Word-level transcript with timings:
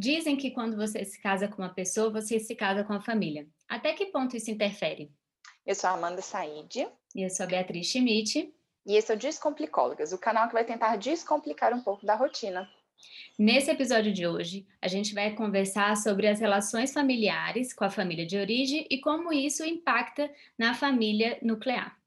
Dizem 0.00 0.36
que 0.36 0.52
quando 0.52 0.76
você 0.76 1.04
se 1.04 1.20
casa 1.20 1.48
com 1.48 1.60
uma 1.60 1.74
pessoa, 1.74 2.08
você 2.08 2.38
se 2.38 2.54
casa 2.54 2.84
com 2.84 2.92
a 2.92 3.00
família. 3.00 3.48
Até 3.68 3.92
que 3.92 4.06
ponto 4.06 4.36
isso 4.36 4.48
interfere? 4.48 5.10
Eu 5.66 5.74
sou 5.74 5.90
a 5.90 5.94
Amanda 5.94 6.22
Said. 6.22 6.86
E 7.16 7.22
eu 7.24 7.28
sou 7.28 7.42
a 7.42 7.48
Beatriz 7.48 7.88
Schmidt. 7.88 8.54
E 8.86 8.94
esse 8.94 9.10
é 9.10 9.16
o 9.16 9.18
Descomplicólogas, 9.18 10.12
o 10.12 10.18
canal 10.18 10.46
que 10.46 10.52
vai 10.52 10.64
tentar 10.64 10.94
descomplicar 10.94 11.74
um 11.74 11.82
pouco 11.82 12.06
da 12.06 12.14
rotina. 12.14 12.70
Nesse 13.36 13.72
episódio 13.72 14.12
de 14.12 14.24
hoje, 14.24 14.64
a 14.80 14.86
gente 14.86 15.12
vai 15.12 15.34
conversar 15.34 15.96
sobre 15.96 16.28
as 16.28 16.38
relações 16.38 16.92
familiares 16.92 17.74
com 17.74 17.84
a 17.84 17.90
família 17.90 18.24
de 18.24 18.38
origem 18.38 18.86
e 18.88 19.00
como 19.00 19.32
isso 19.32 19.64
impacta 19.64 20.30
na 20.56 20.74
família 20.74 21.40
nuclear. 21.42 21.97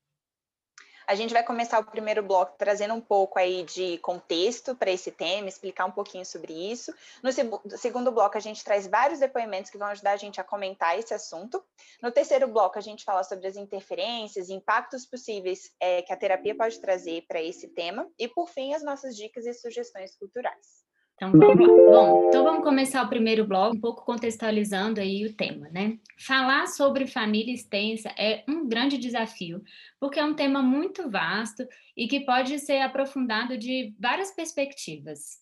A 1.07 1.15
gente 1.15 1.33
vai 1.33 1.43
começar 1.43 1.79
o 1.79 1.83
primeiro 1.83 2.23
bloco 2.23 2.55
trazendo 2.57 2.93
um 2.93 3.01
pouco 3.01 3.39
aí 3.39 3.63
de 3.63 3.97
contexto 3.99 4.75
para 4.75 4.91
esse 4.91 5.11
tema, 5.11 5.49
explicar 5.49 5.85
um 5.85 5.91
pouquinho 5.91 6.25
sobre 6.25 6.53
isso. 6.53 6.93
No 7.21 7.31
segundo 7.77 8.11
bloco, 8.11 8.37
a 8.37 8.41
gente 8.41 8.63
traz 8.63 8.87
vários 8.87 9.19
depoimentos 9.19 9.71
que 9.71 9.77
vão 9.77 9.87
ajudar 9.87 10.11
a 10.11 10.17
gente 10.17 10.39
a 10.39 10.43
comentar 10.43 10.97
esse 10.97 11.13
assunto. 11.13 11.63
No 12.01 12.11
terceiro 12.11 12.47
bloco, 12.47 12.77
a 12.77 12.81
gente 12.81 13.03
fala 13.03 13.23
sobre 13.23 13.47
as 13.47 13.55
interferências 13.55 14.49
impactos 14.49 15.05
possíveis 15.05 15.71
é, 15.79 16.01
que 16.01 16.13
a 16.13 16.17
terapia 16.17 16.55
pode 16.55 16.79
trazer 16.79 17.25
para 17.27 17.41
esse 17.41 17.67
tema. 17.67 18.07
E, 18.17 18.27
por 18.27 18.49
fim, 18.49 18.73
as 18.73 18.83
nossas 18.83 19.15
dicas 19.15 19.45
e 19.45 19.53
sugestões 19.53 20.15
culturais. 20.15 20.80
Então 21.21 21.31
vamos 21.33 21.67
lá. 21.67 22.01
Bom, 22.01 22.27
então 22.29 22.43
vamos 22.43 22.63
começar 22.63 23.03
o 23.03 23.09
primeiro 23.09 23.45
bloco, 23.45 23.77
um 23.77 23.79
pouco 23.79 24.03
contextualizando 24.03 24.99
aí 24.99 25.23
o 25.23 25.35
tema, 25.35 25.69
né? 25.69 25.99
Falar 26.17 26.65
sobre 26.65 27.05
família 27.05 27.53
extensa 27.53 28.09
é 28.17 28.43
um 28.47 28.67
grande 28.67 28.97
desafio, 28.97 29.61
porque 29.99 30.19
é 30.19 30.25
um 30.25 30.33
tema 30.33 30.63
muito 30.63 31.11
vasto 31.11 31.63
e 31.95 32.07
que 32.07 32.21
pode 32.21 32.57
ser 32.57 32.79
aprofundado 32.79 33.55
de 33.55 33.93
várias 33.99 34.31
perspectivas. 34.31 35.39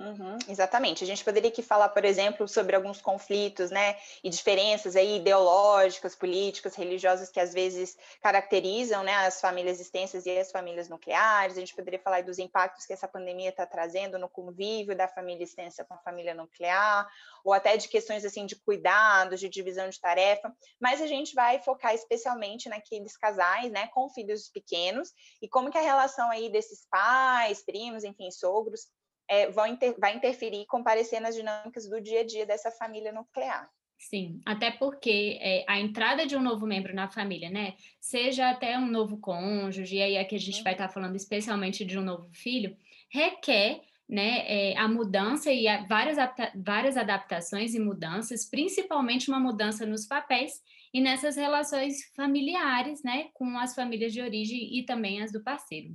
Uhum, 0.00 0.38
exatamente. 0.48 1.04
A 1.04 1.06
gente 1.06 1.22
poderia 1.22 1.50
aqui 1.50 1.62
falar, 1.62 1.90
por 1.90 2.06
exemplo, 2.06 2.48
sobre 2.48 2.74
alguns 2.74 3.02
conflitos, 3.02 3.70
né, 3.70 3.98
e 4.24 4.30
diferenças 4.30 4.96
aí 4.96 5.16
ideológicas, 5.18 6.16
políticas, 6.16 6.74
religiosas 6.74 7.28
que 7.28 7.38
às 7.38 7.52
vezes 7.52 7.98
caracterizam, 8.22 9.02
né, 9.02 9.12
as 9.26 9.42
famílias 9.42 9.78
extensas 9.78 10.24
e 10.24 10.38
as 10.38 10.50
famílias 10.50 10.88
nucleares. 10.88 11.54
A 11.58 11.60
gente 11.60 11.74
poderia 11.74 11.98
falar 11.98 12.22
dos 12.22 12.38
impactos 12.38 12.86
que 12.86 12.94
essa 12.94 13.06
pandemia 13.06 13.50
está 13.50 13.66
trazendo 13.66 14.18
no 14.18 14.26
convívio 14.26 14.96
da 14.96 15.06
família 15.06 15.44
extensa 15.44 15.84
com 15.84 15.92
a 15.92 15.98
família 15.98 16.32
nuclear, 16.32 17.06
ou 17.44 17.52
até 17.52 17.76
de 17.76 17.86
questões 17.86 18.24
assim 18.24 18.46
de 18.46 18.56
cuidados, 18.56 19.38
de 19.38 19.50
divisão 19.50 19.90
de 19.90 20.00
tarefa. 20.00 20.50
Mas 20.80 21.02
a 21.02 21.06
gente 21.06 21.34
vai 21.34 21.58
focar 21.58 21.94
especialmente 21.94 22.70
naqueles 22.70 23.18
casais, 23.18 23.70
né, 23.70 23.88
com 23.88 24.08
filhos 24.08 24.48
pequenos 24.48 25.12
e 25.42 25.48
como 25.48 25.70
que 25.70 25.76
a 25.76 25.82
relação 25.82 26.30
aí 26.30 26.50
desses 26.50 26.86
pais, 26.90 27.62
primos, 27.62 28.02
enfim, 28.02 28.30
sogros 28.30 28.88
é, 29.30 29.48
vão 29.48 29.66
inter, 29.66 29.94
vai 29.96 30.16
interferir 30.16 30.62
e 30.62 30.66
comparecer 30.66 31.20
nas 31.20 31.36
dinâmicas 31.36 31.88
do 31.88 32.00
dia 32.00 32.20
a 32.20 32.26
dia 32.26 32.44
dessa 32.44 32.70
família 32.72 33.12
nuclear. 33.12 33.70
Sim, 33.96 34.40
até 34.44 34.70
porque 34.70 35.38
é, 35.40 35.64
a 35.68 35.78
entrada 35.78 36.26
de 36.26 36.34
um 36.34 36.42
novo 36.42 36.66
membro 36.66 36.94
na 36.94 37.08
família, 37.08 37.48
né, 37.48 37.74
seja 38.00 38.50
até 38.50 38.76
um 38.76 38.86
novo 38.86 39.18
cônjuge, 39.18 39.96
e 39.96 40.02
aí 40.02 40.18
aqui 40.18 40.34
a 40.34 40.38
gente 40.38 40.58
uhum. 40.58 40.64
vai 40.64 40.72
estar 40.72 40.88
falando 40.88 41.14
especialmente 41.14 41.84
de 41.84 41.98
um 41.98 42.02
novo 42.02 42.28
filho, 42.32 42.76
requer 43.10 43.82
né, 44.08 44.42
é, 44.48 44.76
a 44.76 44.88
mudança 44.88 45.52
e 45.52 45.68
a, 45.68 45.86
várias, 45.86 46.16
várias 46.56 46.96
adaptações 46.96 47.74
e 47.74 47.78
mudanças, 47.78 48.48
principalmente 48.48 49.28
uma 49.28 49.38
mudança 49.38 49.86
nos 49.86 50.06
papéis 50.06 50.54
e 50.92 51.00
nessas 51.00 51.36
relações 51.36 52.10
familiares, 52.16 53.04
né, 53.04 53.28
com 53.34 53.56
as 53.58 53.74
famílias 53.74 54.12
de 54.12 54.20
origem 54.22 54.78
e 54.78 54.84
também 54.84 55.22
as 55.22 55.30
do 55.30 55.44
parceiro. 55.44 55.94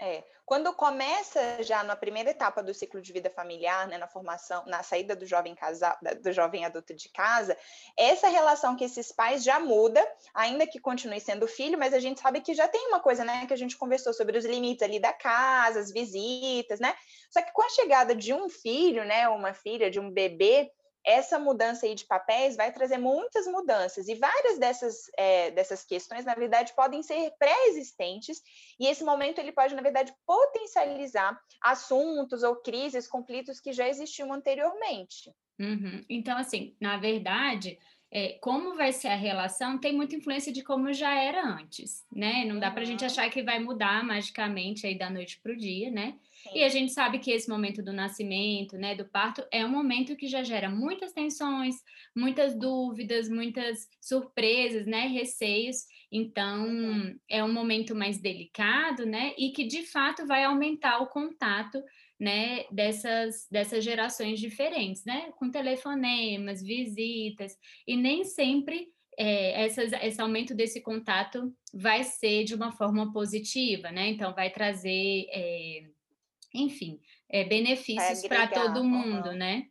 É, 0.00 0.22
quando 0.46 0.72
começa 0.74 1.60
já 1.62 1.82
na 1.82 1.96
primeira 1.96 2.30
etapa 2.30 2.62
do 2.62 2.72
ciclo 2.72 3.02
de 3.02 3.12
vida 3.12 3.28
familiar, 3.28 3.88
né, 3.88 3.98
na 3.98 4.06
formação, 4.06 4.64
na 4.64 4.80
saída 4.82 5.16
do 5.16 5.26
jovem 5.26 5.56
casal, 5.56 5.98
do 6.22 6.32
jovem 6.32 6.64
adulto 6.64 6.94
de 6.94 7.08
casa, 7.08 7.56
essa 7.96 8.28
relação 8.28 8.76
que 8.76 8.84
esses 8.84 9.10
pais 9.10 9.42
já 9.42 9.58
muda, 9.58 10.00
ainda 10.32 10.68
que 10.68 10.78
continue 10.78 11.20
sendo 11.20 11.48
filho, 11.48 11.76
mas 11.76 11.92
a 11.92 11.98
gente 11.98 12.20
sabe 12.20 12.40
que 12.40 12.54
já 12.54 12.68
tem 12.68 12.86
uma 12.86 13.00
coisa, 13.00 13.24
né, 13.24 13.44
que 13.46 13.52
a 13.52 13.56
gente 13.56 13.76
conversou 13.76 14.14
sobre 14.14 14.38
os 14.38 14.44
limites 14.44 14.82
ali 14.82 15.00
da 15.00 15.12
casa, 15.12 15.80
as 15.80 15.90
visitas, 15.90 16.78
né? 16.78 16.94
Só 17.28 17.42
que 17.42 17.52
com 17.52 17.62
a 17.62 17.68
chegada 17.70 18.14
de 18.14 18.32
um 18.32 18.48
filho, 18.48 19.04
né, 19.04 19.28
uma 19.28 19.52
filha, 19.52 19.90
de 19.90 19.98
um 19.98 20.10
bebê, 20.10 20.70
essa 21.08 21.38
mudança 21.38 21.86
aí 21.86 21.94
de 21.94 22.04
papéis 22.04 22.54
vai 22.54 22.70
trazer 22.70 22.98
muitas 22.98 23.46
mudanças, 23.46 24.08
e 24.08 24.14
várias 24.14 24.58
dessas, 24.58 25.10
é, 25.16 25.50
dessas 25.50 25.82
questões, 25.82 26.26
na 26.26 26.34
verdade, 26.34 26.74
podem 26.76 27.02
ser 27.02 27.32
pré-existentes, 27.38 28.42
e 28.78 28.86
esse 28.86 29.02
momento 29.02 29.38
ele 29.38 29.50
pode, 29.50 29.74
na 29.74 29.80
verdade, 29.80 30.12
potencializar 30.26 31.40
assuntos 31.62 32.42
ou 32.42 32.56
crises, 32.56 33.08
conflitos 33.08 33.58
que 33.58 33.72
já 33.72 33.88
existiam 33.88 34.30
anteriormente. 34.32 35.32
Uhum. 35.58 36.04
Então, 36.10 36.36
assim, 36.36 36.76
na 36.78 36.98
verdade, 36.98 37.78
é, 38.10 38.38
como 38.40 38.76
vai 38.76 38.92
ser 38.92 39.08
a 39.08 39.16
relação 39.16 39.78
tem 39.78 39.94
muita 39.94 40.14
influência 40.14 40.52
de 40.52 40.62
como 40.62 40.92
já 40.92 41.14
era 41.14 41.42
antes, 41.42 42.04
né? 42.12 42.44
Não 42.44 42.58
dá 42.58 42.70
para 42.70 42.82
a 42.82 42.84
gente 42.84 43.00
uhum. 43.00 43.06
achar 43.06 43.30
que 43.30 43.42
vai 43.42 43.58
mudar 43.58 44.04
magicamente 44.04 44.86
aí 44.86 44.96
da 44.96 45.08
noite 45.08 45.40
para 45.42 45.52
o 45.52 45.56
dia, 45.56 45.90
né? 45.90 46.18
E 46.54 46.64
a 46.64 46.68
gente 46.68 46.92
sabe 46.92 47.18
que 47.18 47.30
esse 47.30 47.48
momento 47.48 47.82
do 47.82 47.92
nascimento, 47.92 48.76
né, 48.76 48.94
do 48.94 49.04
parto, 49.04 49.44
é 49.52 49.64
um 49.64 49.68
momento 49.68 50.16
que 50.16 50.26
já 50.26 50.42
gera 50.42 50.68
muitas 50.68 51.12
tensões, 51.12 51.76
muitas 52.16 52.58
dúvidas, 52.58 53.28
muitas 53.28 53.86
surpresas, 54.00 54.86
né, 54.86 55.06
receios. 55.06 55.84
Então, 56.10 56.66
uhum. 56.66 57.18
é 57.28 57.44
um 57.44 57.52
momento 57.52 57.94
mais 57.94 58.20
delicado, 58.20 59.04
né, 59.04 59.34
e 59.36 59.50
que 59.50 59.64
de 59.64 59.82
fato 59.82 60.26
vai 60.26 60.44
aumentar 60.44 61.00
o 61.00 61.08
contato, 61.08 61.82
né, 62.18 62.64
dessas, 62.70 63.46
dessas 63.50 63.84
gerações 63.84 64.40
diferentes, 64.40 65.04
né, 65.04 65.30
com 65.38 65.50
telefonemas, 65.50 66.62
visitas, 66.62 67.56
e 67.86 67.96
nem 67.96 68.24
sempre 68.24 68.88
é, 69.18 69.64
essas, 69.64 69.92
esse 69.92 70.20
aumento 70.20 70.54
desse 70.54 70.80
contato 70.80 71.52
vai 71.74 72.04
ser 72.04 72.44
de 72.44 72.54
uma 72.54 72.70
forma 72.70 73.12
positiva, 73.12 73.90
né? 73.90 74.10
Então, 74.10 74.32
vai 74.32 74.48
trazer 74.48 75.26
é, 75.30 75.82
enfim, 76.54 77.00
é, 77.28 77.44
benefícios 77.44 78.26
para 78.26 78.48
todo 78.48 78.84
mundo, 78.84 79.30
uhum. 79.30 79.36
né? 79.36 79.68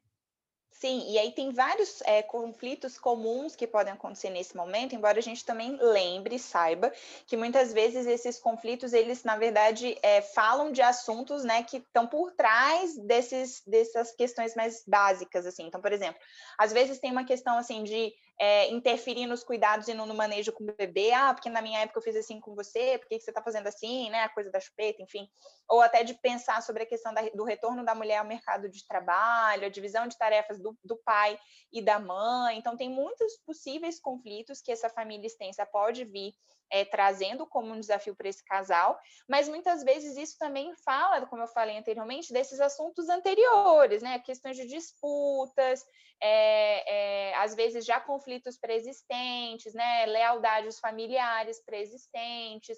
Sim, 0.79 1.05
e 1.09 1.17
aí 1.17 1.31
tem 1.31 1.49
vários 1.49 2.01
é, 2.01 2.21
conflitos 2.21 2.99
comuns 2.99 3.55
que 3.55 3.65
podem 3.65 3.93
acontecer 3.93 4.29
nesse 4.29 4.55
momento, 4.55 4.93
embora 4.93 5.17
a 5.17 5.23
gente 5.23 5.43
também 5.43 5.75
lembre, 5.81 6.38
saiba, 6.38 6.93
que 7.25 7.35
muitas 7.35 7.73
vezes 7.73 8.05
esses 8.05 8.38
conflitos, 8.39 8.93
eles, 8.93 9.23
na 9.23 9.38
verdade, 9.38 9.97
é, 10.03 10.21
falam 10.21 10.71
de 10.71 10.83
assuntos, 10.83 11.43
né, 11.43 11.63
que 11.63 11.77
estão 11.77 12.05
por 12.05 12.31
trás 12.33 12.95
desses, 12.95 13.63
dessas 13.65 14.11
questões 14.11 14.53
mais 14.53 14.83
básicas, 14.85 15.47
assim. 15.47 15.65
Então, 15.65 15.81
por 15.81 15.91
exemplo, 15.91 16.21
às 16.59 16.71
vezes 16.71 16.99
tem 16.99 17.11
uma 17.11 17.25
questão, 17.25 17.57
assim, 17.57 17.83
de 17.83 18.13
é, 18.40 18.70
interferir 18.70 19.25
nos 19.25 19.44
cuidados 19.44 19.88
e 19.88 19.94
no, 19.94 20.14
manejo 20.14 20.52
com 20.52 20.64
o 20.64 20.74
bebê, 20.75 21.12
ah, 21.12 21.34
porque 21.34 21.50
na 21.50 21.62
minha 21.62 21.80
época 21.80 22.00
eu 22.00 22.03
fiz 22.03 22.16
assim 22.16 22.40
com 22.40 22.53
você, 22.53 22.98
por 22.98 23.08
que, 23.08 23.18
que 23.18 23.24
você 23.24 23.31
está 23.31 23.42
fazendo 23.42 23.68
assim, 23.68 24.09
né, 24.09 24.24
a 24.24 24.30
coisa 24.30 24.52
da 24.52 24.59
chupeta, 24.59 25.02
enfim, 25.02 25.28
ou 25.68 25.81
até 25.81 26.03
de 26.03 26.14
pensar 26.14 26.62
sobre 26.62 26.84
a 26.84 26.86
questão 26.86 27.14
da, 27.14 27.22
do 27.34 27.44
retorno 27.44 27.84
da 27.84 27.96
mulher 27.96 28.18
ao 28.18 28.25
mercado 28.25 28.70
de 28.70 28.86
trabalho, 28.86 29.66
a 29.66 29.70
divisão 29.70 30.08
de 30.08 30.18
tarefas 30.18 30.59
do, 30.59 30.78
do 30.84 30.98
pai 30.98 31.40
e 31.72 31.81
da 31.81 32.00
mãe, 32.00 32.58
então 32.58 32.78
tem 32.78 32.90
muitos 32.90 33.38
possíveis 33.46 34.00
conflitos 34.00 34.62
que 34.62 34.72
essa 34.72 34.90
família 34.90 35.25
extensa 35.25 35.66
pode 35.66 36.06
vir 36.06 36.34
é, 36.72 36.85
trazendo 36.85 37.45
como 37.45 37.73
um 37.73 37.79
desafio 37.79 38.16
para 38.16 38.29
esse 38.29 38.44
casal, 38.44 39.00
mas 39.28 39.47
muitas 39.47 39.83
vezes 39.83 40.17
isso 40.17 40.38
também 40.38 40.73
fala, 40.83 41.25
como 41.25 41.44
eu 41.44 41.47
falei 41.47 41.78
anteriormente, 41.78 42.33
desses 42.33 42.59
assuntos 42.59 43.09
anteriores, 43.09 44.01
né? 44.01 44.19
Questões 44.19 44.57
de 44.57 44.67
disputas, 44.67 45.85
é, 46.22 47.29
é, 47.29 47.35
às 47.35 47.56
vezes 47.56 47.85
já 47.85 48.00
conflitos 48.00 48.57
pré-existentes, 48.57 49.73
né? 49.73 50.06
Lealdades 50.06 50.79
familiares 50.79 51.63
pré-existentes, 51.63 52.77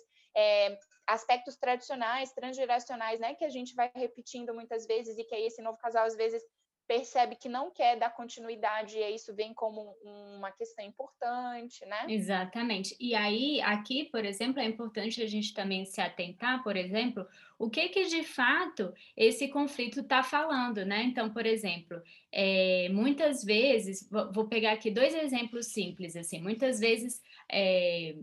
aspectos 1.08 1.58
tradicionais, 1.58 2.32
transgeracionais, 2.34 3.20
né? 3.20 3.36
Que 3.36 3.46
a 3.46 3.50
gente 3.50 3.74
vai 3.74 3.92
repetindo 3.96 4.54
muitas 4.54 4.86
vezes 4.86 5.18
e 5.18 5.24
que 5.24 5.36
aí 5.36 5.46
esse 5.46 5.62
novo 5.62 5.78
casal 5.78 6.06
às 6.06 6.16
vezes 6.16 6.44
percebe 6.90 7.36
que 7.36 7.48
não 7.48 7.70
quer 7.70 8.00
dar 8.00 8.10
continuidade 8.10 8.98
e 8.98 9.14
isso 9.14 9.32
vem 9.36 9.54
como 9.54 9.96
uma 10.04 10.52
questão 10.52 10.84
importante, 10.84 11.86
né? 11.86 12.06
Exatamente. 12.08 12.96
E 13.00 13.14
aí, 13.14 13.62
aqui, 13.62 14.06
por 14.06 14.26
exemplo, 14.26 14.60
é 14.60 14.66
importante 14.66 15.22
a 15.22 15.28
gente 15.28 15.54
também 15.54 15.86
se 15.86 16.02
atentar, 16.02 16.64
por 16.64 16.76
exemplo, 16.76 17.28
o 17.60 17.70
que 17.70 17.90
que 17.90 18.06
de 18.06 18.24
fato 18.24 18.92
esse 19.16 19.50
conflito 19.50 20.00
está 20.00 20.24
falando, 20.24 20.84
né? 20.84 21.04
Então, 21.04 21.32
por 21.32 21.46
exemplo, 21.46 22.02
é, 22.32 22.90
muitas 22.90 23.44
vezes, 23.44 24.10
vou 24.34 24.48
pegar 24.48 24.72
aqui 24.72 24.90
dois 24.90 25.14
exemplos 25.14 25.68
simples, 25.68 26.16
assim, 26.16 26.42
muitas 26.42 26.80
vezes 26.80 27.22
é, 27.52 28.16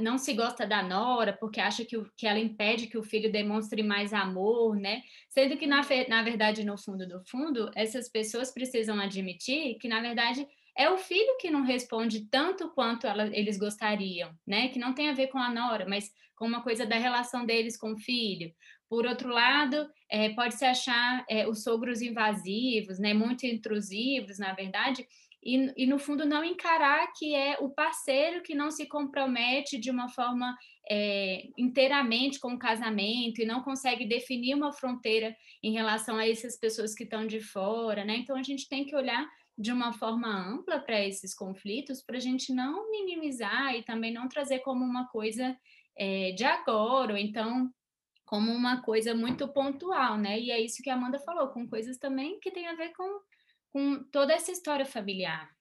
não 0.00 0.18
se 0.18 0.32
gosta 0.32 0.66
da 0.66 0.82
nora 0.82 1.32
porque 1.32 1.60
acha 1.60 1.84
que, 1.84 1.96
o, 1.96 2.10
que 2.16 2.26
ela 2.26 2.38
impede 2.38 2.86
que 2.86 2.98
o 2.98 3.02
filho 3.02 3.30
demonstre 3.30 3.82
mais 3.82 4.12
amor, 4.12 4.76
né? 4.76 5.02
Sendo 5.28 5.56
que, 5.56 5.66
na, 5.66 5.82
na 6.08 6.22
verdade, 6.22 6.64
no 6.64 6.78
fundo 6.78 7.06
do 7.06 7.22
fundo, 7.26 7.70
essas 7.74 8.08
pessoas 8.08 8.52
precisam 8.52 8.98
admitir 8.98 9.76
que, 9.78 9.88
na 9.88 10.00
verdade, 10.00 10.46
é 10.76 10.90
o 10.90 10.98
filho 10.98 11.36
que 11.38 11.50
não 11.50 11.62
responde 11.62 12.28
tanto 12.28 12.70
quanto 12.70 13.06
ela, 13.06 13.26
eles 13.36 13.58
gostariam, 13.58 14.30
né? 14.46 14.68
Que 14.68 14.78
não 14.78 14.92
tem 14.92 15.08
a 15.08 15.14
ver 15.14 15.28
com 15.28 15.38
a 15.38 15.52
nora, 15.52 15.86
mas 15.88 16.10
com 16.34 16.46
uma 16.46 16.62
coisa 16.62 16.84
da 16.84 16.96
relação 16.96 17.46
deles 17.46 17.76
com 17.76 17.92
o 17.92 17.98
filho. 17.98 18.52
Por 18.88 19.06
outro 19.06 19.28
lado, 19.28 19.88
é, 20.10 20.30
pode-se 20.30 20.64
achar 20.64 21.24
é, 21.28 21.46
os 21.46 21.62
sogros 21.62 22.02
invasivos, 22.02 22.98
né? 22.98 23.14
Muito 23.14 23.46
intrusivos, 23.46 24.38
na 24.38 24.52
verdade, 24.52 25.06
e, 25.44 25.72
e, 25.76 25.86
no 25.86 25.98
fundo 25.98 26.24
não 26.24 26.42
encarar 26.42 27.12
que 27.12 27.34
é 27.34 27.58
o 27.60 27.68
parceiro 27.68 28.42
que 28.42 28.54
não 28.54 28.70
se 28.70 28.86
compromete 28.86 29.78
de 29.78 29.90
uma 29.90 30.08
forma 30.08 30.56
é, 30.90 31.48
inteiramente 31.58 32.40
com 32.40 32.54
o 32.54 32.58
casamento 32.58 33.42
e 33.42 33.46
não 33.46 33.62
consegue 33.62 34.06
definir 34.06 34.54
uma 34.54 34.72
fronteira 34.72 35.36
em 35.62 35.72
relação 35.72 36.16
a 36.16 36.26
essas 36.26 36.58
pessoas 36.58 36.94
que 36.94 37.04
estão 37.04 37.26
de 37.26 37.40
fora, 37.40 38.04
né? 38.04 38.16
Então 38.16 38.36
a 38.36 38.42
gente 38.42 38.68
tem 38.68 38.84
que 38.84 38.96
olhar 38.96 39.28
de 39.56 39.70
uma 39.70 39.92
forma 39.92 40.28
ampla 40.28 40.80
para 40.80 41.04
esses 41.04 41.34
conflitos 41.34 42.02
para 42.02 42.16
a 42.16 42.20
gente 42.20 42.52
não 42.52 42.90
minimizar 42.90 43.74
e 43.74 43.82
também 43.82 44.12
não 44.12 44.28
trazer 44.28 44.60
como 44.60 44.84
uma 44.84 45.06
coisa 45.08 45.56
é, 45.96 46.32
de 46.32 46.44
agora, 46.44 47.12
ou 47.12 47.18
então 47.18 47.70
como 48.24 48.50
uma 48.50 48.82
coisa 48.82 49.14
muito 49.14 49.46
pontual, 49.48 50.16
né? 50.16 50.40
E 50.40 50.50
é 50.50 50.60
isso 50.60 50.82
que 50.82 50.90
a 50.90 50.94
Amanda 50.94 51.18
falou, 51.20 51.48
com 51.48 51.68
coisas 51.68 51.98
também 51.98 52.40
que 52.40 52.50
tem 52.50 52.66
a 52.66 52.74
ver 52.74 52.92
com 52.94 53.20
com 53.74 54.04
toda 54.04 54.32
essa 54.32 54.52
história 54.52 54.86
familiar. 54.86 55.52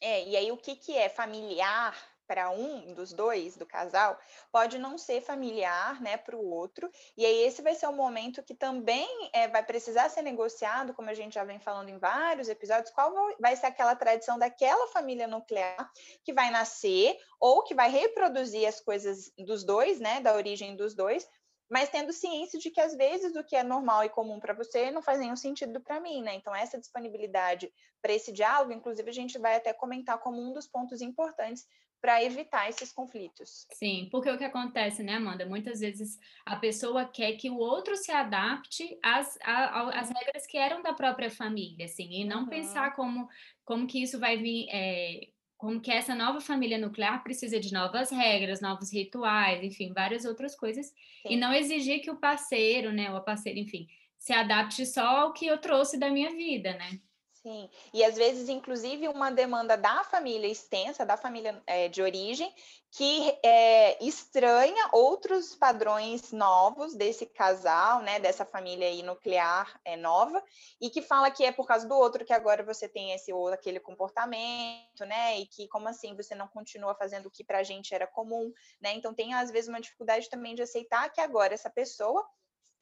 É, 0.00 0.24
e 0.28 0.36
aí 0.36 0.52
o 0.52 0.56
que, 0.56 0.76
que 0.76 0.96
é 0.96 1.08
familiar 1.08 1.92
para 2.28 2.48
um 2.50 2.94
dos 2.94 3.12
dois 3.12 3.56
do 3.56 3.66
casal 3.66 4.16
pode 4.52 4.78
não 4.78 4.96
ser 4.96 5.20
familiar, 5.20 6.00
né, 6.00 6.16
para 6.16 6.36
o 6.36 6.48
outro. 6.48 6.88
E 7.16 7.26
aí 7.26 7.42
esse 7.42 7.60
vai 7.60 7.74
ser 7.74 7.88
um 7.88 7.96
momento 7.96 8.42
que 8.42 8.54
também 8.54 9.08
é, 9.32 9.48
vai 9.48 9.64
precisar 9.64 10.08
ser 10.08 10.22
negociado, 10.22 10.94
como 10.94 11.10
a 11.10 11.14
gente 11.14 11.34
já 11.34 11.42
vem 11.42 11.58
falando 11.58 11.88
em 11.88 11.98
vários 11.98 12.48
episódios, 12.48 12.94
qual 12.94 13.12
vai 13.40 13.56
ser 13.56 13.66
aquela 13.66 13.96
tradição 13.96 14.38
daquela 14.38 14.86
família 14.86 15.26
nuclear 15.26 15.90
que 16.22 16.32
vai 16.32 16.50
nascer 16.52 17.18
ou 17.40 17.64
que 17.64 17.74
vai 17.74 17.90
reproduzir 17.90 18.66
as 18.66 18.80
coisas 18.80 19.32
dos 19.36 19.64
dois, 19.64 19.98
né, 19.98 20.20
da 20.20 20.34
origem 20.34 20.76
dos 20.76 20.94
dois, 20.94 21.28
mas 21.70 21.88
tendo 21.88 22.12
ciência 22.12 22.58
de 22.58 22.70
que 22.70 22.80
às 22.80 22.94
vezes 22.94 23.34
o 23.34 23.44
que 23.44 23.56
é 23.56 23.62
normal 23.62 24.04
e 24.04 24.08
comum 24.08 24.38
para 24.38 24.54
você 24.54 24.90
não 24.90 25.02
faz 25.02 25.18
nenhum 25.18 25.36
sentido 25.36 25.80
para 25.80 26.00
mim, 26.00 26.22
né? 26.22 26.34
Então, 26.34 26.54
essa 26.54 26.78
disponibilidade 26.78 27.72
para 28.02 28.12
esse 28.12 28.32
diálogo, 28.32 28.72
inclusive, 28.72 29.08
a 29.08 29.14
gente 29.14 29.38
vai 29.38 29.56
até 29.56 29.72
comentar 29.72 30.18
como 30.18 30.40
um 30.40 30.52
dos 30.52 30.66
pontos 30.66 31.00
importantes 31.00 31.66
para 32.04 32.22
evitar 32.22 32.68
esses 32.68 32.92
conflitos. 32.92 33.66
Sim, 33.72 34.08
porque 34.12 34.28
o 34.30 34.36
que 34.36 34.44
acontece, 34.44 35.02
né, 35.02 35.14
Amanda? 35.14 35.46
Muitas 35.46 35.80
vezes 35.80 36.18
a 36.44 36.54
pessoa 36.54 37.06
quer 37.06 37.32
que 37.38 37.48
o 37.48 37.56
outro 37.56 37.96
se 37.96 38.12
adapte 38.12 38.98
às, 39.02 39.38
às 39.42 40.10
regras 40.10 40.46
que 40.46 40.58
eram 40.58 40.82
da 40.82 40.92
própria 40.92 41.30
família, 41.30 41.86
assim, 41.86 42.06
e 42.10 42.24
não 42.26 42.40
uhum. 42.40 42.48
pensar 42.48 42.94
como, 42.94 43.26
como 43.64 43.86
que 43.86 44.02
isso 44.02 44.20
vai 44.20 44.36
vir. 44.36 44.66
É, 44.70 45.28
como 45.64 45.80
que 45.80 45.90
essa 45.90 46.14
nova 46.14 46.42
família 46.42 46.76
nuclear 46.76 47.24
precisa 47.24 47.58
de 47.58 47.72
novas 47.72 48.10
regras, 48.10 48.60
novos 48.60 48.92
rituais, 48.92 49.64
enfim, 49.64 49.94
várias 49.94 50.26
outras 50.26 50.54
coisas, 50.54 50.88
Sim. 50.88 50.94
e 51.30 51.36
não 51.36 51.54
exigir 51.54 52.02
que 52.02 52.10
o 52.10 52.16
parceiro, 52.16 52.92
né, 52.92 53.10
ou 53.10 53.16
a 53.16 53.20
parceira, 53.22 53.58
enfim, 53.58 53.88
se 54.18 54.34
adapte 54.34 54.84
só 54.84 55.06
ao 55.22 55.32
que 55.32 55.46
eu 55.46 55.56
trouxe 55.56 55.98
da 55.98 56.10
minha 56.10 56.30
vida, 56.36 56.74
né? 56.74 57.00
Sim, 57.46 57.68
e 57.92 58.02
às 58.02 58.16
vezes, 58.16 58.48
inclusive, 58.48 59.06
uma 59.06 59.30
demanda 59.30 59.76
da 59.76 60.02
família 60.02 60.48
extensa, 60.48 61.04
da 61.04 61.14
família 61.14 61.62
é, 61.66 61.88
de 61.88 62.00
origem, 62.00 62.50
que 62.90 63.38
é, 63.44 64.02
estranha 64.02 64.88
outros 64.94 65.54
padrões 65.54 66.32
novos 66.32 66.94
desse 66.94 67.26
casal, 67.26 68.00
né, 68.00 68.18
dessa 68.18 68.46
família 68.46 68.88
aí 68.88 69.02
nuclear 69.02 69.78
é, 69.84 69.94
nova, 69.94 70.42
e 70.80 70.88
que 70.88 71.02
fala 71.02 71.30
que 71.30 71.44
é 71.44 71.52
por 71.52 71.66
causa 71.66 71.86
do 71.86 71.94
outro 71.94 72.24
que 72.24 72.32
agora 72.32 72.62
você 72.62 72.88
tem 72.88 73.12
esse 73.12 73.30
ou 73.30 73.48
aquele 73.48 73.78
comportamento, 73.78 75.04
né, 75.04 75.38
e 75.38 75.44
que 75.46 75.68
como 75.68 75.86
assim 75.86 76.16
você 76.16 76.34
não 76.34 76.48
continua 76.48 76.94
fazendo 76.94 77.26
o 77.26 77.30
que 77.30 77.44
para 77.44 77.58
a 77.58 77.62
gente 77.62 77.94
era 77.94 78.06
comum, 78.06 78.50
né? 78.80 78.94
Então 78.94 79.12
tem 79.12 79.34
às 79.34 79.50
vezes 79.50 79.68
uma 79.68 79.82
dificuldade 79.82 80.30
também 80.30 80.54
de 80.54 80.62
aceitar 80.62 81.10
que 81.12 81.20
agora 81.20 81.52
essa 81.52 81.68
pessoa 81.68 82.26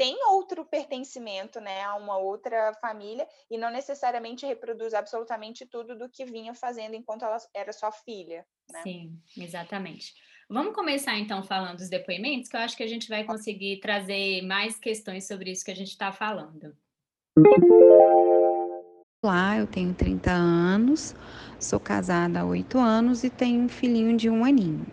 tem 0.03 0.17
outro 0.33 0.65
pertencimento 0.65 1.61
né, 1.61 1.81
a 1.85 1.95
uma 1.95 2.19
outra 2.19 2.75
família 2.81 3.25
e 3.49 3.57
não 3.57 3.71
necessariamente 3.71 4.45
reproduz 4.45 4.95
absolutamente 4.95 5.65
tudo 5.65 5.97
do 5.97 6.09
que 6.09 6.25
vinha 6.25 6.53
fazendo 6.57 6.97
enquanto 6.97 7.25
ela 7.25 7.37
era 7.55 7.73
sua 7.73 7.93
filha. 7.93 8.45
Né? 8.73 8.83
Sim, 8.83 9.17
exatamente. 9.39 10.13
Vamos 10.51 10.75
começar 10.75 11.17
então 11.21 11.45
falando 11.45 11.77
dos 11.77 11.89
depoimentos, 11.89 12.49
que 12.49 12.57
eu 12.57 12.61
acho 12.63 12.77
que 12.77 12.83
a 12.83 12.89
gente 12.89 13.09
vai 13.09 13.23
conseguir 13.23 13.79
trazer 13.79 14.43
mais 14.43 14.77
questões 14.77 15.29
sobre 15.29 15.53
isso 15.53 15.65
que 15.65 15.71
a 15.71 15.77
gente 15.77 15.91
está 15.91 16.11
falando. 16.11 16.77
Olá, 19.25 19.57
eu 19.57 19.69
tenho 19.69 19.95
30 19.95 20.33
anos, 20.33 21.15
sou 21.61 21.79
casada 21.79 22.41
há 22.41 22.45
8 22.45 22.77
anos 22.77 23.23
e 23.23 23.31
tenho 23.31 23.61
um 23.61 23.69
filhinho 23.69 24.17
de 24.17 24.29
um 24.29 24.45
aninho. 24.45 24.85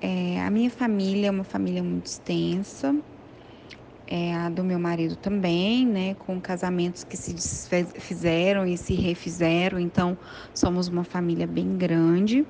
É, 0.00 0.40
a 0.40 0.50
minha 0.50 0.70
família 0.70 1.28
é 1.28 1.30
uma 1.30 1.44
família 1.44 1.82
muito 1.82 2.06
extensa, 2.06 2.96
é, 4.14 4.34
a 4.34 4.50
do 4.50 4.62
meu 4.62 4.78
marido 4.78 5.16
também, 5.16 5.86
né, 5.86 6.14
com 6.16 6.38
casamentos 6.38 7.02
que 7.02 7.16
se 7.16 7.34
fizeram 7.98 8.66
e 8.66 8.76
se 8.76 8.92
refizeram, 8.92 9.78
então 9.78 10.18
somos 10.52 10.86
uma 10.86 11.02
família 11.02 11.46
bem 11.46 11.78
grande. 11.78 12.46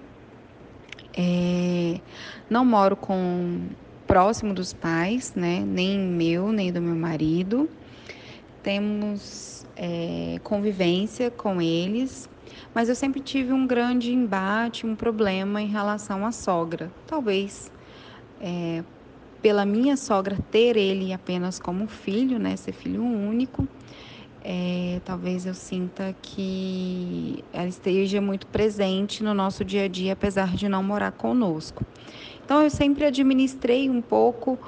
É, 1.16 2.00
não 2.50 2.64
moro 2.64 2.96
com 2.96 3.68
próximo 4.08 4.52
dos 4.52 4.72
pais, 4.72 5.36
né, 5.36 5.60
nem 5.64 6.00
meu 6.00 6.50
nem 6.50 6.72
do 6.72 6.82
meu 6.82 6.96
marido. 6.96 7.70
Temos 8.60 9.64
é, 9.76 10.40
convivência 10.42 11.30
com 11.30 11.62
eles, 11.62 12.28
mas 12.74 12.88
eu 12.88 12.96
sempre 12.96 13.20
tive 13.20 13.52
um 13.52 13.68
grande 13.68 14.12
embate, 14.12 14.84
um 14.84 14.96
problema 14.96 15.62
em 15.62 15.68
relação 15.68 16.26
à 16.26 16.32
sogra. 16.32 16.90
Talvez 17.06 17.70
é, 18.40 18.82
pela 19.42 19.66
minha 19.66 19.96
sogra 19.96 20.38
ter 20.50 20.76
ele 20.76 21.12
apenas 21.12 21.58
como 21.58 21.88
filho, 21.88 22.38
né, 22.38 22.56
ser 22.56 22.72
filho 22.72 23.02
único, 23.02 23.66
é, 24.44 25.00
talvez 25.04 25.44
eu 25.46 25.54
sinta 25.54 26.14
que 26.22 27.44
ela 27.52 27.68
esteja 27.68 28.20
muito 28.20 28.46
presente 28.46 29.22
no 29.22 29.34
nosso 29.34 29.64
dia 29.64 29.84
a 29.84 29.88
dia, 29.88 30.12
apesar 30.12 30.54
de 30.54 30.68
não 30.68 30.82
morar 30.82 31.12
conosco. 31.12 31.84
Então 32.44 32.62
eu 32.62 32.70
sempre 32.70 33.04
administrei 33.04 33.90
um 33.90 34.00
pouco 34.00 34.58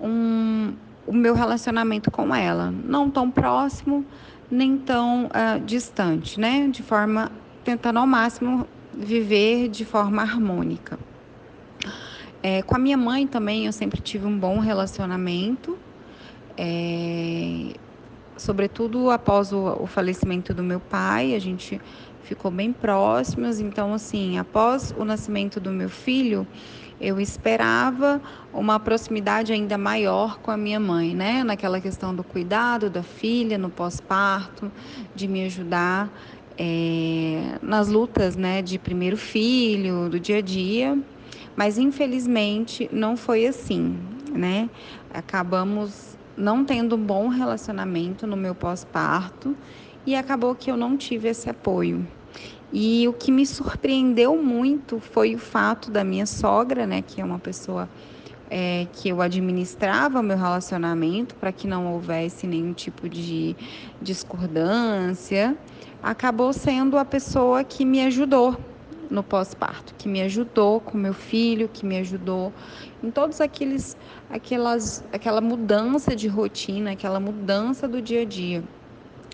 um, 0.00 0.74
o 1.06 1.12
meu 1.12 1.34
relacionamento 1.34 2.10
com 2.10 2.34
ela, 2.34 2.70
não 2.70 3.10
tão 3.10 3.30
próximo 3.30 4.04
nem 4.50 4.76
tão 4.76 5.26
uh, 5.26 5.60
distante, 5.64 6.38
né? 6.38 6.68
De 6.68 6.82
forma 6.82 7.32
tentando 7.64 7.98
ao 7.98 8.06
máximo 8.06 8.66
viver 8.92 9.68
de 9.68 9.84
forma 9.84 10.22
harmônica. 10.22 10.98
É, 12.46 12.60
com 12.60 12.76
a 12.76 12.78
minha 12.78 12.98
mãe 12.98 13.26
também 13.26 13.64
eu 13.64 13.72
sempre 13.72 14.02
tive 14.02 14.26
um 14.26 14.38
bom 14.38 14.58
relacionamento, 14.58 15.78
é, 16.58 17.72
sobretudo 18.36 19.08
após 19.08 19.50
o, 19.50 19.78
o, 19.80 19.86
falecimento 19.86 20.52
do 20.52 20.62
meu 20.62 20.78
pai, 20.78 21.34
a 21.34 21.38
gente 21.38 21.80
ficou 22.22 22.50
bem 22.50 22.70
próximos. 22.70 23.60
Então, 23.60 23.94
assim, 23.94 24.36
após 24.36 24.94
o 24.98 25.06
nascimento 25.06 25.58
do 25.58 25.70
meu 25.70 25.88
filho, 25.88 26.46
eu 27.00 27.18
esperava 27.18 28.20
uma 28.52 28.78
proximidade 28.78 29.50
ainda 29.50 29.78
maior 29.78 30.38
com 30.40 30.50
a 30.50 30.56
minha 30.58 30.78
mãe, 30.78 31.14
né? 31.14 31.42
Naquela 31.42 31.80
questão 31.80 32.14
do 32.14 32.22
cuidado 32.22 32.90
da 32.90 33.02
filha 33.02 33.56
no 33.56 33.70
pós-parto, 33.70 34.70
de 35.14 35.26
me 35.26 35.46
ajudar 35.46 36.12
é, 36.58 37.58
nas 37.62 37.88
lutas, 37.88 38.36
né, 38.36 38.60
de 38.60 38.78
primeiro 38.78 39.16
filho, 39.16 40.10
do 40.10 40.20
dia 40.20 40.38
a 40.38 40.42
dia. 40.42 40.98
Mas 41.56 41.78
infelizmente 41.78 42.88
não 42.92 43.16
foi 43.16 43.46
assim, 43.46 43.98
né? 44.32 44.68
Acabamos 45.12 46.16
não 46.36 46.64
tendo 46.64 46.96
um 46.96 47.04
bom 47.04 47.28
relacionamento 47.28 48.26
no 48.26 48.36
meu 48.36 48.54
pós-parto 48.54 49.56
e 50.04 50.16
acabou 50.16 50.54
que 50.54 50.70
eu 50.70 50.76
não 50.76 50.96
tive 50.96 51.28
esse 51.28 51.48
apoio. 51.48 52.06
E 52.72 53.06
o 53.06 53.12
que 53.12 53.30
me 53.30 53.46
surpreendeu 53.46 54.36
muito 54.36 54.98
foi 54.98 55.34
o 55.34 55.38
fato 55.38 55.90
da 55.90 56.02
minha 56.02 56.26
sogra, 56.26 56.86
né, 56.86 57.02
que 57.02 57.20
é 57.20 57.24
uma 57.24 57.38
pessoa 57.38 57.88
é, 58.50 58.88
que 58.92 59.08
eu 59.08 59.22
administrava 59.22 60.20
meu 60.22 60.36
relacionamento 60.36 61.36
para 61.36 61.52
que 61.52 61.68
não 61.68 61.92
houvesse 61.92 62.48
nenhum 62.48 62.72
tipo 62.72 63.08
de 63.08 63.56
discordância, 64.02 65.56
acabou 66.02 66.52
sendo 66.52 66.98
a 66.98 67.04
pessoa 67.04 67.62
que 67.62 67.84
me 67.84 68.04
ajudou 68.04 68.56
no 69.10 69.22
pós-parto, 69.22 69.94
que 69.96 70.08
me 70.08 70.20
ajudou 70.22 70.80
com 70.80 70.96
meu 70.96 71.14
filho, 71.14 71.68
que 71.68 71.84
me 71.84 71.98
ajudou 71.98 72.52
em 73.02 73.10
todos 73.10 73.40
aqueles 73.40 73.96
aquelas 74.30 75.04
aquela 75.12 75.40
mudança 75.40 76.14
de 76.14 76.28
rotina, 76.28 76.92
aquela 76.92 77.20
mudança 77.20 77.86
do 77.86 78.00
dia 78.00 78.22
a 78.22 78.24
dia. 78.24 78.62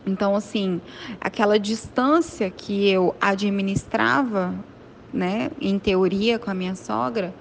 Então 0.07 0.35
assim, 0.35 0.81
aquela 1.21 1.59
distância 1.59 2.51
que 2.51 2.89
eu 2.89 3.15
administrava, 3.21 4.55
né, 5.13 5.51
em 5.61 5.79
teoria 5.79 6.39
com 6.39 6.51
a 6.51 6.55
minha 6.55 6.75
sogra, 6.75 7.35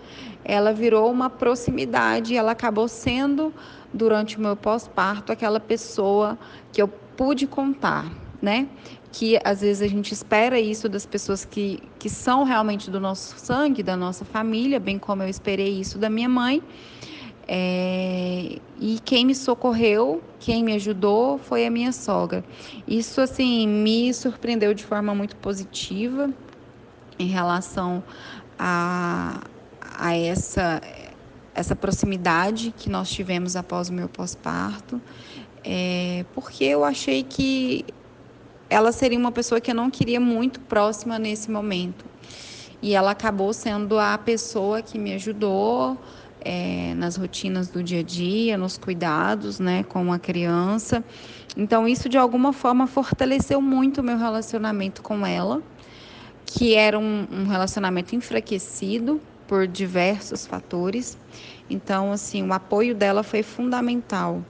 ela 0.43 0.74
virou 0.74 1.12
uma 1.12 1.29
proximidade, 1.29 2.36
ela 2.36 2.51
acabou 2.51 2.88
sendo 2.88 3.53
durante 3.93 4.38
o 4.38 4.41
meu 4.41 4.55
pós-parto 4.55 5.31
aquela 5.31 5.59
pessoa 5.59 6.38
que 6.71 6.81
eu 6.81 6.88
pude 6.88 7.45
contar, 7.48 8.05
né? 8.41 8.67
que 9.12 9.39
às 9.43 9.62
vezes 9.62 9.81
a 9.81 9.88
gente 9.88 10.13
espera 10.13 10.60
isso 10.60 10.88
das 10.88 11.05
pessoas 11.05 11.43
que, 11.43 11.81
que 11.98 12.10
são 12.10 12.43
realmente 12.43 12.91
do 12.91 13.00
nosso 13.00 13.38
sangue, 13.39 13.81
da 13.81 13.98
nossa 13.98 14.24
família, 14.24 14.79
bem 14.79 15.00
como 15.00 15.24
eu 15.24 15.29
esperei 15.29 15.79
isso 15.79 15.98
da 15.98 16.10
minha 16.10 16.29
mãe. 16.29 16.62
É, 17.48 18.60
e 18.79 19.00
quem 19.03 19.25
me 19.25 19.34
socorreu, 19.34 20.22
quem 20.39 20.63
me 20.63 20.74
ajudou 20.74 21.39
foi 21.39 21.65
a 21.65 21.72
minha 21.72 21.91
sogra. 21.91 22.43
Isso, 22.88 23.19
assim, 23.19 23.67
me 23.67 24.13
surpreendeu 24.13 24.74
de 24.75 24.84
forma 24.84 25.15
muito 25.15 25.36
positiva 25.38 26.31
em 27.17 27.25
relação 27.25 28.03
a, 28.58 29.41
a 29.81 30.15
essa, 30.15 30.79
essa 31.55 31.75
proximidade 31.75 32.72
que 32.77 32.88
nós 32.88 33.10
tivemos 33.10 33.55
após 33.55 33.89
o 33.89 33.93
meu 33.93 34.08
pós-parto, 34.08 35.01
é, 35.63 36.24
porque 36.36 36.63
eu 36.63 36.84
achei 36.84 37.24
que 37.24 37.84
ela 38.69 38.91
seria 38.91 39.17
uma 39.17 39.31
pessoa 39.31 39.59
que 39.59 39.71
eu 39.71 39.75
não 39.75 39.89
queria 39.89 40.19
muito 40.19 40.59
próxima 40.61 41.17
nesse 41.17 41.49
momento. 41.49 42.05
E 42.81 42.93
ela 42.93 43.11
acabou 43.11 43.51
sendo 43.51 43.99
a 43.99 44.17
pessoa 44.17 44.81
que 44.81 44.97
me 44.97 45.13
ajudou 45.13 45.97
é, 46.41 46.93
nas 46.95 47.15
rotinas 47.15 47.67
do 47.67 47.83
dia 47.83 47.99
a 47.99 48.03
dia, 48.03 48.57
nos 48.57 48.77
cuidados 48.77 49.59
né, 49.59 49.83
com 49.83 50.13
a 50.13 50.19
criança. 50.19 51.03
Então, 51.57 51.88
isso 51.88 52.07
de 52.07 52.17
alguma 52.17 52.53
forma 52.53 52.88
fortaleceu 52.88 53.61
muito 53.61 53.99
o 54.01 54.03
meu 54.03 54.17
relacionamento 54.17 55.01
com 55.01 55.25
ela, 55.25 55.61
que 56.45 56.73
era 56.75 56.97
um, 56.97 57.27
um 57.31 57.47
relacionamento 57.47 58.15
enfraquecido 58.15 59.19
por 59.47 59.67
diversos 59.67 60.45
fatores. 60.45 61.17
Então, 61.69 62.11
assim, 62.11 62.47
o 62.47 62.53
apoio 62.53 62.95
dela 62.95 63.23
foi 63.23 63.43
fundamental, 63.43 64.43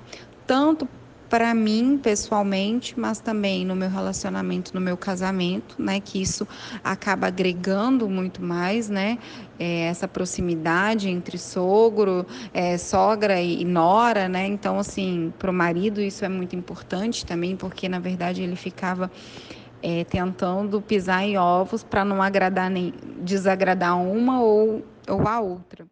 tanto 0.45 0.88
para 1.29 1.53
mim 1.53 2.00
pessoalmente, 2.01 3.00
mas 3.00 3.19
também 3.19 3.63
no 3.65 3.75
meu 3.75 3.89
relacionamento, 3.89 4.74
no 4.74 4.81
meu 4.81 4.98
casamento, 4.98 5.75
né? 5.81 6.00
Que 6.00 6.21
isso 6.21 6.48
acaba 6.83 7.27
agregando 7.27 8.09
muito 8.09 8.43
mais, 8.43 8.89
né? 8.89 9.19
É, 9.59 9.81
essa 9.81 10.07
proximidade 10.07 11.07
entre 11.09 11.38
sogro, 11.38 12.25
é, 12.53 12.77
sogra 12.77 13.39
e 13.39 13.63
nora, 13.63 14.27
né? 14.27 14.48
Então, 14.48 14.79
assim, 14.79 15.31
para 15.38 15.51
o 15.51 15.53
marido 15.53 16.01
isso 16.01 16.25
é 16.25 16.29
muito 16.29 16.55
importante 16.55 17.25
também, 17.25 17.55
porque 17.55 17.88
na 17.88 18.00
verdade 18.00 18.41
ele 18.41 18.55
ficava 18.55 19.12
é, 19.83 20.03
tentando 20.03 20.81
pisar 20.81 21.24
em 21.24 21.38
ovos 21.38 21.83
para 21.83 22.03
não 22.03 22.21
agradar 22.21 22.69
nem 22.69 22.93
desagradar 23.21 24.01
uma 24.01 24.41
ou, 24.41 24.83
ou 25.07 25.27
a 25.27 25.39
outra. 25.39 25.86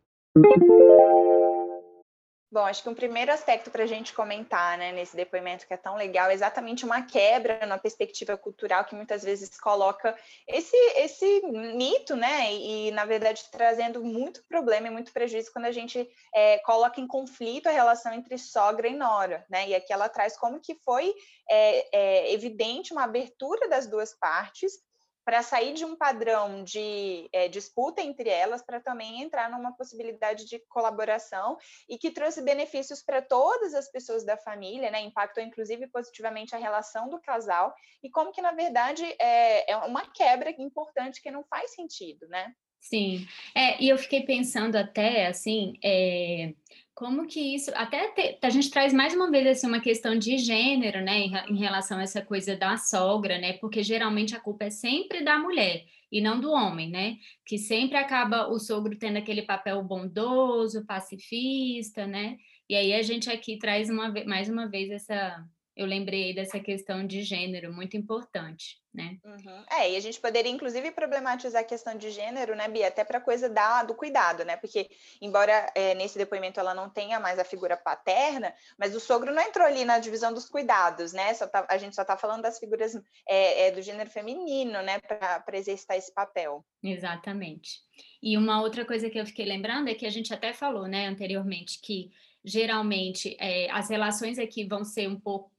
Bom, 2.57 2.65
acho 2.65 2.81
que 2.81 2.89
um 2.89 2.95
primeiro 2.95 3.31
aspecto 3.31 3.69
para 3.69 3.83
a 3.83 3.85
gente 3.85 4.13
comentar 4.13 4.79
né, 4.79 4.91
nesse 4.91 5.15
depoimento 5.15 5.67
que 5.67 5.75
é 5.75 5.77
tão 5.77 5.95
legal 5.95 6.31
é 6.31 6.33
exatamente 6.33 6.85
uma 6.85 7.03
quebra 7.03 7.63
na 7.67 7.77
perspectiva 7.77 8.35
cultural 8.35 8.83
que 8.83 8.95
muitas 8.95 9.21
vezes 9.21 9.59
coloca 9.59 10.17
esse, 10.47 10.75
esse 10.95 11.41
mito, 11.75 12.15
né? 12.15 12.51
E, 12.55 12.89
na 12.89 13.05
verdade, 13.05 13.45
trazendo 13.51 14.03
muito 14.03 14.43
problema 14.49 14.87
e 14.87 14.89
muito 14.89 15.13
prejuízo 15.13 15.53
quando 15.53 15.65
a 15.65 15.71
gente 15.71 16.09
é, 16.33 16.57
coloca 16.57 16.99
em 16.99 17.05
conflito 17.05 17.67
a 17.67 17.71
relação 17.71 18.11
entre 18.11 18.39
sogra 18.39 18.87
e 18.87 18.95
nora, 18.95 19.45
né? 19.47 19.69
E 19.69 19.75
aqui 19.75 19.93
ela 19.93 20.09
traz 20.09 20.35
como 20.35 20.59
que 20.59 20.73
foi 20.83 21.13
é, 21.47 21.95
é, 21.95 22.33
evidente 22.33 22.91
uma 22.91 23.03
abertura 23.03 23.69
das 23.69 23.85
duas 23.85 24.15
partes 24.15 24.79
para 25.27 25.43
sair 25.43 25.73
de 25.73 25.83
um 25.83 25.93
padrão 25.93 26.63
de 26.63 27.27
é, 27.33 27.49
disputa 27.49 28.01
entre 28.01 28.29
elas, 28.29 28.61
para 28.61 28.79
também 28.79 29.21
entrar 29.21 29.51
numa 29.51 29.75
possibilidade 29.75 30.45
de 30.45 30.57
colaboração 30.69 31.57
e 31.89 31.97
que 31.97 32.11
trouxe 32.11 32.41
benefícios 32.41 33.03
para 33.03 33.21
todas 33.21 33.73
as 33.73 33.91
pessoas 33.91 34.23
da 34.23 34.37
família, 34.37 34.89
né? 34.89 35.01
Impactou 35.01 35.43
inclusive 35.43 35.85
positivamente 35.87 36.55
a 36.55 36.57
relação 36.57 37.09
do 37.09 37.19
casal 37.19 37.75
e 38.01 38.09
como 38.09 38.31
que 38.31 38.41
na 38.41 38.53
verdade 38.53 39.03
é, 39.19 39.69
é 39.69 39.75
uma 39.75 40.09
quebra 40.09 40.49
importante 40.57 41.21
que 41.21 41.29
não 41.29 41.43
faz 41.43 41.71
sentido, 41.71 42.25
né? 42.29 42.55
Sim, 42.89 43.27
é, 43.53 43.83
e 43.83 43.89
eu 43.89 43.97
fiquei 43.97 44.21
pensando 44.21 44.77
até 44.77 45.27
assim, 45.27 45.73
é, 45.83 46.53
como 46.95 47.27
que 47.27 47.39
isso, 47.53 47.69
até 47.75 48.07
te, 48.11 48.39
a 48.41 48.49
gente 48.49 48.71
traz 48.71 48.93
mais 48.93 49.13
uma 49.13 49.29
vez 49.29 49.45
assim, 49.45 49.67
uma 49.67 49.81
questão 49.81 50.17
de 50.17 50.37
gênero, 50.37 51.01
né, 51.03 51.19
em, 51.19 51.33
em, 51.49 51.57
relação 51.57 51.97
a 51.97 52.03
essa 52.03 52.21
coisa 52.21 52.55
da 52.55 52.77
sogra, 52.77 53.37
né, 53.39 53.53
porque 53.53 53.83
geralmente 53.83 54.33
a 54.35 54.39
culpa 54.39 54.65
é 54.65 54.69
sempre 54.69 55.21
da 55.21 55.37
mulher 55.37 55.83
e 56.09 56.21
não 56.21 56.39
do 56.39 56.49
homem, 56.49 56.89
né, 56.89 57.17
que 57.45 57.57
sempre 57.57 57.97
acaba 57.97 58.47
o 58.47 58.57
sogro 58.57 58.97
tendo 58.97 59.17
aquele 59.17 59.41
papel 59.41 59.83
bondoso, 59.83 60.85
pacifista, 60.85 62.07
né, 62.07 62.37
e 62.69 62.75
aí 62.75 62.93
a 62.93 63.01
gente 63.01 63.29
aqui 63.29 63.57
traz 63.57 63.89
uma, 63.89 64.13
mais 64.25 64.47
uma 64.47 64.69
vez 64.69 64.89
essa, 64.91 65.45
eu 65.77 65.85
lembrei 65.85 66.33
dessa 66.33 66.59
questão 66.59 67.05
de 67.05 67.21
gênero, 67.21 67.71
muito 67.71 67.95
importante, 67.95 68.81
né? 68.91 69.19
Uhum. 69.23 69.63
É, 69.69 69.91
e 69.91 69.95
a 69.95 69.99
gente 69.99 70.19
poderia, 70.19 70.51
inclusive, 70.51 70.89
problematizar 70.89 71.61
a 71.61 71.65
questão 71.65 71.95
de 71.95 72.09
gênero, 72.09 72.55
né, 72.55 72.67
Bia, 72.67 72.87
até 72.87 73.03
para 73.03 73.19
a 73.19 73.21
coisa 73.21 73.47
da, 73.47 73.83
do 73.83 73.93
cuidado, 73.93 74.43
né? 74.43 74.57
Porque, 74.57 74.89
embora 75.21 75.71
é, 75.75 75.93
nesse 75.93 76.17
depoimento 76.17 76.59
ela 76.59 76.73
não 76.73 76.89
tenha 76.89 77.19
mais 77.19 77.37
a 77.37 77.43
figura 77.43 77.77
paterna, 77.77 78.51
mas 78.75 78.95
o 78.95 78.99
sogro 78.99 79.31
não 79.31 79.41
entrou 79.41 79.67
ali 79.67 79.85
na 79.85 79.99
divisão 79.99 80.33
dos 80.33 80.49
cuidados, 80.49 81.13
né? 81.13 81.31
Só 81.35 81.45
tá, 81.45 81.63
a 81.69 81.77
gente 81.77 81.95
só 81.95 82.01
está 82.01 82.17
falando 82.17 82.41
das 82.41 82.57
figuras 82.57 82.95
é, 83.29 83.67
é, 83.67 83.71
do 83.71 83.81
gênero 83.83 84.09
feminino, 84.09 84.81
né, 84.81 84.97
para 84.99 85.57
exercitar 85.57 85.95
esse 85.95 86.11
papel. 86.11 86.65
Exatamente. 86.81 87.81
E 88.21 88.35
uma 88.35 88.61
outra 88.61 88.83
coisa 88.83 89.11
que 89.11 89.19
eu 89.19 89.27
fiquei 89.27 89.45
lembrando 89.45 89.89
é 89.89 89.93
que 89.93 90.07
a 90.07 90.09
gente 90.11 90.33
até 90.33 90.53
falou, 90.53 90.87
né, 90.87 91.05
anteriormente, 91.05 91.79
que 91.83 92.09
geralmente 92.43 93.37
é, 93.39 93.69
as 93.69 93.89
relações 93.91 94.39
aqui 94.39 94.65
vão 94.65 94.83
ser 94.83 95.07
um 95.07 95.19
pouco 95.19 95.51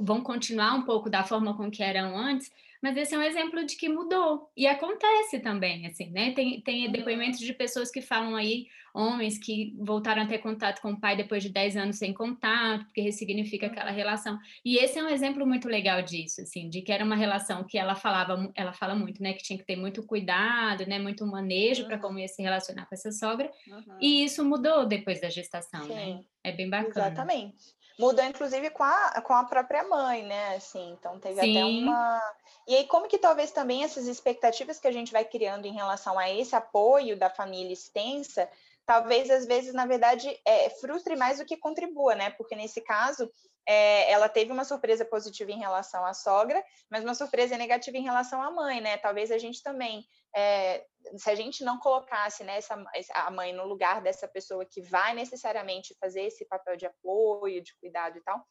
vão 0.00 0.20
continuar 0.20 0.74
um 0.74 0.82
pouco 0.82 1.10
da 1.10 1.24
forma 1.24 1.56
com 1.56 1.70
que 1.70 1.82
eram 1.82 2.16
antes, 2.16 2.50
mas 2.82 2.96
esse 2.96 3.14
é 3.14 3.18
um 3.18 3.22
exemplo 3.22 3.64
de 3.64 3.74
que 3.76 3.88
mudou. 3.88 4.50
E 4.56 4.66
acontece 4.66 5.40
também, 5.40 5.86
assim, 5.86 6.10
né? 6.10 6.32
Tem, 6.32 6.60
tem 6.60 6.86
uhum. 6.86 6.92
depoimentos 6.92 7.40
de 7.40 7.52
pessoas 7.52 7.90
que 7.90 8.00
falam 8.00 8.36
aí, 8.36 8.66
homens 8.94 9.38
que 9.38 9.74
voltaram 9.78 10.22
a 10.22 10.26
ter 10.26 10.38
contato 10.38 10.80
com 10.80 10.92
o 10.92 11.00
pai 11.00 11.16
depois 11.16 11.42
de 11.42 11.48
10 11.48 11.76
anos 11.76 11.96
sem 11.96 12.14
contato, 12.14 12.84
porque 12.84 13.00
ressignifica 13.00 13.66
aquela 13.66 13.90
uhum. 13.90 13.96
relação. 13.96 14.38
E 14.64 14.76
esse 14.76 14.98
é 14.98 15.02
um 15.02 15.08
exemplo 15.08 15.46
muito 15.46 15.68
legal 15.68 16.00
disso, 16.02 16.42
assim, 16.42 16.68
de 16.68 16.82
que 16.82 16.92
era 16.92 17.04
uma 17.04 17.16
relação 17.16 17.64
que 17.64 17.78
ela 17.78 17.94
falava, 17.94 18.50
ela 18.54 18.72
fala 18.72 18.94
muito, 18.94 19.22
né? 19.22 19.32
Que 19.32 19.42
tinha 19.42 19.58
que 19.58 19.66
ter 19.66 19.76
muito 19.76 20.04
cuidado, 20.04 20.86
né? 20.86 20.98
Muito 20.98 21.26
manejo 21.26 21.82
uhum. 21.82 21.88
para 21.88 21.98
como 21.98 22.18
ia 22.18 22.28
se 22.28 22.42
relacionar 22.42 22.86
com 22.86 22.94
essa 22.94 23.10
sogra. 23.10 23.50
Uhum. 23.66 23.98
E 24.00 24.22
isso 24.22 24.44
mudou 24.44 24.86
depois 24.86 25.20
da 25.20 25.28
gestação, 25.28 25.88
né? 25.88 26.04
Sim. 26.04 26.14
né? 26.14 26.20
É 26.44 26.52
bem 26.52 26.70
bacana. 26.70 27.08
Exatamente 27.08 27.75
mudou 27.98 28.24
inclusive 28.24 28.70
com 28.70 28.82
a, 28.82 29.20
com 29.22 29.32
a 29.32 29.44
própria 29.44 29.82
mãe, 29.84 30.22
né? 30.24 30.56
Assim, 30.56 30.92
então 30.92 31.18
teve 31.18 31.40
Sim. 31.40 31.50
até 31.50 31.64
uma. 31.64 32.34
E 32.66 32.76
aí, 32.76 32.86
como 32.86 33.08
que 33.08 33.18
talvez 33.18 33.50
também 33.50 33.84
essas 33.84 34.06
expectativas 34.06 34.78
que 34.78 34.88
a 34.88 34.92
gente 34.92 35.12
vai 35.12 35.24
criando 35.24 35.66
em 35.66 35.72
relação 35.72 36.18
a 36.18 36.30
esse 36.30 36.54
apoio 36.54 37.16
da 37.16 37.30
família 37.30 37.72
extensa, 37.72 38.48
talvez 38.84 39.30
às 39.30 39.46
vezes, 39.46 39.72
na 39.72 39.86
verdade, 39.86 40.38
é, 40.44 40.70
frustre 40.70 41.16
mais 41.16 41.38
do 41.38 41.44
que 41.44 41.56
contribua, 41.56 42.14
né? 42.14 42.30
Porque 42.30 42.54
nesse 42.54 42.80
caso, 42.80 43.30
é, 43.66 44.10
ela 44.10 44.28
teve 44.28 44.52
uma 44.52 44.64
surpresa 44.64 45.04
positiva 45.04 45.50
em 45.50 45.58
relação 45.58 46.06
à 46.06 46.14
sogra, 46.14 46.62
mas 46.88 47.02
uma 47.02 47.14
surpresa 47.14 47.58
negativa 47.58 47.96
em 47.96 48.04
relação 48.04 48.40
à 48.42 48.50
mãe, 48.50 48.80
né? 48.80 48.96
Talvez 48.98 49.30
a 49.30 49.38
gente 49.38 49.62
também 49.62 50.06
é, 50.36 50.84
se 51.16 51.30
a 51.30 51.34
gente 51.34 51.64
não 51.64 51.78
colocasse 51.78 52.44
né, 52.44 52.58
essa, 52.58 52.84
a 53.14 53.30
mãe 53.30 53.54
no 53.54 53.64
lugar 53.64 54.02
dessa 54.02 54.28
pessoa 54.28 54.66
que 54.66 54.82
vai 54.82 55.14
necessariamente 55.14 55.96
fazer 55.98 56.22
esse 56.22 56.44
papel 56.44 56.76
de 56.76 56.84
apoio, 56.84 57.62
de 57.62 57.74
cuidado 57.76 58.18
e 58.18 58.20
tal, 58.20 58.44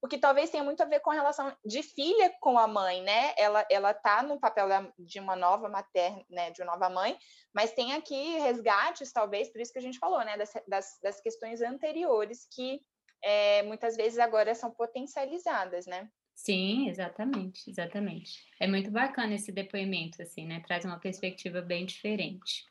porque 0.00 0.18
talvez 0.18 0.50
tenha 0.50 0.64
muito 0.64 0.82
a 0.82 0.86
ver 0.86 1.00
com 1.00 1.10
a 1.10 1.14
relação 1.14 1.54
de 1.64 1.82
filha 1.82 2.34
com 2.40 2.58
a 2.58 2.66
mãe, 2.66 3.02
né? 3.02 3.34
Ela 3.36 3.66
ela 3.70 3.94
tá 3.94 4.22
no 4.22 4.38
papel 4.38 4.68
de 4.98 5.18
uma 5.18 5.36
nova 5.36 5.68
materna, 5.68 6.24
né, 6.28 6.50
de 6.50 6.62
uma 6.62 6.72
nova 6.72 6.90
mãe, 6.90 7.16
mas 7.54 7.72
tem 7.72 7.94
aqui 7.94 8.38
resgates, 8.38 9.12
talvez, 9.12 9.50
por 9.50 9.60
isso 9.60 9.72
que 9.72 9.78
a 9.78 9.82
gente 9.82 9.98
falou, 9.98 10.22
né, 10.24 10.36
das, 10.36 10.52
das, 10.66 10.98
das 11.02 11.20
questões 11.20 11.62
anteriores 11.62 12.46
que 12.50 12.82
é, 13.22 13.62
muitas 13.62 13.96
vezes 13.96 14.18
agora 14.18 14.54
são 14.54 14.70
potencializadas, 14.70 15.86
né? 15.86 16.10
Sim, 16.42 16.88
exatamente, 16.88 17.68
exatamente. 17.68 18.42
É 18.58 18.66
muito 18.66 18.90
bacana 18.90 19.34
esse 19.34 19.52
depoimento, 19.52 20.22
assim, 20.22 20.46
né? 20.46 20.62
Traz 20.66 20.86
uma 20.86 20.98
perspectiva 20.98 21.60
bem 21.60 21.84
diferente. 21.84 22.64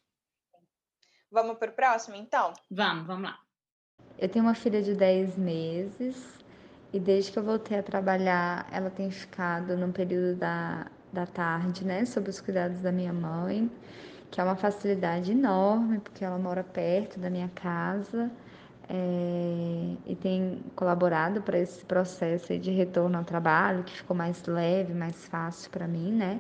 Vamos 1.30 1.60
para 1.60 1.70
o 1.70 1.76
próximo, 1.76 2.16
então? 2.16 2.52
Vamos, 2.72 3.06
vamos 3.06 3.30
lá. 3.30 3.40
Eu 4.18 4.28
tenho 4.28 4.44
uma 4.44 4.56
filha 4.56 4.82
de 4.82 4.96
10 4.96 5.38
meses 5.38 6.44
e 6.92 7.00
desde 7.00 7.32
que 7.32 7.38
eu 7.38 7.44
voltei 7.44 7.78
a 7.78 7.84
trabalhar, 7.84 8.68
ela 8.72 8.90
tem 8.90 9.12
ficado 9.12 9.78
no 9.78 9.94
período 9.94 10.36
da, 10.36 10.90
da 11.14 11.28
tarde, 11.28 11.86
né? 11.86 12.04
Sob 12.06 12.28
os 12.28 12.42
cuidados 12.42 12.80
da 12.80 12.92
minha 12.92 13.14
mãe, 13.14 13.70
que 14.32 14.42
é 14.42 14.44
uma 14.44 14.56
facilidade 14.56 15.32
enorme, 15.32 16.00
porque 16.00 16.26
ela 16.26 16.40
mora 16.40 16.64
perto 16.64 17.20
da 17.20 17.30
minha 17.30 17.50
casa 17.50 18.32
é, 18.90 19.96
e 20.08 20.16
tem 20.16 20.64
colaborado 20.76 21.42
para 21.42 21.60
esse 21.60 21.86
processo 21.86 22.58
de 22.58 22.72
retorno 22.72 23.18
ao 23.18 23.24
trabalho, 23.24 23.84
que 23.84 23.94
ficou 23.94 24.18
mais 24.18 24.44
leve, 24.46 24.94
mais 24.94 25.26
fácil 25.28 25.70
para 25.70 25.88
mim, 25.88 26.12
né? 26.12 26.40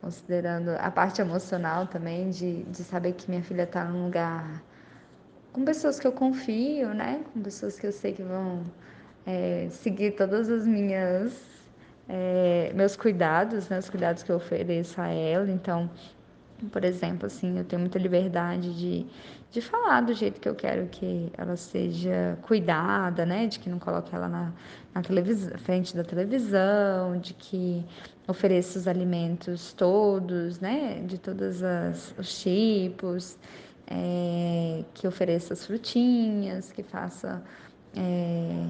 Considerando 0.00 0.70
a 0.70 0.90
parte 0.90 1.20
emocional 1.20 1.86
também, 1.86 2.30
de, 2.30 2.62
de 2.64 2.82
saber 2.82 3.12
que 3.12 3.28
minha 3.28 3.42
filha 3.42 3.64
está 3.64 3.84
num 3.84 4.06
lugar 4.06 4.62
com 5.52 5.64
pessoas 5.64 6.00
que 6.00 6.06
eu 6.06 6.12
confio, 6.12 6.94
né? 6.94 7.22
Com 7.32 7.42
pessoas 7.42 7.78
que 7.78 7.86
eu 7.86 7.92
sei 7.92 8.12
que 8.12 8.22
vão 8.22 8.64
é, 9.26 9.68
seguir 9.70 10.12
todas 10.12 10.48
as 10.48 10.66
minhas 10.66 11.52
é, 12.08 12.72
meus 12.74 12.96
cuidados, 12.96 13.68
né, 13.68 13.78
os 13.78 13.88
cuidados 13.88 14.22
que 14.22 14.30
eu 14.30 14.36
ofereço 14.36 15.00
a 15.00 15.08
ela. 15.08 15.50
Então, 15.50 15.90
por 16.70 16.84
exemplo, 16.84 17.26
assim, 17.26 17.58
eu 17.58 17.64
tenho 17.64 17.80
muita 17.80 17.98
liberdade 17.98 18.74
de, 18.74 19.06
de 19.52 19.60
falar 19.60 20.00
do 20.00 20.14
jeito 20.14 20.40
que 20.40 20.48
eu 20.48 20.54
quero 20.54 20.88
que 20.88 21.30
ela 21.36 21.56
seja 21.56 22.38
cuidada, 22.40 23.26
né? 23.26 23.46
De 23.46 23.58
que 23.58 23.68
não 23.68 23.78
coloque 23.78 24.14
ela 24.14 24.26
na, 24.26 24.50
na 24.94 25.02
frente 25.58 25.94
da 25.94 26.02
televisão, 26.02 27.18
de 27.18 27.34
que 27.34 27.84
ofereça 28.26 28.78
os 28.78 28.88
alimentos 28.88 29.74
todos, 29.74 30.58
né? 30.58 31.02
De 31.06 31.18
todos 31.18 31.60
os 32.18 32.40
tipos, 32.42 33.36
é, 33.86 34.84
que 34.94 35.06
ofereça 35.06 35.52
as 35.52 35.66
frutinhas, 35.66 36.72
que 36.72 36.82
faça. 36.82 37.42
É, 37.94 38.66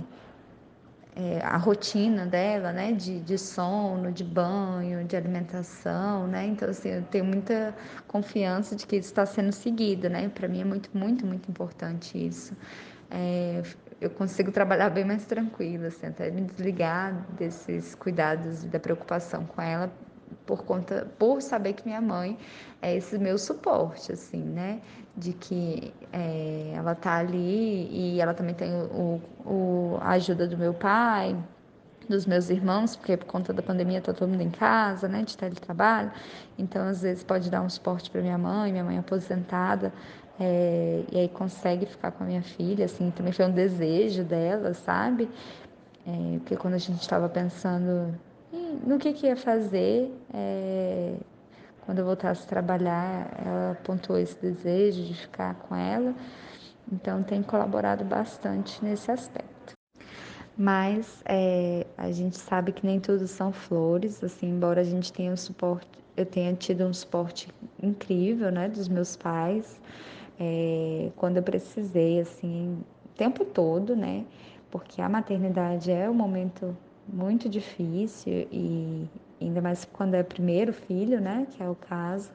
é, 1.15 1.41
a 1.43 1.57
rotina 1.57 2.25
dela, 2.27 2.73
né, 2.73 2.93
de, 2.93 3.21
de 3.21 3.37
sono, 3.37 4.11
de 4.11 4.25
banho, 4.25 5.05
de 5.05 5.17
alimentação, 5.17 6.27
né, 6.27 6.47
então 6.47 6.69
assim, 6.71 6.89
eu 6.89 7.03
tenho 7.03 7.25
muita 7.25 7.75
confiança 8.09 8.75
de 8.75 8.87
que 8.87 8.97
isso 8.97 9.09
está 9.09 9.27
sendo 9.27 9.53
seguido, 9.53 10.09
né, 10.09 10.29
para 10.29 10.49
mim 10.49 10.63
é 10.63 10.65
muito, 10.65 10.91
muito, 10.97 11.27
muito 11.27 11.51
importante 11.51 12.17
isso. 12.17 12.57
É, 13.11 13.63
eu 14.01 14.11
consigo 14.11 14.51
trabalhar 14.51 14.91
bem 14.91 15.05
mais 15.05 15.27
tranquila, 15.27 15.89
assim, 15.89 16.07
até 16.07 16.31
me 16.31 16.43
desligar 16.43 17.13
desses 17.37 17.95
cuidados 17.95 18.65
e 18.65 18.69
da 18.69 18.81
preocupação 18.81 19.45
com 19.45 19.61
ela 19.61 19.93
por 20.47 20.65
conta, 20.65 21.07
por 21.19 21.43
saber 21.43 21.75
que 21.75 21.87
minha 21.87 22.01
mãe 22.01 22.39
é 22.81 22.97
esse 22.97 23.19
meu 23.19 23.39
suporte, 23.39 24.13
assim, 24.13 24.43
né? 24.43 24.81
De 25.17 25.33
que 25.33 25.93
é, 26.13 26.73
ela 26.75 26.95
tá 26.95 27.17
ali 27.17 27.89
e 27.91 28.21
ela 28.21 28.35
também 28.35 28.55
tem 28.55 28.73
o, 28.73 29.21
o, 29.45 29.99
a 30.01 30.11
ajuda 30.13 30.47
do 30.47 30.57
meu 30.57 30.75
pai, 30.75 31.37
dos 32.09 32.27
meus 32.27 32.51
irmãos, 32.51 32.97
porque 32.97 33.17
por 33.17 33.27
conta 33.27 33.53
da 33.53 33.63
pandemia 33.63 34.01
tá 34.01 34.13
todo 34.13 34.29
mundo 34.29 34.43
em 34.43 34.51
casa, 34.51 35.09
né? 35.09 35.23
De 35.23 35.37
teletrabalho. 35.37 36.11
Então, 36.59 36.87
às 36.87 37.03
vezes, 37.03 37.23
pode 37.23 37.51
dar 37.51 37.63
um 37.63 37.69
suporte 37.69 38.11
para 38.11 38.21
minha 38.21 38.39
mãe, 38.39 38.73
minha 38.73 38.85
mãe 38.85 38.97
é 38.97 39.01
aposentada. 39.01 39.93
É, 40.41 41.05
e 41.13 41.19
aí 41.19 41.29
consegue 41.29 41.87
ficar 41.87 42.11
com 42.11 42.25
a 42.25 42.27
minha 42.27 42.43
filha, 42.43 42.87
assim, 42.87 43.11
também 43.11 43.33
foi 43.33 43.45
um 43.47 43.53
desejo 43.53 44.25
dela, 44.25 44.75
sabe? 44.75 45.29
É, 46.07 46.39
porque 46.39 46.57
quando 46.57 46.75
a 46.75 46.79
gente 46.79 47.01
estava 47.01 47.29
pensando 47.29 48.19
no 48.87 48.99
que, 48.99 49.13
que 49.13 49.27
ia 49.27 49.37
fazer, 49.37 50.13
é, 50.33 51.15
quando 51.87 51.99
eu 51.99 52.05
voltasse 52.05 52.45
a 52.45 52.47
trabalhar, 52.47 53.33
ela 53.45 53.73
apontou 53.73 54.19
esse 54.19 54.39
desejo 54.39 55.03
de 55.05 55.15
ficar 55.15 55.55
com 55.55 55.75
ela, 55.75 56.15
então 56.93 57.23
tem 57.23 57.43
colaborado 57.43 58.05
bastante 58.05 58.85
nesse 58.85 59.11
aspecto. 59.11 59.73
Mas 60.57 61.23
é, 61.25 61.87
a 61.97 62.11
gente 62.13 62.37
sabe 62.37 62.73
que 62.73 62.85
nem 62.87 63.01
tudo 63.01 63.27
são 63.27 63.53
flores, 63.53 64.23
assim, 64.23 64.51
embora 64.51 64.83
a 64.83 64.85
gente 64.85 65.13
tenha 65.13 65.33
um 65.33 65.37
suporte, 65.37 65.89
eu 66.15 66.27
tenha 66.27 66.53
tido 66.53 66.85
um 66.85 66.93
suporte 66.93 67.49
incrível, 67.83 68.53
né, 68.53 68.69
dos 68.69 68.87
meus 68.87 69.17
pais, 69.17 69.81
é, 70.39 71.11
quando 71.17 71.39
eu 71.39 71.43
precisei, 71.43 72.21
assim, 72.21 72.85
o 73.07 73.09
tempo 73.17 73.47
todo, 73.47 73.97
né, 73.97 74.27
porque 74.71 75.01
a 75.01 75.09
maternidade 75.09 75.91
é 75.91 76.09
um 76.09 76.15
momento 76.15 76.77
muito 77.13 77.49
difícil 77.49 78.49
e 78.51 79.07
ainda 79.41 79.61
mais 79.61 79.85
quando 79.85 80.15
é 80.15 80.23
primeiro 80.23 80.73
filho, 80.73 81.21
né, 81.21 81.47
que 81.51 81.63
é 81.63 81.69
o 81.69 81.75
caso. 81.75 82.31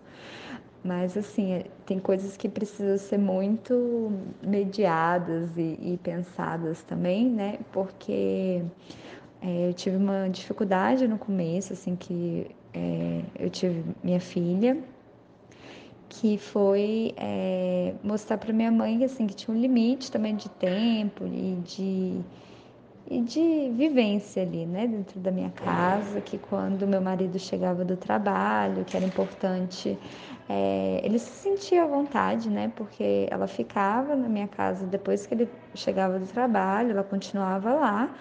Mas 0.83 1.17
assim, 1.17 1.63
tem 1.85 1.99
coisas 1.99 2.37
que 2.37 2.47
precisam 2.47 2.97
ser 2.97 3.17
muito 3.17 4.11
mediadas 4.41 5.49
e, 5.57 5.77
e 5.81 5.99
pensadas 6.01 6.83
também, 6.83 7.29
né? 7.29 7.59
Porque 7.73 8.63
é, 9.41 9.69
eu 9.69 9.73
tive 9.73 9.97
uma 9.97 10.29
dificuldade 10.29 11.07
no 11.07 11.17
começo, 11.17 11.73
assim, 11.73 11.95
que 11.95 12.47
é, 12.73 13.21
eu 13.37 13.49
tive 13.49 13.83
minha 14.03 14.19
filha, 14.19 14.77
que 16.07 16.37
foi 16.37 17.13
é, 17.17 17.93
mostrar 18.03 18.37
para 18.37 18.53
minha 18.53 18.71
mãe 18.71 19.03
assim 19.03 19.27
que 19.27 19.35
tinha 19.35 19.55
um 19.55 19.59
limite 19.59 20.11
também 20.11 20.35
de 20.35 20.49
tempo 20.49 21.25
e 21.25 21.59
de 21.65 22.21
e 23.09 23.21
de 23.21 23.71
vivência 23.73 24.43
ali, 24.43 24.65
né, 24.65 24.85
dentro 24.85 25.19
da 25.19 25.31
minha 25.31 25.49
casa, 25.49 26.19
que 26.19 26.37
quando 26.37 26.85
meu 26.85 27.01
marido 27.01 27.39
chegava 27.39 27.85
do 27.85 27.95
trabalho, 27.95 28.83
que 28.83 28.97
era 28.97 29.05
importante, 29.05 29.97
é, 30.49 30.99
ele 31.03 31.17
se 31.17 31.29
sentia 31.29 31.83
à 31.83 31.87
vontade, 31.87 32.49
né, 32.49 32.71
porque 32.75 33.27
ela 33.31 33.47
ficava 33.47 34.15
na 34.15 34.27
minha 34.27 34.47
casa 34.47 34.85
depois 34.85 35.25
que 35.25 35.33
ele 35.33 35.49
chegava 35.73 36.19
do 36.19 36.25
trabalho, 36.27 36.91
ela 36.91 37.03
continuava 37.03 37.73
lá, 37.73 38.13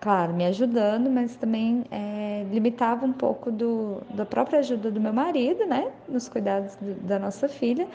claro, 0.00 0.32
me 0.32 0.46
ajudando, 0.46 1.10
mas 1.10 1.36
também 1.36 1.84
é, 1.90 2.46
limitava 2.50 3.04
um 3.04 3.12
pouco 3.12 3.52
do, 3.52 4.02
da 4.14 4.24
própria 4.24 4.60
ajuda 4.60 4.90
do 4.90 5.00
meu 5.00 5.12
marido, 5.12 5.66
né, 5.66 5.92
nos 6.08 6.30
cuidados 6.30 6.76
do, 6.76 6.94
da 6.94 7.18
nossa 7.18 7.46
filha, 7.46 7.86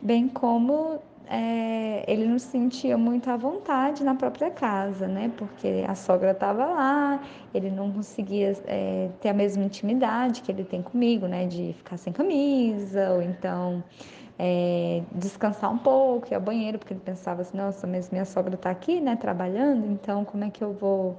bem 0.00 0.28
como 0.28 1.00
é, 1.32 2.04
ele 2.08 2.26
não 2.26 2.40
se 2.40 2.48
sentia 2.48 2.98
muito 2.98 3.30
à 3.30 3.36
vontade 3.36 4.02
na 4.02 4.16
própria 4.16 4.50
casa, 4.50 5.06
né? 5.06 5.30
Porque 5.36 5.84
a 5.86 5.94
sogra 5.94 6.32
estava 6.32 6.66
lá, 6.66 7.22
ele 7.54 7.70
não 7.70 7.92
conseguia 7.92 8.52
é, 8.66 9.08
ter 9.20 9.28
a 9.28 9.32
mesma 9.32 9.62
intimidade 9.62 10.42
que 10.42 10.50
ele 10.50 10.64
tem 10.64 10.82
comigo, 10.82 11.28
né? 11.28 11.46
De 11.46 11.72
ficar 11.74 11.96
sem 11.98 12.12
camisa, 12.12 13.10
ou 13.12 13.22
então 13.22 13.84
é, 14.36 15.04
descansar 15.12 15.72
um 15.72 15.78
pouco, 15.78 16.32
ir 16.32 16.34
ao 16.34 16.40
banheiro, 16.40 16.80
porque 16.80 16.94
ele 16.94 17.00
pensava 17.00 17.42
assim, 17.42 17.56
nossa, 17.56 17.86
mas 17.86 18.10
minha 18.10 18.24
sogra 18.24 18.56
está 18.56 18.70
aqui, 18.70 19.00
né? 19.00 19.14
Trabalhando, 19.14 19.86
então 19.86 20.24
como 20.24 20.42
é 20.42 20.50
que 20.50 20.64
eu 20.64 20.72
vou, 20.72 21.16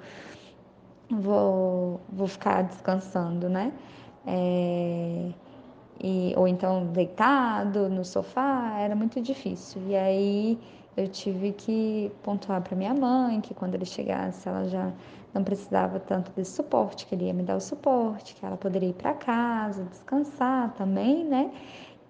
vou, 1.10 2.02
vou 2.12 2.28
ficar 2.28 2.64
descansando, 2.64 3.48
né? 3.48 3.72
É, 4.28 5.30
e, 6.04 6.34
ou 6.36 6.48
então 6.48 6.88
deitado 6.88 7.90
no 7.90 8.04
sofá, 8.04 8.78
era 8.80 8.96
muito 8.96 9.22
difícil. 9.22 9.82
E 9.88 9.96
aí 9.96 10.60
eu 10.98 11.08
tive 11.08 11.54
que 11.54 12.12
pontuar 12.24 12.62
para 12.62 12.76
minha 12.76 12.94
mãe 12.94 13.40
que 13.40 13.54
quando 13.54 13.76
ele 13.76 13.86
chegasse 13.86 14.48
ela 14.48 14.66
já 14.66 14.92
não 15.34 15.44
precisava 15.44 16.00
tanto 16.00 16.32
desse 16.32 16.52
suporte, 16.52 17.06
que 17.06 17.16
ele 17.16 17.26
ia 17.26 17.34
me 17.34 17.44
dar 17.44 17.56
o 17.56 17.62
suporte, 17.62 18.36
que 18.36 18.46
ela 18.46 18.58
poderia 18.58 18.90
ir 18.90 18.94
para 18.94 19.14
casa, 19.14 19.84
descansar 19.86 20.74
também, 20.74 21.24
né? 21.24 21.52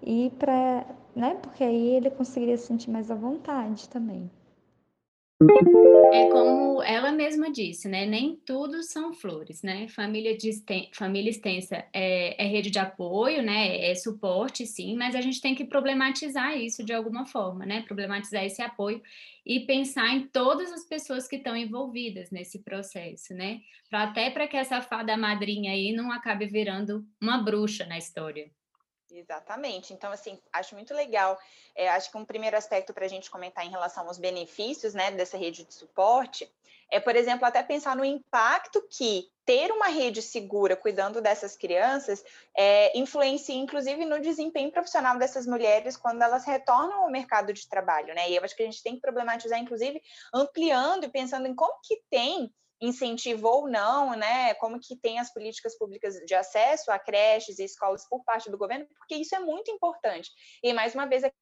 E 0.02 0.30
para, 0.38 0.84
né? 1.14 1.36
Porque 1.40 1.62
aí 1.62 1.96
ele 1.96 2.10
conseguiria 2.10 2.56
se 2.56 2.66
sentir 2.66 2.90
mais 2.90 3.10
à 3.10 3.14
vontade 3.14 3.88
também. 3.88 4.28
É 6.12 6.28
como 6.30 6.82
ela 6.82 7.12
disse, 7.52 7.88
né? 7.88 8.06
Nem 8.06 8.34
tudo 8.36 8.82
são 8.82 9.12
flores, 9.12 9.62
né? 9.62 9.86
Família, 9.88 10.32
exten 10.32 10.90
família 10.92 11.30
extensa 11.30 11.84
é, 11.92 12.42
é, 12.42 12.46
rede 12.46 12.70
de 12.70 12.78
apoio, 12.78 13.42
né? 13.42 13.90
É 13.90 13.94
suporte, 13.94 14.66
sim, 14.66 14.96
mas 14.96 15.14
a 15.14 15.20
gente 15.20 15.40
tem 15.40 15.54
que 15.54 15.64
problematizar 15.64 16.56
isso 16.56 16.82
de 16.82 16.92
alguma 16.92 17.26
forma, 17.26 17.64
né? 17.64 17.82
Problematizar 17.82 18.44
esse 18.44 18.62
apoio 18.62 19.02
e 19.44 19.60
pensar 19.60 20.08
em 20.08 20.26
todas 20.26 20.72
as 20.72 20.84
pessoas 20.84 21.28
que 21.28 21.36
estão 21.36 21.56
envolvidas 21.56 22.30
nesse 22.30 22.60
processo, 22.60 23.34
né? 23.34 23.60
Pra, 23.88 24.04
até 24.04 24.30
para 24.30 24.48
que 24.48 24.56
essa 24.56 24.80
fada 24.80 25.16
madrinha 25.16 25.72
aí 25.72 25.92
não 25.92 26.10
acabe 26.10 26.46
virando 26.46 27.06
uma 27.20 27.38
bruxa 27.38 27.86
na 27.86 27.98
história. 27.98 28.50
Exatamente. 29.14 29.92
Então, 29.92 30.10
assim, 30.10 30.38
acho 30.52 30.74
muito 30.74 30.94
legal. 30.94 31.38
É, 31.74 31.88
acho 31.90 32.10
que 32.10 32.16
um 32.16 32.24
primeiro 32.24 32.56
aspecto 32.56 32.94
para 32.94 33.04
a 33.04 33.08
gente 33.08 33.30
comentar 33.30 33.64
em 33.64 33.70
relação 33.70 34.06
aos 34.06 34.18
benefícios 34.18 34.94
né, 34.94 35.10
dessa 35.10 35.36
rede 35.36 35.64
de 35.64 35.74
suporte 35.74 36.50
é, 36.92 37.00
por 37.00 37.16
exemplo, 37.16 37.46
até 37.46 37.62
pensar 37.62 37.96
no 37.96 38.04
impacto 38.04 38.86
que 38.90 39.24
ter 39.46 39.72
uma 39.72 39.86
rede 39.86 40.20
segura 40.20 40.76
cuidando 40.76 41.22
dessas 41.22 41.56
crianças 41.56 42.22
é, 42.56 42.96
influencia, 42.96 43.54
inclusive, 43.54 44.04
no 44.04 44.20
desempenho 44.20 44.70
profissional 44.70 45.18
dessas 45.18 45.46
mulheres 45.46 45.96
quando 45.96 46.20
elas 46.20 46.44
retornam 46.44 47.02
ao 47.02 47.10
mercado 47.10 47.52
de 47.52 47.66
trabalho, 47.66 48.14
né? 48.14 48.30
E 48.30 48.36
eu 48.36 48.44
acho 48.44 48.54
que 48.54 48.62
a 48.62 48.66
gente 48.66 48.82
tem 48.82 48.94
que 48.94 49.00
problematizar, 49.00 49.58
inclusive, 49.58 50.00
ampliando 50.34 51.04
e 51.04 51.10
pensando 51.10 51.48
em 51.48 51.54
como 51.54 51.74
que 51.82 52.00
tem 52.10 52.52
incentivo 52.78 53.48
ou 53.48 53.68
não, 53.68 54.14
né? 54.14 54.52
Como 54.54 54.78
que 54.78 54.94
tem 54.96 55.18
as 55.18 55.32
políticas 55.32 55.78
públicas 55.78 56.14
de 56.26 56.34
acesso 56.34 56.90
a 56.92 56.98
creches 56.98 57.58
e 57.58 57.64
escolas 57.64 58.06
por 58.06 58.22
parte 58.24 58.50
do 58.50 58.58
governo, 58.58 58.86
porque 58.98 59.14
isso 59.14 59.34
é 59.34 59.38
muito 59.38 59.70
importante. 59.70 60.30
E 60.62 60.74
mais 60.74 60.94
uma 60.94 61.06
vez 61.06 61.24
a 61.24 61.32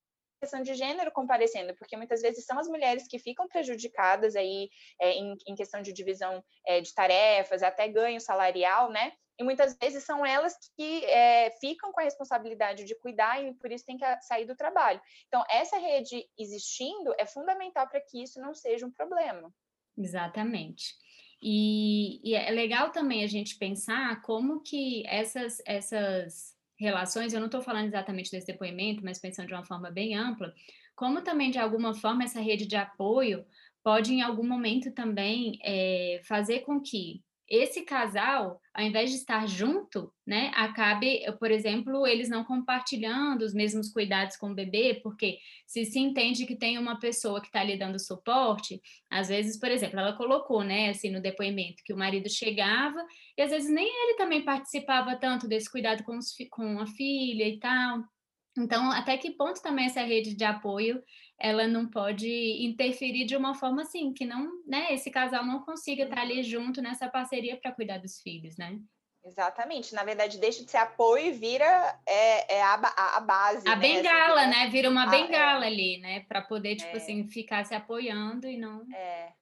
questão 0.41 0.63
de 0.63 0.75
gênero 0.75 1.13
comparecendo, 1.13 1.75
porque 1.77 1.97
muitas 1.97 2.23
vezes 2.23 2.45
são 2.47 2.59
as 2.59 2.67
mulheres 2.67 3.07
que 3.07 3.19
ficam 3.19 3.47
prejudicadas 3.47 4.35
aí 4.35 4.71
é, 5.01 5.13
em, 5.13 5.37
em, 5.47 5.55
questão 5.55 5.83
de 5.83 5.93
divisão 5.93 6.43
é, 6.67 6.81
de 6.81 6.93
tarefas, 6.95 7.63
até 7.63 7.87
ganho 7.87 8.21
salarial, 8.21 8.91
né? 8.91 9.13
E 9.39 9.45
muitas 9.45 9.77
vezes 9.79 10.05
são 10.05 10.25
elas 10.25 10.55
que 10.77 11.05
é, 11.07 11.51
ficam 11.61 11.93
com 11.93 12.01
a 12.01 12.05
responsabilidade 12.05 12.85
de 12.85 12.95
cuidar 12.95 13.43
e 13.43 13.55
por 13.55 13.71
isso 13.71 13.87
tem 13.87 13.97
que 13.97 14.05
sair 14.23 14.45
do 14.45 14.57
trabalho. 14.57 15.01
Então, 15.29 15.43
essa 15.49 15.79
rede 15.79 16.27
existindo 16.39 17.15
é 17.19 17.27
fundamental 17.27 17.89
para 17.89 18.01
que 18.01 18.23
isso 18.23 18.41
não 18.41 18.55
seja 18.55 18.87
um 18.87 18.91
problema. 18.91 19.51
Exatamente. 19.97 20.95
E, 21.43 22.21
e, 22.23 22.35
é 22.35 22.51
legal 22.51 22.91
também 22.91 23.25
a 23.25 23.27
gente 23.27 23.57
pensar 23.57 24.21
como 24.21 24.61
que 24.61 25.07
essas, 25.07 25.63
essas 25.67 26.55
relações, 26.81 27.33
eu 27.33 27.41
não 27.41 27.47
estou 27.47 27.63
falando 27.63 27.87
exatamente 27.87 28.31
desse 28.31 28.47
depoimento, 28.47 29.05
mas 29.05 29.21
pensando 29.21 29.49
de 29.49 29.55
uma 29.55 29.65
forma 29.65 29.91
bem 29.91 30.15
ampla, 30.17 30.53
como 30.97 31.23
também, 31.23 31.51
de 31.51 31.59
alguma 31.59 31.95
forma, 31.95 32.25
essa 32.25 32.41
rede 32.41 32.67
de 32.67 32.77
apoio 32.77 33.45
pode, 33.83 34.13
em 34.13 34.23
algum 34.23 34.47
momento, 34.47 34.93
também 34.93 35.59
é, 35.63 36.21
fazer 36.25 36.61
com 36.61 36.81
que 36.81 37.23
esse 37.51 37.83
casal, 37.83 38.61
ao 38.73 38.85
invés 38.85 39.11
de 39.11 39.17
estar 39.17 39.45
junto, 39.49 40.13
né, 40.25 40.53
acabe, 40.55 41.21
por 41.41 41.51
exemplo, 41.51 42.07
eles 42.07 42.29
não 42.29 42.45
compartilhando 42.45 43.43
os 43.43 43.53
mesmos 43.53 43.93
cuidados 43.93 44.37
com 44.37 44.53
o 44.53 44.55
bebê, 44.55 45.01
porque 45.03 45.39
se 45.67 45.85
se 45.85 45.99
entende 45.99 46.47
que 46.47 46.55
tem 46.55 46.79
uma 46.79 47.01
pessoa 47.01 47.41
que 47.41 47.49
está 47.49 47.65
lhe 47.65 47.77
dando 47.77 47.99
suporte, 47.99 48.81
às 49.11 49.29
vezes, 49.29 49.59
por 49.59 49.69
exemplo, 49.69 49.99
ela 49.99 50.13
colocou, 50.13 50.63
né, 50.63 50.91
assim, 50.91 51.11
no 51.11 51.21
depoimento, 51.21 51.83
que 51.85 51.93
o 51.93 51.99
marido 51.99 52.31
chegava 52.31 53.05
e 53.37 53.43
às 53.43 53.51
vezes 53.51 53.69
nem 53.69 53.87
ele 53.87 54.17
também 54.17 54.45
participava 54.45 55.17
tanto 55.17 55.49
desse 55.49 55.69
cuidado 55.69 56.05
com, 56.05 56.17
os, 56.17 56.33
com 56.51 56.79
a 56.79 56.87
filha 56.87 57.49
e 57.49 57.59
tal. 57.59 58.05
Então, 58.59 58.91
até 58.91 59.17
que 59.17 59.31
ponto 59.31 59.63
também 59.63 59.87
essa 59.87 60.03
rede 60.03 60.35
de 60.35 60.45
apoio 60.45 61.03
ela 61.39 61.67
não 61.67 61.89
pode 61.89 62.29
interferir 62.63 63.25
de 63.25 63.35
uma 63.35 63.55
forma 63.55 63.83
assim, 63.83 64.13
que 64.13 64.27
não, 64.27 64.51
né, 64.67 64.93
esse 64.93 65.11
casal 65.11 65.45
não 65.45 65.63
consiga 65.63 66.05
estar 66.05 66.21
ali 66.21 66.43
junto 66.43 66.83
nessa 66.83 67.09
parceria 67.09 67.57
para 67.57 67.73
cuidar 67.73 67.99
dos 67.99 68.21
filhos, 68.21 68.59
né? 68.59 68.79
Exatamente. 69.25 69.95
Na 69.95 70.03
verdade, 70.03 70.39
deixa 70.39 70.65
de 70.65 70.71
ser 70.71 70.79
apoio 70.79 71.27
e 71.27 71.33
vira 71.33 71.99
é, 72.07 72.57
é 72.57 72.63
a, 72.63 72.75
a, 73.17 73.21
base. 73.21 73.69
A 73.69 73.77
né? 73.77 73.83
bengala, 73.83 74.47
né? 74.47 74.69
Vira 74.69 74.89
uma 74.89 75.05
ah, 75.05 75.11
bengala 75.11 75.65
é. 75.65 75.69
ali, 75.69 75.99
né? 75.99 76.21
Para 76.21 76.43
poder, 76.43 76.77
tipo 76.77 76.95
é. 76.95 76.97
assim, 76.97 77.29
ficar 77.29 77.65
se 77.65 77.75
apoiando 77.75 78.47
e 78.47 78.57
não. 78.57 78.83
É. 78.95 79.33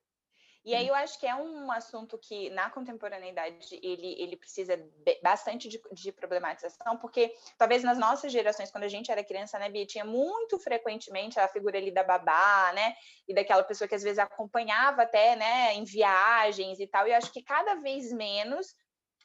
E 0.64 0.75
aí 0.75 0.85
hum. 0.85 0.88
eu 0.88 0.94
acho 0.94 1.18
que 1.18 1.27
é 1.27 1.35
um 1.35 1.71
assunto 1.71 2.18
que 2.18 2.51
na 2.51 2.68
contemporaneidade 2.71 3.79
ele, 3.83 4.21
ele 4.21 4.37
precisa 4.37 4.77
bastante 5.23 5.68
de, 5.68 5.81
de, 5.92 6.12
problematização, 6.12 6.97
porque 6.99 7.35
talvez 7.57 7.83
nas 7.83 7.99
nossas 7.99 8.33
gerações, 8.33 8.71
quando 8.71 8.85
a 8.85 8.88
gente 8.88 9.11
era 9.11 9.25
criança, 9.25 9.59
né, 9.59 9.71
Bia, 9.71 9.87
tinha 9.87 10.05
muito 10.05 10.59
frequentemente 10.59 11.38
a 11.38 11.49
figura 11.49 11.79
ali 11.79 11.90
da 11.90 12.03
babá, 12.03 12.73
né, 12.75 12.94
e 13.27 13.35
daquela 13.35 13.62
pessoa 13.62 13.88
que 13.88 13.94
às 13.94 14.03
vezes 14.03 14.18
acompanhava 14.18 15.03
até, 15.03 15.37
né, 15.37 15.75
em 15.75 15.85
viagens 15.85 16.81
e 16.81 16.87
tal, 16.87 17.07
e 17.07 17.11
eu 17.11 17.16
acho 17.16 17.33
que 17.33 17.42
cada 17.42 17.77
vez 17.77 18.12
menos 18.12 18.75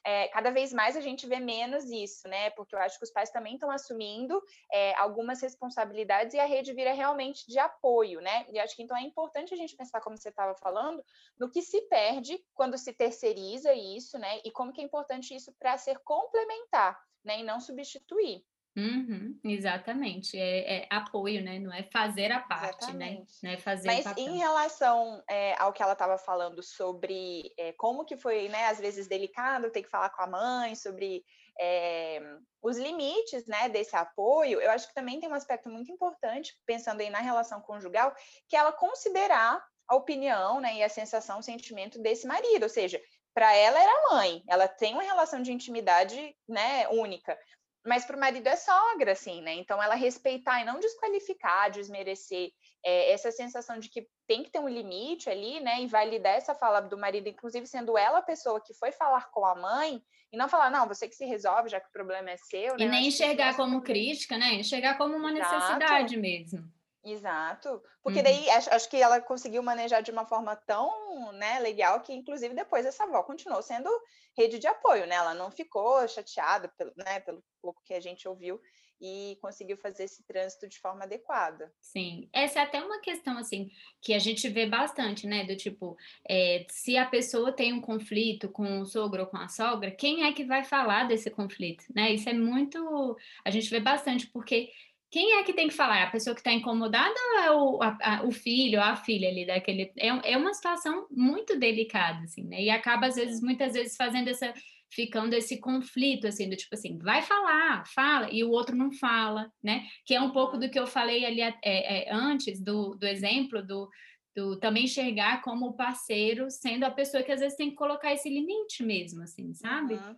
é, 0.04 0.28
cada 0.28 0.50
vez 0.50 0.72
mais 0.72 0.96
a 0.96 1.00
gente 1.00 1.26
vê 1.26 1.40
menos 1.40 1.84
isso, 1.90 2.28
né? 2.28 2.50
Porque 2.50 2.74
eu 2.74 2.78
acho 2.78 2.98
que 2.98 3.04
os 3.04 3.10
pais 3.10 3.30
também 3.30 3.54
estão 3.54 3.70
assumindo 3.70 4.40
é, 4.70 4.94
algumas 4.96 5.40
responsabilidades 5.40 6.34
e 6.34 6.38
a 6.38 6.44
rede 6.44 6.74
vira 6.74 6.92
realmente 6.92 7.46
de 7.46 7.58
apoio, 7.58 8.20
né? 8.20 8.46
E 8.50 8.58
acho 8.58 8.76
que 8.76 8.82
então 8.82 8.96
é 8.96 9.02
importante 9.02 9.54
a 9.54 9.56
gente 9.56 9.74
pensar, 9.74 10.00
como 10.00 10.16
você 10.16 10.28
estava 10.28 10.54
falando, 10.54 11.02
no 11.38 11.50
que 11.50 11.62
se 11.62 11.80
perde 11.82 12.38
quando 12.52 12.76
se 12.76 12.92
terceiriza 12.92 13.72
isso, 13.72 14.18
né? 14.18 14.40
E 14.44 14.50
como 14.50 14.72
que 14.72 14.80
é 14.80 14.84
importante 14.84 15.34
isso 15.34 15.52
para 15.58 15.78
ser 15.78 15.98
complementar, 16.00 17.02
né? 17.24 17.40
E 17.40 17.42
não 17.42 17.58
substituir. 17.58 18.44
Uhum, 18.76 19.38
exatamente, 19.44 20.36
é, 20.36 20.78
é, 20.78 20.86
apoio, 20.90 21.40
né? 21.44 21.60
Não 21.60 21.72
é 21.72 21.84
fazer 21.84 22.32
a 22.32 22.40
parte, 22.40 22.92
né? 22.92 23.22
Não 23.40 23.52
é 23.52 23.56
fazer 23.56 23.86
Mas 23.86 24.04
em 24.16 24.36
relação 24.36 25.22
é, 25.30 25.54
ao 25.60 25.72
que 25.72 25.80
ela 25.80 25.92
estava 25.92 26.18
falando 26.18 26.60
sobre 26.60 27.52
é, 27.56 27.72
como 27.74 28.04
que 28.04 28.16
foi, 28.16 28.48
né? 28.48 28.66
Às 28.66 28.80
vezes 28.80 29.06
delicado 29.06 29.70
ter 29.70 29.84
que 29.84 29.88
falar 29.88 30.10
com 30.10 30.22
a 30.22 30.26
mãe 30.26 30.74
sobre 30.74 31.22
é, 31.60 32.20
os 32.60 32.76
limites, 32.76 33.46
né? 33.46 33.68
Desse 33.68 33.94
apoio, 33.94 34.60
eu 34.60 34.70
acho 34.72 34.88
que 34.88 34.94
também 34.94 35.20
tem 35.20 35.28
um 35.28 35.34
aspecto 35.34 35.68
muito 35.68 35.92
importante 35.92 36.52
pensando 36.66 37.00
aí 37.00 37.10
na 37.10 37.20
relação 37.20 37.60
conjugal, 37.60 38.12
que 38.48 38.56
ela 38.56 38.72
considerar 38.72 39.64
a 39.86 39.94
opinião, 39.94 40.60
né? 40.60 40.78
E 40.78 40.82
a 40.82 40.88
sensação, 40.88 41.38
o 41.38 41.44
sentimento 41.44 42.02
desse 42.02 42.26
marido, 42.26 42.64
ou 42.64 42.68
seja, 42.68 43.00
para 43.32 43.54
ela 43.54 43.80
era 43.80 44.10
mãe, 44.10 44.42
ela 44.48 44.66
tem 44.66 44.94
uma 44.94 45.02
relação 45.04 45.42
de 45.42 45.52
intimidade, 45.52 46.36
né? 46.48 46.88
Única 46.88 47.38
mas 47.84 48.04
para 48.04 48.16
o 48.16 48.20
marido 48.20 48.46
é 48.46 48.56
sogra, 48.56 49.12
assim, 49.12 49.42
né? 49.42 49.54
Então 49.54 49.82
ela 49.82 49.94
respeitar 49.94 50.60
e 50.60 50.64
não 50.64 50.80
desqualificar, 50.80 51.70
desmerecer 51.70 52.50
é, 52.84 53.12
essa 53.12 53.30
sensação 53.30 53.78
de 53.78 53.88
que 53.88 54.06
tem 54.26 54.42
que 54.42 54.50
ter 54.50 54.58
um 54.58 54.68
limite 54.68 55.28
ali, 55.28 55.60
né? 55.60 55.82
E 55.82 55.86
validar 55.86 56.34
essa 56.34 56.54
fala 56.54 56.80
do 56.80 56.96
marido, 56.96 57.28
inclusive 57.28 57.66
sendo 57.66 57.98
ela 57.98 58.18
a 58.18 58.22
pessoa 58.22 58.60
que 58.60 58.72
foi 58.74 58.90
falar 58.90 59.30
com 59.30 59.44
a 59.44 59.54
mãe, 59.54 60.02
e 60.32 60.36
não 60.36 60.48
falar, 60.48 60.68
não, 60.68 60.88
você 60.88 61.06
que 61.06 61.14
se 61.14 61.24
resolve, 61.24 61.68
já 61.68 61.78
que 61.78 61.88
o 61.88 61.92
problema 61.92 62.30
é 62.30 62.36
seu. 62.36 62.74
E 62.76 62.84
né? 62.84 62.88
nem 62.88 63.06
enxergar 63.06 63.54
como 63.54 63.82
crítica, 63.82 64.36
né? 64.36 64.54
Enxergar 64.54 64.98
como 64.98 65.14
uma 65.14 65.30
Exato. 65.32 65.54
necessidade 65.54 66.16
mesmo. 66.16 66.64
Exato, 67.04 67.82
porque 68.02 68.20
uhum. 68.20 68.24
daí 68.24 68.48
acho, 68.50 68.72
acho, 68.72 68.88
que 68.88 68.96
ela 68.96 69.20
conseguiu 69.20 69.62
manejar 69.62 70.02
de 70.02 70.10
uma 70.10 70.24
forma 70.24 70.56
tão 70.56 71.32
né, 71.32 71.58
legal 71.60 72.00
que, 72.00 72.14
inclusive, 72.14 72.54
depois 72.54 72.86
essa 72.86 73.04
avó 73.04 73.22
continuou 73.22 73.60
sendo 73.62 73.90
rede 74.36 74.58
de 74.58 74.66
apoio, 74.66 75.06
né? 75.06 75.14
Ela 75.16 75.34
não 75.34 75.50
ficou 75.50 76.06
chateada 76.08 76.68
pelo, 76.78 76.92
né, 76.96 77.20
pelo 77.20 77.44
pouco 77.60 77.82
que 77.84 77.92
a 77.92 78.00
gente 78.00 78.26
ouviu 78.26 78.58
e 79.00 79.36
conseguiu 79.42 79.76
fazer 79.76 80.04
esse 80.04 80.24
trânsito 80.24 80.66
de 80.66 80.78
forma 80.78 81.04
adequada. 81.04 81.70
Sim, 81.78 82.28
essa 82.32 82.60
é 82.60 82.62
até 82.62 82.82
uma 82.82 83.00
questão 83.00 83.36
assim 83.36 83.70
que 84.00 84.14
a 84.14 84.18
gente 84.18 84.48
vê 84.48 84.66
bastante, 84.66 85.26
né? 85.26 85.44
Do 85.44 85.56
tipo, 85.56 85.96
é, 86.26 86.64
se 86.70 86.96
a 86.96 87.04
pessoa 87.04 87.52
tem 87.52 87.72
um 87.74 87.82
conflito 87.82 88.48
com 88.48 88.80
o 88.80 88.86
sogro 88.86 89.22
ou 89.22 89.26
com 89.26 89.36
a 89.36 89.48
sogra, 89.48 89.90
quem 89.90 90.24
é 90.24 90.32
que 90.32 90.44
vai 90.44 90.64
falar 90.64 91.04
desse 91.04 91.30
conflito, 91.30 91.84
né? 91.94 92.12
Isso 92.12 92.30
é 92.30 92.32
muito, 92.32 93.16
a 93.44 93.50
gente 93.50 93.68
vê 93.68 93.78
bastante 93.78 94.26
porque 94.28 94.70
quem 95.14 95.34
é 95.34 95.44
que 95.44 95.52
tem 95.52 95.68
que 95.68 95.74
falar? 95.74 96.00
É 96.00 96.02
a 96.02 96.10
pessoa 96.10 96.34
que 96.34 96.40
está 96.40 96.52
incomodada 96.52 97.14
ou 97.14 97.38
é 97.38 97.50
o, 97.52 97.80
a, 97.80 97.98
a, 98.02 98.24
o 98.24 98.32
filho 98.32 98.80
ou 98.80 98.84
a 98.84 98.96
filha 98.96 99.28
ali 99.28 99.46
daquele. 99.46 99.92
É, 99.96 100.32
é 100.32 100.36
uma 100.36 100.52
situação 100.52 101.06
muito 101.08 101.56
delicada, 101.56 102.24
assim, 102.24 102.42
né? 102.42 102.60
E 102.60 102.68
acaba, 102.68 103.06
às 103.06 103.14
vezes, 103.14 103.40
muitas 103.40 103.74
vezes, 103.74 103.96
fazendo 103.96 104.26
essa. 104.26 104.52
ficando 104.90 105.32
esse 105.34 105.60
conflito, 105.60 106.26
assim, 106.26 106.50
do 106.50 106.56
tipo 106.56 106.74
assim, 106.74 106.98
vai 106.98 107.22
falar, 107.22 107.86
fala, 107.94 108.28
e 108.32 108.42
o 108.42 108.50
outro 108.50 108.74
não 108.74 108.90
fala, 108.90 109.48
né? 109.62 109.86
Que 110.04 110.16
é 110.16 110.20
um 110.20 110.32
pouco 110.32 110.58
do 110.58 110.68
que 110.68 110.80
eu 110.80 110.86
falei 110.86 111.24
ali 111.24 111.42
é, 111.42 111.54
é, 111.62 112.12
antes, 112.12 112.60
do, 112.60 112.96
do 112.96 113.06
exemplo 113.06 113.64
do, 113.64 113.88
do 114.34 114.58
também 114.58 114.86
enxergar 114.86 115.42
como 115.42 115.76
parceiro, 115.76 116.50
sendo 116.50 116.82
a 116.82 116.90
pessoa 116.90 117.22
que 117.22 117.30
às 117.30 117.38
vezes 117.38 117.56
tem 117.56 117.70
que 117.70 117.76
colocar 117.76 118.12
esse 118.12 118.28
limite 118.28 118.82
mesmo, 118.82 119.22
assim, 119.22 119.54
sabe? 119.54 119.94
Uhum. 119.94 120.16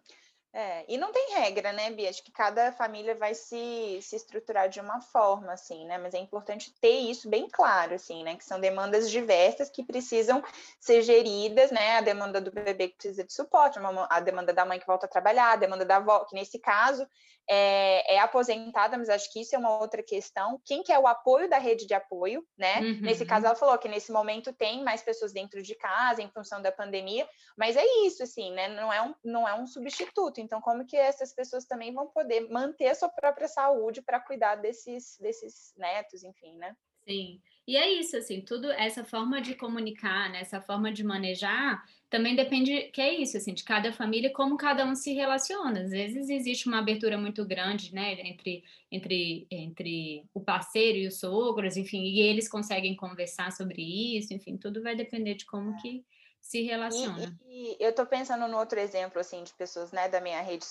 É, 0.52 0.86
e 0.88 0.96
não 0.96 1.12
tem 1.12 1.34
regra, 1.34 1.70
né, 1.70 1.90
Bia? 1.90 2.08
Acho 2.08 2.22
que 2.24 2.32
cada 2.32 2.72
família 2.72 3.14
vai 3.14 3.34
se, 3.34 3.98
se 4.00 4.16
estruturar 4.16 4.70
de 4.70 4.80
uma 4.80 5.02
forma, 5.02 5.52
assim, 5.52 5.84
né? 5.84 5.98
Mas 5.98 6.14
é 6.14 6.18
importante 6.18 6.72
ter 6.80 6.98
isso 6.98 7.28
bem 7.28 7.46
claro, 7.46 7.94
assim, 7.94 8.24
né? 8.24 8.36
Que 8.36 8.44
são 8.44 8.58
demandas 8.58 9.10
diversas 9.10 9.68
que 9.68 9.84
precisam 9.84 10.42
ser 10.80 11.02
geridas, 11.02 11.70
né? 11.70 11.98
A 11.98 12.00
demanda 12.00 12.40
do 12.40 12.50
bebê 12.50 12.88
que 12.88 12.96
precisa 12.96 13.22
de 13.22 13.34
suporte, 13.34 13.78
a 14.08 14.20
demanda 14.20 14.52
da 14.52 14.64
mãe 14.64 14.78
que 14.78 14.86
volta 14.86 15.04
a 15.04 15.10
trabalhar, 15.10 15.52
a 15.52 15.56
demanda 15.56 15.84
da 15.84 15.96
avó, 15.96 16.24
que 16.24 16.34
nesse 16.34 16.58
caso 16.58 17.06
é, 17.48 18.14
é, 18.14 18.18
aposentada, 18.18 18.98
mas 18.98 19.08
acho 19.08 19.32
que 19.32 19.40
isso 19.40 19.54
é 19.54 19.58
uma 19.58 19.78
outra 19.78 20.02
questão. 20.02 20.60
Quem 20.64 20.82
que 20.82 20.92
é 20.92 20.98
o 20.98 21.06
apoio 21.06 21.48
da 21.48 21.58
rede 21.58 21.86
de 21.86 21.94
apoio, 21.94 22.46
né? 22.58 22.80
Uhum. 22.80 23.00
Nesse 23.02 23.24
caso, 23.24 23.46
ela 23.46 23.54
falou 23.54 23.78
que 23.78 23.88
nesse 23.88 24.10
momento 24.10 24.52
tem 24.52 24.82
mais 24.82 25.02
pessoas 25.02 25.32
dentro 25.32 25.62
de 25.62 25.74
casa 25.74 26.22
em 26.22 26.30
função 26.30 26.60
da 26.60 26.72
pandemia, 26.72 27.28
mas 27.56 27.76
é 27.76 27.84
isso, 28.06 28.22
assim, 28.22 28.52
né? 28.52 28.68
Não 28.68 28.92
é 28.92 29.00
um, 29.00 29.14
não 29.24 29.48
é 29.48 29.54
um 29.54 29.66
substituto. 29.66 30.40
Então, 30.40 30.60
como 30.60 30.84
que 30.84 30.96
essas 30.96 31.32
pessoas 31.32 31.64
também 31.64 31.92
vão 31.94 32.08
poder 32.08 32.48
manter 32.50 32.88
a 32.88 32.94
sua 32.94 33.08
própria 33.08 33.48
saúde 33.48 34.02
para 34.02 34.20
cuidar 34.20 34.56
desses, 34.56 35.16
desses 35.20 35.72
netos, 35.76 36.24
enfim, 36.24 36.56
né? 36.56 36.76
Sim. 37.08 37.40
E 37.66 37.76
é 37.76 37.88
isso, 37.88 38.16
assim, 38.16 38.40
tudo 38.40 38.70
essa 38.72 39.04
forma 39.04 39.40
de 39.40 39.54
comunicar, 39.54 40.30
né, 40.30 40.40
essa 40.40 40.60
forma 40.60 40.92
de 40.92 41.02
manejar, 41.02 41.82
também 42.08 42.36
depende, 42.36 42.90
que 42.92 43.00
é 43.00 43.14
isso, 43.14 43.36
assim, 43.36 43.52
de 43.52 43.64
cada 43.64 43.92
família, 43.92 44.32
como 44.32 44.56
cada 44.56 44.84
um 44.84 44.94
se 44.94 45.12
relaciona. 45.12 45.82
Às 45.82 45.90
vezes 45.90 46.28
existe 46.30 46.68
uma 46.68 46.78
abertura 46.78 47.18
muito 47.18 47.44
grande, 47.44 47.92
né, 47.92 48.12
entre, 48.20 48.62
entre, 48.90 49.46
entre 49.50 50.24
o 50.32 50.40
parceiro 50.40 50.98
e 50.98 51.08
os 51.08 51.18
sogros, 51.18 51.76
enfim, 51.76 52.02
e 52.04 52.20
eles 52.20 52.48
conseguem 52.48 52.94
conversar 52.94 53.50
sobre 53.50 53.82
isso, 54.16 54.32
enfim, 54.32 54.56
tudo 54.56 54.82
vai 54.82 54.94
depender 54.94 55.34
de 55.34 55.44
como 55.46 55.76
que 55.82 56.04
se 56.40 56.62
relaciona. 56.62 57.36
E, 57.48 57.72
e 57.72 57.76
eu 57.80 57.90
estou 57.90 58.06
pensando 58.06 58.46
no 58.46 58.56
outro 58.56 58.78
exemplo, 58.78 59.20
assim, 59.20 59.42
de 59.42 59.52
pessoas, 59.54 59.90
né, 59.90 60.08
da 60.08 60.20
minha 60.20 60.40
rede, 60.42 60.64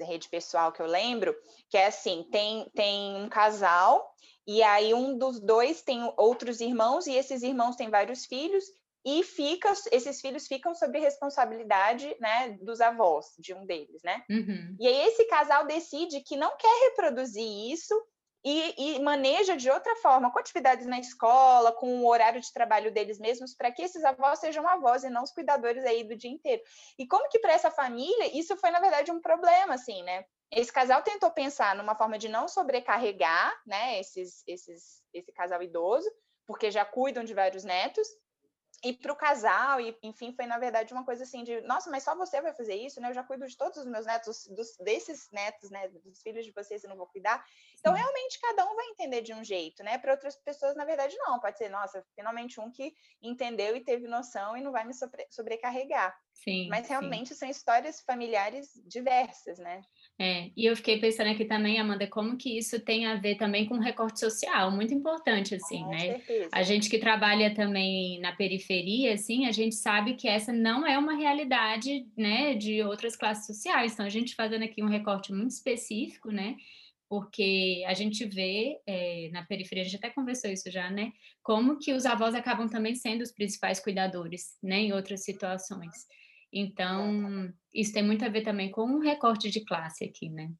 rede 0.00 0.30
pessoal 0.30 0.72
que 0.72 0.80
eu 0.80 0.86
lembro, 0.86 1.36
que 1.68 1.76
é 1.76 1.88
assim, 1.88 2.26
tem, 2.32 2.66
tem 2.74 3.16
um 3.16 3.28
casal, 3.28 4.14
e 4.46 4.62
aí 4.62 4.94
um 4.94 5.18
dos 5.18 5.38
dois 5.38 5.82
tem 5.82 6.00
outros 6.16 6.62
irmãos, 6.62 7.06
e 7.06 7.12
esses 7.12 7.42
irmãos 7.42 7.76
têm 7.76 7.90
vários 7.90 8.24
filhos, 8.24 8.64
e 9.04 9.22
fica, 9.22 9.72
esses 9.92 10.20
filhos 10.20 10.46
ficam 10.46 10.74
sob 10.74 10.98
responsabilidade 10.98 12.14
né, 12.20 12.58
dos 12.60 12.80
avós, 12.80 13.26
de 13.38 13.54
um 13.54 13.64
deles, 13.64 14.02
né? 14.02 14.22
Uhum. 14.28 14.76
E 14.78 14.86
aí 14.86 15.08
esse 15.08 15.24
casal 15.26 15.66
decide 15.66 16.20
que 16.20 16.36
não 16.36 16.56
quer 16.56 16.90
reproduzir 16.90 17.72
isso 17.72 17.94
e, 18.44 18.96
e, 18.96 18.98
maneja 19.00 19.54
de 19.54 19.70
outra 19.70 19.94
forma, 19.96 20.32
com 20.32 20.38
atividades 20.38 20.86
na 20.86 20.98
escola, 20.98 21.72
com 21.72 22.00
o 22.00 22.08
horário 22.08 22.40
de 22.40 22.52
trabalho 22.52 22.90
deles 22.90 23.18
mesmos, 23.18 23.54
para 23.54 23.70
que 23.70 23.82
esses 23.82 24.02
avós 24.02 24.38
sejam 24.38 24.66
avós 24.66 25.04
e 25.04 25.10
não 25.10 25.22
os 25.22 25.32
cuidadores 25.32 25.84
aí 25.84 26.04
do 26.04 26.16
dia 26.16 26.30
inteiro. 26.30 26.62
E 26.98 27.06
como 27.06 27.28
que 27.28 27.38
para 27.38 27.52
essa 27.52 27.70
família 27.70 28.38
isso 28.38 28.56
foi, 28.56 28.70
na 28.70 28.80
verdade, 28.80 29.12
um 29.12 29.20
problema, 29.20 29.74
assim, 29.74 30.02
né? 30.02 30.24
Esse 30.50 30.72
casal 30.72 31.02
tentou 31.02 31.30
pensar 31.30 31.76
numa 31.76 31.94
forma 31.94 32.18
de 32.18 32.28
não 32.28 32.48
sobrecarregar, 32.48 33.54
né, 33.66 34.00
esses, 34.00 34.42
esses, 34.46 35.02
esse 35.12 35.30
casal 35.32 35.62
idoso, 35.62 36.10
porque 36.46 36.70
já 36.70 36.84
cuidam 36.84 37.22
de 37.22 37.34
vários 37.34 37.62
netos, 37.62 38.08
e 38.82 38.92
para 38.94 39.12
o 39.12 39.16
casal, 39.16 39.80
e 39.80 39.96
enfim, 40.02 40.32
foi 40.32 40.46
na 40.46 40.58
verdade 40.58 40.92
uma 40.92 41.04
coisa 41.04 41.24
assim 41.24 41.44
de, 41.44 41.60
nossa, 41.62 41.90
mas 41.90 42.02
só 42.02 42.16
você 42.16 42.40
vai 42.40 42.54
fazer 42.54 42.74
isso, 42.74 43.00
né? 43.00 43.10
Eu 43.10 43.14
já 43.14 43.22
cuido 43.22 43.46
de 43.46 43.56
todos 43.56 43.78
os 43.78 43.86
meus 43.86 44.06
netos, 44.06 44.46
dos, 44.56 44.76
desses 44.78 45.28
netos, 45.32 45.70
né? 45.70 45.88
Dos 45.88 46.22
filhos 46.22 46.44
de 46.46 46.52
vocês, 46.52 46.82
eu 46.82 46.90
não 46.90 46.96
vou 46.96 47.06
cuidar. 47.06 47.44
Então, 47.78 47.92
Sim. 47.92 47.94
realmente, 47.94 48.40
cada 48.40 48.64
um 48.70 48.74
vai 48.74 48.86
entender 48.88 49.20
de 49.22 49.34
um 49.34 49.44
jeito, 49.44 49.82
né? 49.82 49.98
Para 49.98 50.12
outras 50.12 50.36
pessoas, 50.36 50.74
na 50.76 50.84
verdade, 50.84 51.16
não. 51.18 51.38
Pode 51.40 51.58
ser, 51.58 51.68
nossa, 51.68 52.04
finalmente 52.14 52.60
um 52.60 52.70
que 52.70 52.94
entendeu 53.22 53.76
e 53.76 53.84
teve 53.84 54.06
noção 54.08 54.56
e 54.56 54.62
não 54.62 54.72
vai 54.72 54.84
me 54.84 54.94
sobre, 54.94 55.26
sobrecarregar. 55.30 56.16
Sim, 56.32 56.66
Mas 56.66 56.88
realmente 56.88 57.34
sim. 57.34 57.34
são 57.34 57.48
histórias 57.48 58.00
familiares 58.00 58.70
diversas, 58.86 59.58
né? 59.58 59.82
É, 60.22 60.50
e 60.54 60.66
eu 60.66 60.76
fiquei 60.76 61.00
pensando 61.00 61.30
aqui 61.30 61.46
também, 61.46 61.80
Amanda, 61.80 62.06
como 62.06 62.36
que 62.36 62.58
isso 62.58 62.78
tem 62.78 63.06
a 63.06 63.14
ver 63.14 63.36
também 63.36 63.64
com 63.64 63.78
recorte 63.78 64.20
social, 64.20 64.70
muito 64.70 64.92
importante, 64.92 65.54
assim, 65.54 65.82
Com 65.82 65.90
né? 65.92 65.98
certeza. 65.98 66.48
A 66.52 66.62
gente 66.62 66.90
que 66.90 66.98
trabalha 66.98 67.54
também 67.54 68.20
na 68.20 68.30
periferia, 68.30 69.14
assim, 69.14 69.46
a 69.46 69.50
gente 69.50 69.74
sabe 69.74 70.16
que 70.16 70.28
essa 70.28 70.52
não 70.52 70.86
é 70.86 70.98
uma 70.98 71.14
realidade, 71.14 72.06
né, 72.14 72.54
de 72.54 72.82
outras 72.82 73.16
classes 73.16 73.46
sociais. 73.46 73.94
Então, 73.94 74.04
a 74.04 74.10
gente 74.10 74.34
fazendo 74.34 74.62
aqui 74.62 74.82
um 74.82 74.90
recorte 74.90 75.32
muito 75.32 75.52
específico, 75.52 76.30
né? 76.30 76.54
Porque 77.08 77.82
a 77.86 77.94
gente 77.94 78.26
vê 78.26 78.78
é, 78.86 79.30
na 79.32 79.42
periferia, 79.46 79.84
a 79.84 79.86
gente 79.86 79.96
até 79.96 80.10
conversou 80.10 80.50
isso 80.50 80.70
já, 80.70 80.90
né? 80.90 81.12
Como 81.42 81.78
que 81.78 81.94
os 81.94 82.04
avós 82.04 82.34
acabam 82.34 82.68
também 82.68 82.94
sendo 82.94 83.22
os 83.22 83.32
principais 83.32 83.80
cuidadores, 83.80 84.54
né, 84.62 84.80
em 84.80 84.92
outras 84.92 85.24
situações. 85.24 86.06
Então, 86.52 87.52
isso 87.72 87.92
tem 87.92 88.02
muito 88.02 88.24
a 88.24 88.28
ver 88.28 88.42
também 88.42 88.70
com 88.70 88.82
o 88.82 89.00
recorte 89.00 89.50
de 89.50 89.64
classe 89.64 90.04
aqui, 90.04 90.28
né? 90.28 90.50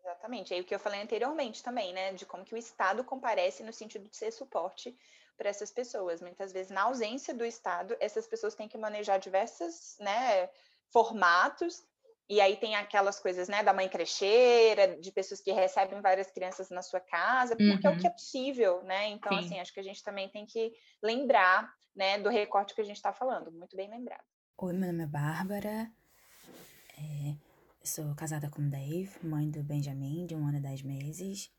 Exatamente. 0.00 0.52
Aí 0.52 0.60
o 0.60 0.64
que 0.64 0.74
eu 0.74 0.78
falei 0.78 1.00
anteriormente 1.00 1.62
também, 1.62 1.92
né? 1.92 2.12
De 2.12 2.26
como 2.26 2.44
que 2.44 2.54
o 2.54 2.58
Estado 2.58 3.04
comparece 3.04 3.62
no 3.62 3.72
sentido 3.72 4.08
de 4.08 4.16
ser 4.16 4.30
suporte 4.32 4.96
para 5.36 5.48
essas 5.48 5.70
pessoas. 5.70 6.20
Muitas 6.20 6.52
vezes, 6.52 6.70
na 6.70 6.82
ausência 6.82 7.32
do 7.32 7.44
Estado, 7.44 7.96
essas 7.98 8.26
pessoas 8.26 8.54
têm 8.54 8.68
que 8.68 8.76
manejar 8.76 9.18
diversos 9.18 9.96
né, 9.98 10.50
formatos. 10.92 11.82
E 12.28 12.40
aí 12.40 12.56
tem 12.56 12.76
aquelas 12.76 13.18
coisas, 13.18 13.48
né, 13.48 13.62
da 13.62 13.72
mãe 13.72 13.88
crecheira, 13.88 14.96
de 15.00 15.10
pessoas 15.10 15.40
que 15.40 15.50
recebem 15.50 16.00
várias 16.00 16.30
crianças 16.30 16.70
na 16.70 16.80
sua 16.80 17.00
casa, 17.00 17.56
porque 17.56 17.88
uhum. 17.88 17.92
é 17.92 17.96
o 17.96 17.98
que 17.98 18.06
é 18.06 18.10
possível, 18.10 18.82
né? 18.84 19.08
Então, 19.08 19.32
Sim. 19.32 19.38
assim, 19.44 19.58
acho 19.58 19.74
que 19.74 19.80
a 19.80 19.82
gente 19.82 20.02
também 20.04 20.28
tem 20.28 20.46
que 20.46 20.72
lembrar, 21.02 21.68
né, 21.96 22.18
do 22.18 22.28
recorte 22.28 22.72
que 22.74 22.80
a 22.80 22.84
gente 22.84 22.96
está 22.96 23.12
falando. 23.12 23.50
Muito 23.50 23.76
bem 23.76 23.90
lembrado. 23.90 24.22
Oi, 24.62 24.74
meu 24.74 24.92
nome 24.92 25.04
é 25.04 25.06
Bárbara. 25.06 25.90
É, 26.98 27.34
sou 27.82 28.14
casada 28.14 28.50
com 28.50 28.68
Dave, 28.68 29.10
mãe 29.22 29.50
do 29.50 29.62
Benjamin, 29.62 30.26
de 30.26 30.34
um 30.34 30.46
ano 30.46 30.58
e 30.58 30.60
dez 30.60 30.82
meses. 30.82 31.50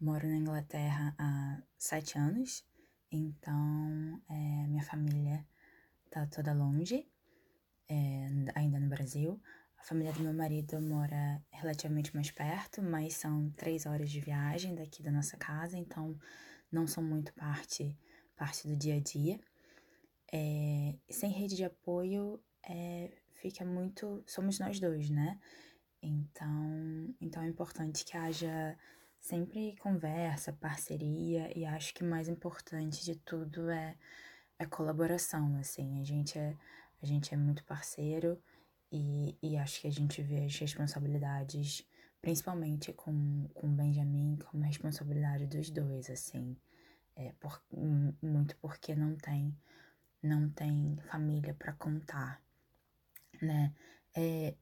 Moro 0.00 0.26
na 0.26 0.38
Inglaterra 0.38 1.14
há 1.16 1.62
sete 1.78 2.18
anos, 2.18 2.66
então 3.12 4.20
é, 4.28 4.66
minha 4.66 4.82
família 4.82 5.46
tá 6.10 6.26
toda 6.26 6.52
longe, 6.52 7.08
é, 7.88 8.26
ainda 8.56 8.80
no 8.80 8.88
Brasil. 8.88 9.40
A 9.78 9.84
família 9.84 10.12
do 10.12 10.20
meu 10.20 10.34
marido 10.34 10.80
mora 10.80 11.40
relativamente 11.52 12.12
mais 12.12 12.32
perto, 12.32 12.82
mas 12.82 13.14
são 13.14 13.52
três 13.52 13.86
horas 13.86 14.10
de 14.10 14.20
viagem 14.20 14.74
daqui 14.74 15.00
da 15.00 15.12
nossa 15.12 15.36
casa, 15.36 15.78
então 15.78 16.18
não 16.72 16.88
são 16.88 17.04
muito 17.04 17.32
parte, 17.34 17.96
parte 18.34 18.66
do 18.66 18.74
dia 18.74 18.96
a 18.96 19.00
dia. 19.00 19.38
É, 20.32 20.96
sem 21.08 21.30
rede 21.30 21.54
de 21.54 21.64
apoio, 21.64 22.42
é, 22.68 23.10
fica 23.34 23.64
muito. 23.64 24.22
Somos 24.26 24.58
nós 24.58 24.78
dois, 24.78 25.10
né? 25.10 25.40
Então, 26.02 27.14
então 27.20 27.42
é 27.42 27.48
importante 27.48 28.04
que 28.04 28.16
haja 28.16 28.76
sempre 29.20 29.76
conversa, 29.78 30.52
parceria, 30.52 31.50
e 31.58 31.64
acho 31.64 31.94
que 31.94 32.04
mais 32.04 32.28
importante 32.28 33.04
de 33.04 33.16
tudo 33.16 33.68
é, 33.70 33.96
é 34.58 34.66
colaboração, 34.66 35.56
assim. 35.56 36.00
A 36.00 36.04
gente 36.04 36.38
é, 36.38 36.56
a 37.02 37.06
gente 37.06 37.34
é 37.34 37.36
muito 37.36 37.64
parceiro 37.64 38.40
e, 38.92 39.36
e 39.42 39.56
acho 39.56 39.80
que 39.80 39.88
a 39.88 39.92
gente 39.92 40.22
vê 40.22 40.44
as 40.44 40.56
responsabilidades, 40.58 41.86
principalmente 42.20 42.92
com, 42.92 43.48
com 43.54 43.66
o 43.66 43.70
Benjamin, 43.70 44.36
como 44.36 44.62
responsabilidade 44.64 45.46
dos 45.46 45.70
dois, 45.70 46.10
assim. 46.10 46.56
É, 47.16 47.32
por, 47.40 47.60
muito 48.22 48.56
porque 48.58 48.94
não 48.94 49.16
tem, 49.16 49.56
não 50.22 50.48
tem 50.50 50.96
família 51.10 51.52
para 51.54 51.72
contar 51.72 52.40
né? 53.44 53.72
É, 54.14 54.54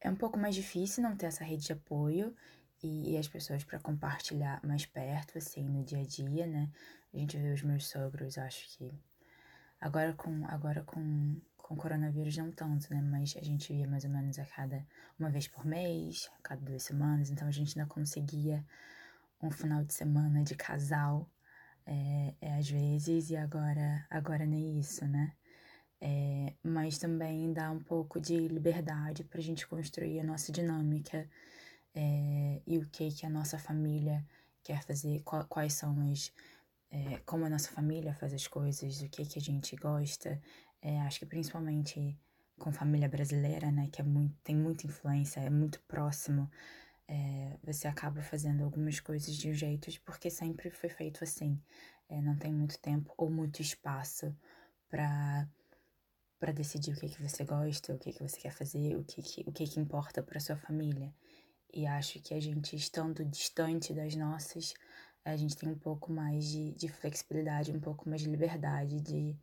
é 0.00 0.10
um 0.10 0.16
pouco 0.16 0.38
mais 0.38 0.54
difícil 0.54 1.02
não 1.02 1.16
ter 1.16 1.26
essa 1.26 1.44
rede 1.44 1.66
de 1.66 1.72
apoio 1.72 2.34
e, 2.82 3.12
e 3.12 3.18
as 3.18 3.28
pessoas 3.28 3.64
para 3.64 3.78
compartilhar 3.78 4.60
mais 4.64 4.86
perto, 4.86 5.38
assim, 5.38 5.68
no 5.68 5.84
dia 5.84 6.00
a 6.00 6.04
dia, 6.04 6.46
né? 6.46 6.70
A 7.12 7.16
gente 7.18 7.36
vê 7.36 7.52
os 7.52 7.62
meus 7.62 7.88
sogros, 7.88 8.38
acho 8.38 8.68
que 8.76 8.92
agora 9.80 10.12
com 10.14 10.46
agora 10.46 10.82
com 10.84 11.40
com 11.56 11.76
coronavírus 11.76 12.36
não 12.36 12.50
tanto, 12.50 12.92
né? 12.92 13.00
Mas 13.00 13.36
a 13.36 13.44
gente 13.44 13.72
via 13.72 13.86
mais 13.86 14.04
ou 14.04 14.10
menos 14.10 14.38
a 14.38 14.44
cada 14.44 14.84
uma 15.18 15.30
vez 15.30 15.46
por 15.46 15.64
mês, 15.64 16.28
a 16.38 16.42
cada 16.42 16.60
duas 16.62 16.82
semanas, 16.82 17.30
então 17.30 17.46
a 17.46 17.52
gente 17.52 17.78
não 17.78 17.86
conseguia 17.86 18.64
um 19.42 19.50
final 19.50 19.84
de 19.84 19.94
semana 19.94 20.42
de 20.42 20.54
casal 20.56 21.30
é, 21.86 22.34
é, 22.40 22.58
às 22.58 22.68
vezes 22.68 23.30
e 23.30 23.36
agora 23.36 24.06
agora 24.10 24.44
nem 24.46 24.78
isso, 24.80 25.06
né? 25.06 25.32
É, 26.00 26.54
mas 26.62 26.98
também 26.98 27.52
dá 27.52 27.70
um 27.70 27.80
pouco 27.80 28.20
de 28.20 28.36
liberdade 28.48 29.24
para 29.24 29.38
a 29.38 29.42
gente 29.42 29.66
construir 29.66 30.20
a 30.20 30.24
nossa 30.24 30.50
dinâmica 30.50 31.28
é, 31.94 32.62
e 32.66 32.78
o 32.78 32.86
que 32.86 33.10
que 33.10 33.26
a 33.26 33.30
nossa 33.30 33.58
família 33.58 34.24
quer 34.62 34.82
fazer, 34.82 35.22
quais 35.22 35.74
são 35.74 36.00
as 36.10 36.32
é, 36.90 37.18
como 37.24 37.44
a 37.44 37.48
nossa 37.48 37.70
família 37.70 38.12
faz 38.14 38.34
as 38.34 38.46
coisas, 38.46 39.00
o 39.00 39.08
que 39.08 39.24
que 39.24 39.38
a 39.38 39.42
gente 39.42 39.76
gosta. 39.76 40.40
É, 40.82 41.00
acho 41.02 41.20
que 41.20 41.26
principalmente 41.26 42.18
com 42.58 42.72
família 42.72 43.08
brasileira, 43.08 43.70
né, 43.70 43.88
que 43.92 44.00
é 44.00 44.04
muito, 44.04 44.36
tem 44.42 44.56
muita 44.56 44.86
influência, 44.86 45.40
é 45.40 45.50
muito 45.50 45.80
próximo. 45.82 46.50
É, 47.08 47.56
você 47.62 47.88
acaba 47.88 48.22
fazendo 48.22 48.64
algumas 48.64 49.00
coisas 49.00 49.34
de 49.34 49.50
um 49.50 49.54
jeito 49.54 49.88
porque 50.04 50.30
sempre 50.30 50.70
foi 50.70 50.88
feito 50.90 51.24
assim. 51.24 51.60
É, 52.08 52.20
não 52.20 52.36
tem 52.36 52.52
muito 52.52 52.78
tempo 52.78 53.12
ou 53.16 53.30
muito 53.30 53.62
espaço 53.62 54.34
para 54.88 55.48
para 56.40 56.52
decidir 56.52 56.94
o 56.94 56.96
que, 56.96 57.10
que 57.10 57.22
você 57.22 57.44
gosta, 57.44 57.92
o 57.92 57.98
que, 57.98 58.12
que 58.12 58.22
você 58.22 58.40
quer 58.40 58.50
fazer, 58.50 58.96
o 58.96 59.04
que, 59.04 59.22
que, 59.22 59.44
o 59.46 59.52
que, 59.52 59.66
que 59.66 59.78
importa 59.78 60.22
para 60.22 60.40
sua 60.40 60.56
família. 60.56 61.14
E 61.72 61.86
acho 61.86 62.20
que 62.20 62.32
a 62.32 62.40
gente, 62.40 62.74
estando 62.74 63.22
distante 63.24 63.92
das 63.92 64.16
nossas, 64.16 64.74
a 65.22 65.36
gente 65.36 65.54
tem 65.54 65.68
um 65.68 65.78
pouco 65.78 66.10
mais 66.10 66.46
de, 66.46 66.72
de 66.72 66.88
flexibilidade, 66.88 67.70
um 67.70 67.78
pouco 67.78 68.08
mais 68.08 68.22
de 68.22 68.30
liberdade 68.30 69.00
de, 69.02 69.36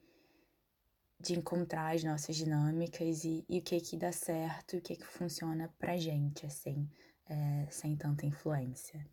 de 1.22 1.38
encontrar 1.38 1.96
as 1.96 2.04
nossas 2.04 2.36
dinâmicas 2.36 3.24
e, 3.24 3.46
e 3.48 3.60
o 3.60 3.62
que 3.62 3.80
que 3.80 3.96
dá 3.96 4.12
certo, 4.12 4.78
o 4.78 4.82
que 4.82 4.96
que 4.96 5.06
funciona 5.06 5.72
pra 5.78 5.96
gente, 5.96 6.48
assim, 6.48 6.90
é, 7.30 7.68
sem 7.70 7.96
tanta 7.96 8.26
influência. 8.26 9.06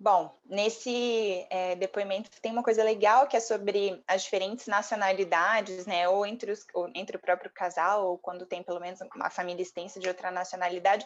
Bom, 0.00 0.32
nesse 0.46 1.44
é, 1.50 1.74
depoimento 1.74 2.30
tem 2.40 2.52
uma 2.52 2.62
coisa 2.62 2.84
legal 2.84 3.26
que 3.26 3.36
é 3.36 3.40
sobre 3.40 4.00
as 4.06 4.22
diferentes 4.22 4.68
nacionalidades, 4.68 5.86
né? 5.86 6.08
Ou 6.08 6.24
entre, 6.24 6.52
os, 6.52 6.64
ou 6.72 6.88
entre 6.94 7.16
o 7.16 7.20
próprio 7.20 7.50
casal, 7.52 8.06
ou 8.06 8.16
quando 8.16 8.46
tem 8.46 8.62
pelo 8.62 8.78
menos 8.78 9.00
uma 9.16 9.28
família 9.28 9.60
extensa 9.60 9.98
de 9.98 10.06
outra 10.06 10.30
nacionalidade. 10.30 11.04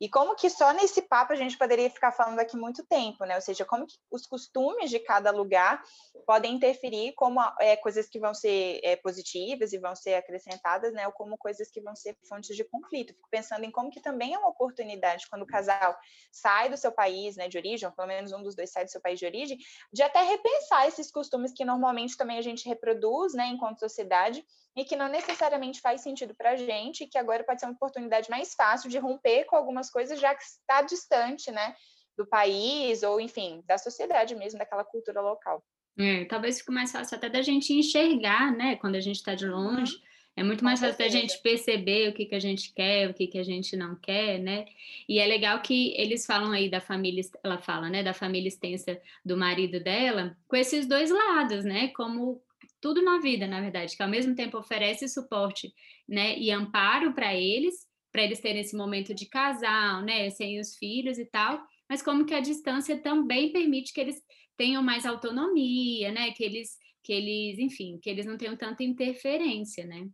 E 0.00 0.08
como 0.08 0.34
que 0.34 0.50
só 0.50 0.72
nesse 0.72 1.02
papo 1.02 1.32
a 1.32 1.36
gente 1.36 1.56
poderia 1.56 1.88
ficar 1.88 2.10
falando 2.10 2.40
aqui 2.40 2.56
muito 2.56 2.84
tempo, 2.84 3.24
né? 3.24 3.36
Ou 3.36 3.40
seja, 3.40 3.64
como 3.64 3.86
que 3.86 3.94
os 4.10 4.26
costumes 4.26 4.90
de 4.90 4.98
cada 4.98 5.30
lugar 5.30 5.80
podem 6.26 6.54
interferir 6.54 7.12
como 7.12 7.40
é, 7.60 7.76
coisas 7.76 8.08
que 8.08 8.18
vão 8.18 8.34
ser 8.34 8.80
é, 8.82 8.96
positivas 8.96 9.72
e 9.72 9.78
vão 9.78 9.94
ser 9.94 10.14
acrescentadas, 10.14 10.92
né? 10.92 11.06
Ou 11.06 11.12
como 11.12 11.38
coisas 11.38 11.70
que 11.70 11.80
vão 11.80 11.94
ser 11.94 12.16
fontes 12.28 12.56
de 12.56 12.64
conflito. 12.64 13.14
Fico 13.14 13.28
pensando 13.30 13.64
em 13.64 13.70
como 13.70 13.88
que 13.88 14.00
também 14.00 14.34
é 14.34 14.38
uma 14.38 14.48
oportunidade 14.48 15.28
quando 15.30 15.42
o 15.42 15.46
casal 15.46 15.96
sai 16.32 16.68
do 16.68 16.76
seu 16.76 16.90
país, 16.90 17.36
né? 17.36 17.46
De 17.46 17.56
origem, 17.56 17.88
pelo 17.92 18.08
menos 18.08 18.31
um 18.36 18.42
dos 18.42 18.54
dois 18.54 18.70
sai 18.70 18.84
do 18.84 18.90
seu 18.90 19.00
país 19.00 19.18
de 19.18 19.26
origem, 19.26 19.58
de 19.92 20.02
até 20.02 20.22
repensar 20.22 20.86
esses 20.86 21.10
costumes 21.10 21.52
que 21.52 21.64
normalmente 21.64 22.16
também 22.16 22.38
a 22.38 22.42
gente 22.42 22.68
reproduz, 22.68 23.34
né, 23.34 23.46
enquanto 23.48 23.80
sociedade, 23.80 24.44
e 24.76 24.84
que 24.84 24.96
não 24.96 25.08
necessariamente 25.08 25.80
faz 25.80 26.00
sentido 26.00 26.34
para 26.34 26.50
a 26.50 26.56
gente, 26.56 27.04
e 27.04 27.06
que 27.06 27.18
agora 27.18 27.44
pode 27.44 27.60
ser 27.60 27.66
uma 27.66 27.74
oportunidade 27.74 28.30
mais 28.30 28.54
fácil 28.54 28.88
de 28.88 28.98
romper 28.98 29.44
com 29.44 29.56
algumas 29.56 29.90
coisas, 29.90 30.18
já 30.18 30.34
que 30.34 30.42
está 30.42 30.82
distante, 30.82 31.50
né, 31.50 31.74
do 32.16 32.26
país, 32.26 33.02
ou 33.02 33.20
enfim, 33.20 33.62
da 33.66 33.78
sociedade 33.78 34.34
mesmo, 34.34 34.58
daquela 34.58 34.84
cultura 34.84 35.20
local. 35.20 35.62
É, 35.98 36.24
talvez 36.24 36.58
fique 36.58 36.72
mais 36.72 36.90
fácil 36.90 37.16
até 37.16 37.28
da 37.28 37.42
gente 37.42 37.72
enxergar, 37.72 38.50
né, 38.50 38.76
quando 38.76 38.96
a 38.96 39.00
gente 39.00 39.16
está 39.16 39.34
de 39.34 39.46
longe, 39.46 39.94
uhum 39.94 40.11
é 40.34 40.42
muito 40.42 40.64
mais 40.64 40.80
fácil 40.80 41.04
a 41.04 41.08
gente 41.08 41.40
perceber 41.42 42.08
o 42.08 42.14
que, 42.14 42.24
que 42.24 42.34
a 42.34 42.40
gente 42.40 42.72
quer, 42.72 43.08
o 43.10 43.14
que, 43.14 43.26
que 43.26 43.38
a 43.38 43.42
gente 43.42 43.76
não 43.76 43.94
quer, 43.96 44.38
né? 44.38 44.64
E 45.08 45.18
é 45.18 45.26
legal 45.26 45.60
que 45.60 45.94
eles 45.96 46.24
falam 46.24 46.52
aí 46.52 46.70
da 46.70 46.80
família, 46.80 47.22
ela 47.44 47.58
fala, 47.58 47.90
né, 47.90 48.02
da 48.02 48.14
família 48.14 48.48
extensa 48.48 48.98
do 49.24 49.36
marido 49.36 49.78
dela, 49.78 50.36
com 50.48 50.56
esses 50.56 50.86
dois 50.86 51.10
lados, 51.10 51.64
né? 51.64 51.88
Como 51.88 52.42
tudo 52.80 53.02
na 53.02 53.18
vida, 53.18 53.46
na 53.46 53.60
verdade, 53.60 53.96
que 53.96 54.02
ao 54.02 54.08
mesmo 54.08 54.34
tempo 54.34 54.58
oferece 54.58 55.06
suporte, 55.08 55.72
né, 56.08 56.36
e 56.38 56.50
amparo 56.50 57.12
para 57.12 57.34
eles, 57.34 57.86
para 58.10 58.22
eles 58.22 58.40
terem 58.40 58.60
esse 58.60 58.76
momento 58.76 59.14
de 59.14 59.26
casal, 59.26 60.02
né, 60.02 60.28
sem 60.30 60.58
os 60.58 60.76
filhos 60.76 61.18
e 61.18 61.24
tal, 61.24 61.62
mas 61.88 62.02
como 62.02 62.26
que 62.26 62.34
a 62.34 62.40
distância 62.40 62.98
também 63.00 63.52
permite 63.52 63.92
que 63.92 64.00
eles 64.00 64.20
tenham 64.56 64.82
mais 64.82 65.06
autonomia, 65.06 66.10
né, 66.10 66.32
que 66.32 66.42
eles 66.42 66.76
que 67.04 67.12
eles, 67.12 67.58
enfim, 67.58 67.98
que 68.00 68.08
eles 68.08 68.24
não 68.24 68.36
tenham 68.36 68.56
tanta 68.56 68.84
interferência, 68.84 69.84
né? 69.84 70.08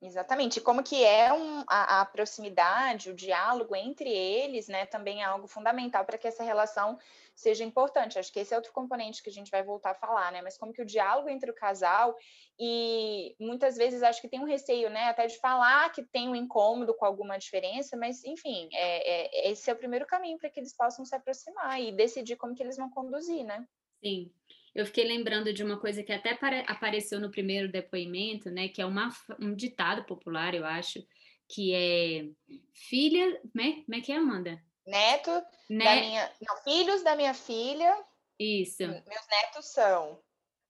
Exatamente. 0.00 0.58
E 0.58 0.62
como 0.62 0.82
que 0.82 1.02
é 1.02 1.32
um, 1.32 1.64
a, 1.66 2.02
a, 2.02 2.04
proximidade, 2.04 3.10
o 3.10 3.14
diálogo 3.14 3.74
entre 3.74 4.10
eles, 4.10 4.68
né, 4.68 4.84
também 4.84 5.22
é 5.22 5.24
algo 5.24 5.46
fundamental 5.46 6.04
para 6.04 6.18
que 6.18 6.28
essa 6.28 6.44
relação 6.44 6.98
seja 7.34 7.64
importante. 7.64 8.18
Acho 8.18 8.30
que 8.30 8.40
esse 8.40 8.52
é 8.52 8.56
outro 8.56 8.72
componente 8.72 9.22
que 9.22 9.30
a 9.30 9.32
gente 9.32 9.50
vai 9.50 9.62
voltar 9.62 9.92
a 9.92 9.94
falar, 9.94 10.30
né? 10.32 10.42
Mas 10.42 10.58
como 10.58 10.72
que 10.72 10.82
o 10.82 10.86
diálogo 10.86 11.30
entre 11.30 11.50
o 11.50 11.54
casal 11.54 12.14
e 12.58 13.34
muitas 13.40 13.76
vezes 13.76 14.02
acho 14.02 14.20
que 14.20 14.28
tem 14.28 14.40
um 14.40 14.46
receio, 14.46 14.90
né, 14.90 15.04
até 15.04 15.26
de 15.26 15.38
falar 15.38 15.90
que 15.90 16.02
tem 16.02 16.28
um 16.28 16.36
incômodo 16.36 16.94
com 16.94 17.04
alguma 17.04 17.38
diferença, 17.38 17.96
mas 17.96 18.22
enfim, 18.24 18.68
é, 18.72 19.48
é 19.48 19.50
esse 19.50 19.70
é 19.70 19.72
o 19.72 19.78
primeiro 19.78 20.06
caminho 20.06 20.38
para 20.38 20.50
que 20.50 20.60
eles 20.60 20.74
possam 20.74 21.04
se 21.04 21.14
aproximar 21.14 21.80
e 21.80 21.92
decidir 21.92 22.36
como 22.36 22.54
que 22.54 22.62
eles 22.62 22.76
vão 22.76 22.90
conduzir, 22.90 23.44
né? 23.44 23.66
Sim. 24.02 24.30
Eu 24.76 24.84
fiquei 24.84 25.04
lembrando 25.04 25.54
de 25.54 25.64
uma 25.64 25.78
coisa 25.78 26.02
que 26.02 26.12
até 26.12 26.38
apareceu 26.66 27.18
no 27.18 27.30
primeiro 27.30 27.72
depoimento, 27.72 28.50
né? 28.50 28.68
Que 28.68 28.82
é 28.82 28.84
uma, 28.84 29.08
um 29.40 29.54
ditado 29.54 30.04
popular, 30.04 30.54
eu 30.54 30.66
acho, 30.66 31.02
que 31.48 31.72
é 31.72 32.26
filha. 32.74 33.40
Né? 33.54 33.82
Como 33.86 33.94
é 33.96 34.00
que 34.02 34.12
é, 34.12 34.16
Amanda? 34.16 34.62
Neto 34.86 35.30
né? 35.70 35.84
da 35.84 35.96
minha. 35.96 36.32
Não, 36.46 36.56
filhos 36.58 37.02
da 37.02 37.16
minha 37.16 37.32
filha. 37.32 38.04
Isso. 38.38 38.86
Meus 38.86 39.26
netos 39.30 39.64
são. 39.64 40.20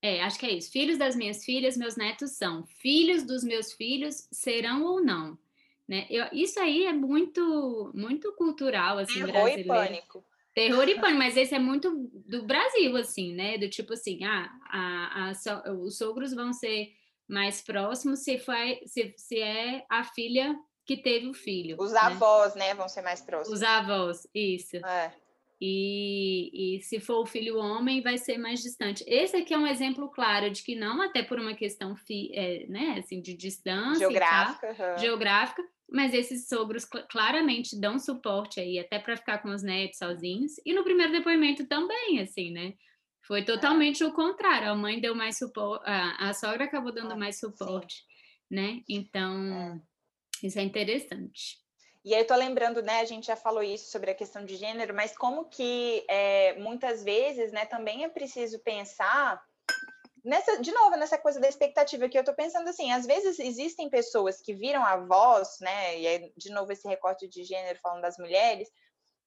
É, 0.00 0.22
acho 0.22 0.38
que 0.38 0.46
é 0.46 0.52
isso. 0.52 0.70
Filhos 0.70 0.98
das 0.98 1.16
minhas 1.16 1.44
filhas, 1.44 1.76
meus 1.76 1.96
netos 1.96 2.30
são. 2.36 2.64
Filhos 2.64 3.24
dos 3.24 3.42
meus 3.42 3.72
filhos 3.72 4.28
serão 4.30 4.84
ou 4.84 5.02
não. 5.02 5.36
Né? 5.88 6.06
Eu, 6.08 6.26
isso 6.30 6.60
aí 6.60 6.86
é 6.86 6.92
muito, 6.92 7.90
muito 7.92 8.32
cultural, 8.34 8.98
assim, 8.98 9.14
Terror 9.14 9.32
brasileiro. 9.32 9.62
e 9.62 9.66
pânico. 9.66 10.24
Terror 10.56 10.88
e 10.88 10.94
pânico, 10.94 11.18
mas 11.18 11.36
esse 11.36 11.54
é 11.54 11.58
muito 11.58 12.10
do 12.26 12.46
Brasil, 12.46 12.96
assim, 12.96 13.34
né? 13.34 13.58
Do 13.58 13.68
tipo 13.68 13.92
assim, 13.92 14.24
ah, 14.24 14.50
a, 14.70 15.28
a, 15.28 15.72
os 15.72 15.98
sogros 15.98 16.32
vão 16.32 16.50
ser 16.50 16.94
mais 17.28 17.60
próximos 17.60 18.20
se, 18.20 18.38
foi, 18.38 18.80
se, 18.86 19.12
se 19.18 19.38
é 19.38 19.84
a 19.86 20.02
filha 20.02 20.58
que 20.86 20.96
teve 20.96 21.28
o 21.28 21.34
filho. 21.34 21.76
Os 21.78 21.92
né? 21.92 22.00
avós, 22.00 22.54
né, 22.54 22.72
vão 22.74 22.88
ser 22.88 23.02
mais 23.02 23.20
próximos. 23.20 23.58
Os 23.58 23.62
avós, 23.62 24.26
isso. 24.34 24.76
É. 24.76 25.12
E, 25.60 26.76
e 26.78 26.80
se 26.80 27.00
for 27.00 27.20
o 27.20 27.26
filho 27.26 27.58
homem, 27.58 28.00
vai 28.00 28.16
ser 28.16 28.38
mais 28.38 28.62
distante. 28.62 29.04
Esse 29.06 29.36
aqui 29.36 29.52
é 29.52 29.58
um 29.58 29.66
exemplo 29.66 30.08
claro 30.08 30.50
de 30.50 30.62
que 30.62 30.74
não, 30.74 31.02
até 31.02 31.22
por 31.22 31.38
uma 31.38 31.54
questão 31.54 31.94
fi, 31.94 32.30
é, 32.32 32.66
né, 32.66 32.96
assim, 32.98 33.20
de 33.20 33.34
distância 33.34 33.98
geográfica, 33.98 34.68
uhum. 34.68 34.98
geográfica, 34.98 35.62
mas 35.88 36.12
esses 36.12 36.48
sogros 36.48 36.84
claramente 36.84 37.78
dão 37.78 37.98
suporte 37.98 38.60
aí, 38.60 38.78
até 38.78 38.98
para 38.98 39.16
ficar 39.16 39.38
com 39.38 39.48
os 39.50 39.62
netos 39.62 39.98
sozinhos. 39.98 40.52
E 40.64 40.72
no 40.72 40.82
primeiro 40.82 41.12
depoimento 41.12 41.66
também, 41.66 42.20
assim, 42.20 42.50
né? 42.50 42.74
Foi 43.26 43.44
totalmente 43.44 44.02
é. 44.02 44.06
o 44.06 44.12
contrário. 44.12 44.70
A 44.70 44.74
mãe 44.74 45.00
deu 45.00 45.14
mais 45.14 45.38
suporte, 45.38 45.84
a, 45.88 46.28
a 46.28 46.34
sogra 46.34 46.64
acabou 46.64 46.92
dando 46.92 47.12
ah, 47.12 47.16
mais 47.16 47.38
suporte, 47.38 47.96
sim. 47.96 48.04
né? 48.50 48.82
Então, 48.88 49.52
é. 49.52 50.46
isso 50.46 50.58
é 50.58 50.62
interessante. 50.62 51.58
E 52.04 52.14
aí 52.14 52.20
eu 52.20 52.26
tô 52.26 52.36
lembrando, 52.36 52.80
né, 52.82 53.00
a 53.00 53.04
gente 53.04 53.26
já 53.26 53.34
falou 53.34 53.64
isso 53.64 53.90
sobre 53.90 54.12
a 54.12 54.14
questão 54.14 54.44
de 54.44 54.54
gênero, 54.54 54.94
mas 54.94 55.16
como 55.18 55.46
que 55.46 56.04
é, 56.08 56.56
muitas 56.56 57.02
vezes, 57.02 57.50
né, 57.50 57.66
também 57.66 58.04
é 58.04 58.08
preciso 58.08 58.60
pensar 58.60 59.42
nessa, 60.26 60.60
de 60.60 60.72
novo, 60.72 60.96
nessa 60.96 61.16
coisa 61.16 61.40
da 61.40 61.48
expectativa 61.48 62.08
que 62.08 62.18
eu 62.18 62.22
estou 62.22 62.34
pensando 62.34 62.68
assim, 62.68 62.92
às 62.92 63.06
vezes 63.06 63.38
existem 63.38 63.88
pessoas 63.88 64.42
que 64.42 64.54
viram 64.54 64.84
a 64.84 64.96
voz, 64.96 65.56
né, 65.60 65.98
e 65.98 66.06
aí, 66.06 66.32
de 66.36 66.50
novo 66.50 66.72
esse 66.72 66.86
recorte 66.88 67.28
de 67.28 67.44
gênero 67.44 67.78
falando 67.80 68.02
das 68.02 68.18
mulheres, 68.18 68.68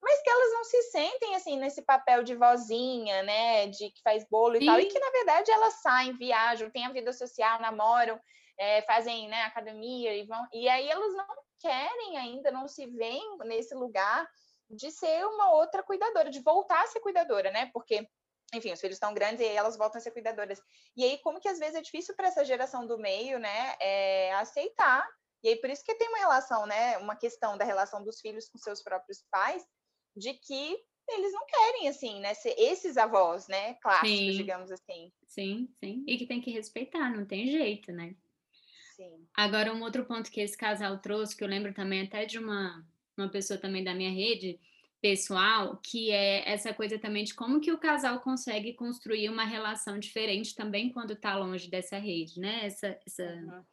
mas 0.02 0.22
que 0.22 0.30
elas 0.30 0.54
não 0.54 0.64
se 0.66 0.82
sentem 0.84 1.36
assim 1.36 1.58
nesse 1.58 1.82
papel 1.82 2.24
de 2.24 2.36
vozinha, 2.36 3.24
né, 3.24 3.68
de 3.68 3.90
que 3.92 4.02
faz 4.04 4.26
bolo 4.30 4.58
e 4.58 4.60
Sim. 4.60 4.66
tal, 4.66 4.80
e 4.80 4.86
que 4.86 5.00
na 5.00 5.10
verdade 5.10 5.52
elas 5.52 5.82
saem, 5.82 6.18
viajam, 6.18 6.70
têm 6.70 6.86
a 6.86 6.92
vida 6.92 7.14
social, 7.14 7.62
namoram, 7.62 8.20
é, 8.58 8.82
fazem 8.82 9.30
né, 9.30 9.44
academia 9.44 10.14
e 10.16 10.26
vão, 10.26 10.46
e 10.54 10.68
aí 10.68 10.90
elas 10.90 11.14
não 11.16 11.28
querem 11.60 12.18
ainda, 12.18 12.52
não 12.52 12.68
se 12.68 12.86
veem 12.88 13.38
nesse 13.46 13.74
lugar 13.74 14.30
de 14.70 14.92
ser 14.92 15.26
uma 15.26 15.52
outra 15.54 15.82
cuidadora, 15.82 16.30
de 16.30 16.42
voltar 16.42 16.84
a 16.84 16.88
ser 16.88 17.00
cuidadora, 17.00 17.52
né? 17.52 17.72
Porque 17.74 18.08
enfim, 18.54 18.72
os 18.72 18.80
filhos 18.80 18.96
estão 18.96 19.14
grandes 19.14 19.42
e 19.42 19.44
aí 19.44 19.56
elas 19.56 19.78
voltam 19.78 20.00
a 20.00 20.02
ser 20.02 20.12
cuidadoras. 20.12 20.62
E 20.96 21.04
aí, 21.04 21.18
como 21.20 21.40
que 21.40 21.48
às 21.48 21.60
vezes 21.60 21.76
é 21.76 21.82
difícil 21.82 22.16
para 22.16 22.28
essa 22.28 22.44
geração 22.44 22.86
do 22.86 22.98
meio, 22.98 23.40
né, 23.40 23.76
é, 23.80 24.34
aceitar. 24.34 25.08
E 25.44 25.50
aí, 25.50 25.56
por 25.58 25.70
isso 25.70 25.84
que 25.84 25.96
tem 25.96 26.08
uma 26.10 26.20
relação, 26.20 26.66
né, 26.66 26.98
uma 26.98 27.16
questão 27.16 27.58
da 27.58 27.66
relação 27.66 28.04
dos 28.04 28.20
filhos 28.20 28.50
com 28.50 28.58
seus 28.58 28.82
próprios 28.82 29.24
pais, 29.32 29.64
de 30.16 30.34
que 30.34 30.78
eles 31.08 31.32
não 31.32 31.46
querem, 31.46 31.88
assim, 31.88 32.20
né, 32.20 32.34
ser 32.34 32.56
esses 32.58 32.98
avós, 32.98 33.48
né, 33.48 33.76
clássicos, 33.76 34.10
sim. 34.10 34.32
digamos 34.32 34.72
assim. 34.72 35.12
Sim, 35.28 35.70
sim. 35.80 36.04
E 36.08 36.18
que 36.18 36.28
tem 36.28 36.42
que 36.42 36.52
respeitar, 36.52 37.10
não 37.10 37.26
tem 37.26 37.48
jeito, 37.48 37.92
né? 37.92 38.16
Sim. 38.96 39.28
Agora, 39.36 39.74
um 39.74 39.82
outro 39.82 40.06
ponto 40.06 40.30
que 40.30 40.42
esse 40.42 40.58
casal 40.58 41.00
trouxe, 41.00 41.36
que 41.36 41.44
eu 41.44 41.48
lembro 41.48 41.74
também 41.74 42.02
até 42.02 42.26
de 42.26 42.38
uma, 42.38 42.86
uma 43.18 43.30
pessoa 43.30 43.60
também 43.60 43.84
da 43.84 43.94
minha 43.94 44.12
rede, 44.12 44.60
pessoal, 45.02 45.80
que 45.84 46.12
é 46.12 46.50
essa 46.50 46.74
coisa 46.74 47.00
também 47.00 47.24
de 47.24 47.34
como 47.34 47.60
que 47.60 47.72
o 47.72 47.78
casal 47.78 48.20
consegue 48.20 48.74
construir 48.74 49.30
uma 49.30 49.46
relação 49.46 49.98
diferente 49.98 50.56
também 50.56 50.92
quando 50.92 51.14
está 51.14 51.36
longe 51.36 51.70
dessa 51.70 51.98
rede, 51.98 52.40
né? 52.40 52.66
Essa, 52.66 53.00
essa, 53.06 53.24
uhum. 53.24 53.64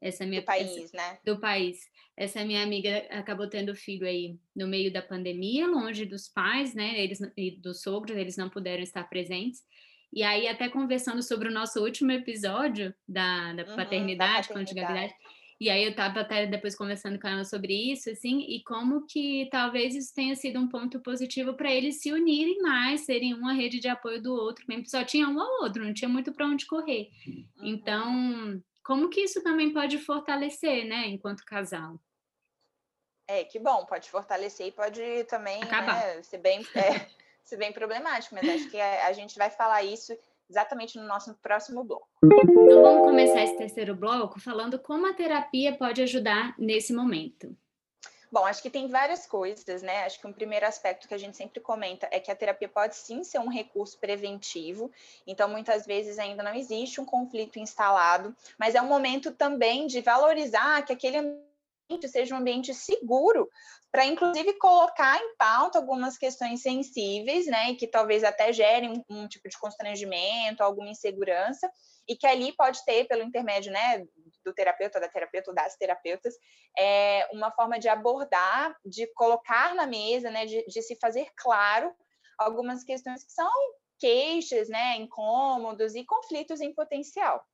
essa 0.00 0.26
minha 0.26 0.40
do 0.40 0.44
país, 0.44 0.76
essa, 0.76 0.96
né? 0.96 1.18
Do 1.24 1.40
país. 1.40 1.78
Essa 2.16 2.44
minha 2.44 2.62
amiga 2.62 3.06
acabou 3.10 3.48
tendo 3.48 3.74
filho 3.74 4.06
aí 4.06 4.36
no 4.54 4.66
meio 4.66 4.92
da 4.92 5.00
pandemia, 5.00 5.66
longe 5.66 6.04
dos 6.04 6.28
pais, 6.28 6.74
né? 6.74 7.00
Eles 7.00 7.20
e 7.36 7.52
dos 7.52 7.82
sogros, 7.82 8.16
eles 8.16 8.36
não 8.36 8.50
puderam 8.50 8.82
estar 8.82 9.04
presentes. 9.04 9.62
E 10.12 10.22
aí, 10.22 10.46
até 10.46 10.68
conversando 10.68 11.22
sobre 11.22 11.48
o 11.48 11.52
nosso 11.52 11.80
último 11.80 12.12
episódio 12.12 12.94
da, 13.08 13.54
da 13.54 13.64
uhum, 13.64 13.76
paternidade, 13.76 14.48
da 14.48 15.08
e 15.62 15.70
aí 15.70 15.84
eu 15.84 15.92
estava 15.92 16.22
até 16.22 16.44
depois 16.44 16.74
conversando 16.74 17.20
com 17.20 17.28
ela 17.28 17.44
sobre 17.44 17.72
isso, 17.72 18.10
assim, 18.10 18.40
e 18.40 18.64
como 18.64 19.06
que 19.06 19.48
talvez 19.48 19.94
isso 19.94 20.12
tenha 20.12 20.34
sido 20.34 20.58
um 20.58 20.68
ponto 20.68 20.98
positivo 20.98 21.54
para 21.54 21.70
eles 21.70 22.00
se 22.00 22.12
unirem 22.12 22.58
mais, 22.60 23.02
serem 23.04 23.32
uma 23.32 23.52
rede 23.52 23.78
de 23.78 23.86
apoio 23.86 24.20
do 24.20 24.34
outro, 24.34 24.64
mesmo 24.66 24.88
só 24.88 25.04
tinha 25.04 25.28
um 25.28 25.40
ao 25.40 25.62
outro, 25.62 25.84
não 25.84 25.94
tinha 25.94 26.08
muito 26.08 26.32
para 26.32 26.46
onde 26.46 26.66
correr. 26.66 27.10
Uhum. 27.24 27.46
Então, 27.62 28.60
como 28.84 29.08
que 29.08 29.20
isso 29.20 29.40
também 29.40 29.72
pode 29.72 29.98
fortalecer, 29.98 30.84
né, 30.84 31.06
enquanto 31.06 31.44
casal? 31.44 31.96
É, 33.28 33.44
que 33.44 33.60
bom, 33.60 33.86
pode 33.86 34.10
fortalecer 34.10 34.66
e 34.66 34.72
pode 34.72 35.00
também 35.28 35.60
né, 35.60 36.22
ser, 36.24 36.38
bem, 36.38 36.66
é, 36.74 37.06
ser 37.44 37.56
bem 37.56 37.72
problemático, 37.72 38.34
mas 38.34 38.48
acho 38.48 38.68
que 38.68 38.80
a, 38.80 39.06
a 39.06 39.12
gente 39.12 39.38
vai 39.38 39.48
falar 39.48 39.84
isso 39.84 40.12
exatamente 40.52 40.98
no 40.98 41.06
nosso 41.06 41.34
próximo 41.42 41.82
bloco. 41.82 42.08
Então 42.22 42.82
vamos 42.82 43.06
começar 43.06 43.42
esse 43.42 43.56
terceiro 43.56 43.94
bloco 43.94 44.38
falando 44.38 44.78
como 44.78 45.06
a 45.06 45.14
terapia 45.14 45.76
pode 45.76 46.02
ajudar 46.02 46.54
nesse 46.58 46.92
momento. 46.92 47.56
Bom, 48.30 48.46
acho 48.46 48.62
que 48.62 48.70
tem 48.70 48.88
várias 48.88 49.26
coisas, 49.26 49.82
né? 49.82 50.04
Acho 50.04 50.18
que 50.18 50.26
um 50.26 50.32
primeiro 50.32 50.64
aspecto 50.64 51.06
que 51.06 51.12
a 51.12 51.18
gente 51.18 51.36
sempre 51.36 51.60
comenta 51.60 52.08
é 52.10 52.18
que 52.18 52.30
a 52.30 52.34
terapia 52.34 52.66
pode 52.66 52.94
sim 52.96 53.22
ser 53.22 53.38
um 53.38 53.48
recurso 53.48 53.98
preventivo. 53.98 54.90
Então, 55.26 55.50
muitas 55.50 55.84
vezes 55.84 56.18
ainda 56.18 56.42
não 56.42 56.54
existe 56.54 56.98
um 56.98 57.04
conflito 57.04 57.58
instalado, 57.58 58.34
mas 58.58 58.74
é 58.74 58.80
um 58.80 58.86
momento 58.86 59.32
também 59.32 59.86
de 59.86 60.00
valorizar 60.00 60.82
que 60.82 60.94
aquele 60.94 61.18
seja 62.08 62.34
um 62.34 62.38
ambiente 62.38 62.74
seguro 62.74 63.48
para 63.92 64.06
inclusive 64.06 64.54
colocar 64.54 65.18
em 65.18 65.36
pauta 65.36 65.78
algumas 65.78 66.16
questões 66.16 66.62
sensíveis, 66.62 67.46
né, 67.46 67.74
que 67.74 67.86
talvez 67.86 68.24
até 68.24 68.50
gerem 68.50 68.90
um, 68.90 69.04
um, 69.10 69.28
tipo 69.28 69.46
de 69.50 69.58
constrangimento, 69.58 70.62
alguma 70.62 70.88
insegurança, 70.88 71.70
e 72.08 72.16
que 72.16 72.26
ali 72.26 72.52
pode 72.56 72.82
ter, 72.86 73.06
pelo 73.06 73.22
intermédio, 73.22 73.70
né, 73.70 74.02
do 74.42 74.54
terapeuta, 74.54 74.98
da 74.98 75.08
terapeuta 75.08 75.50
ou 75.50 75.54
das 75.54 75.76
terapeutas, 75.76 76.34
é, 76.78 77.28
uma 77.32 77.50
forma 77.52 77.78
de 77.78 77.88
abordar, 77.88 78.74
de 78.82 79.06
colocar 79.12 79.74
na 79.74 79.86
mesa, 79.86 80.30
né, 80.30 80.46
de, 80.46 80.64
de 80.66 80.82
se 80.82 80.96
fazer 80.96 81.28
claro 81.36 81.94
algumas 82.38 82.82
questões 82.82 83.22
que 83.22 83.30
são 83.32 83.50
queixas, 83.98 84.70
né, 84.70 84.96
incômodos 84.96 85.94
e 85.94 86.04
conflitos 86.04 86.62
em 86.62 86.74
potencial. 86.74 87.44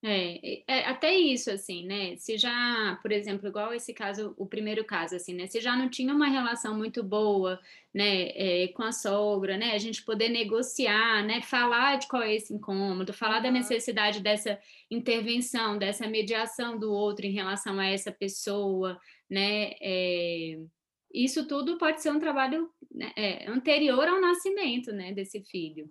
É, 0.00 0.62
é, 0.68 0.86
até 0.86 1.12
isso, 1.12 1.50
assim, 1.50 1.84
né? 1.84 2.16
Se 2.16 2.38
já, 2.38 2.96
por 3.02 3.10
exemplo, 3.10 3.48
igual 3.48 3.74
esse 3.74 3.92
caso, 3.92 4.32
o 4.36 4.46
primeiro 4.46 4.84
caso, 4.84 5.16
assim, 5.16 5.34
né? 5.34 5.48
Se 5.48 5.60
já 5.60 5.74
não 5.76 5.88
tinha 5.90 6.14
uma 6.14 6.28
relação 6.28 6.76
muito 6.76 7.02
boa, 7.02 7.58
né, 7.92 8.28
é, 8.36 8.68
com 8.68 8.84
a 8.84 8.92
sogra, 8.92 9.56
né? 9.56 9.72
A 9.72 9.78
gente 9.78 10.04
poder 10.04 10.28
negociar, 10.28 11.24
né? 11.26 11.42
Falar 11.42 11.96
de 11.98 12.06
qual 12.06 12.22
é 12.22 12.32
esse 12.32 12.54
incômodo, 12.54 13.12
falar 13.12 13.40
da 13.40 13.50
necessidade 13.50 14.20
dessa 14.20 14.56
intervenção, 14.88 15.76
dessa 15.76 16.06
mediação 16.06 16.78
do 16.78 16.92
outro 16.92 17.26
em 17.26 17.32
relação 17.32 17.78
a 17.80 17.86
essa 17.86 18.12
pessoa, 18.12 19.00
né? 19.28 19.72
É, 19.80 20.60
isso 21.12 21.46
tudo 21.48 21.76
pode 21.78 22.00
ser 22.02 22.12
um 22.12 22.20
trabalho 22.20 22.70
né, 22.92 23.12
é, 23.16 23.50
anterior 23.50 24.06
ao 24.06 24.20
nascimento, 24.20 24.92
né, 24.92 25.12
desse 25.12 25.42
filho. 25.42 25.90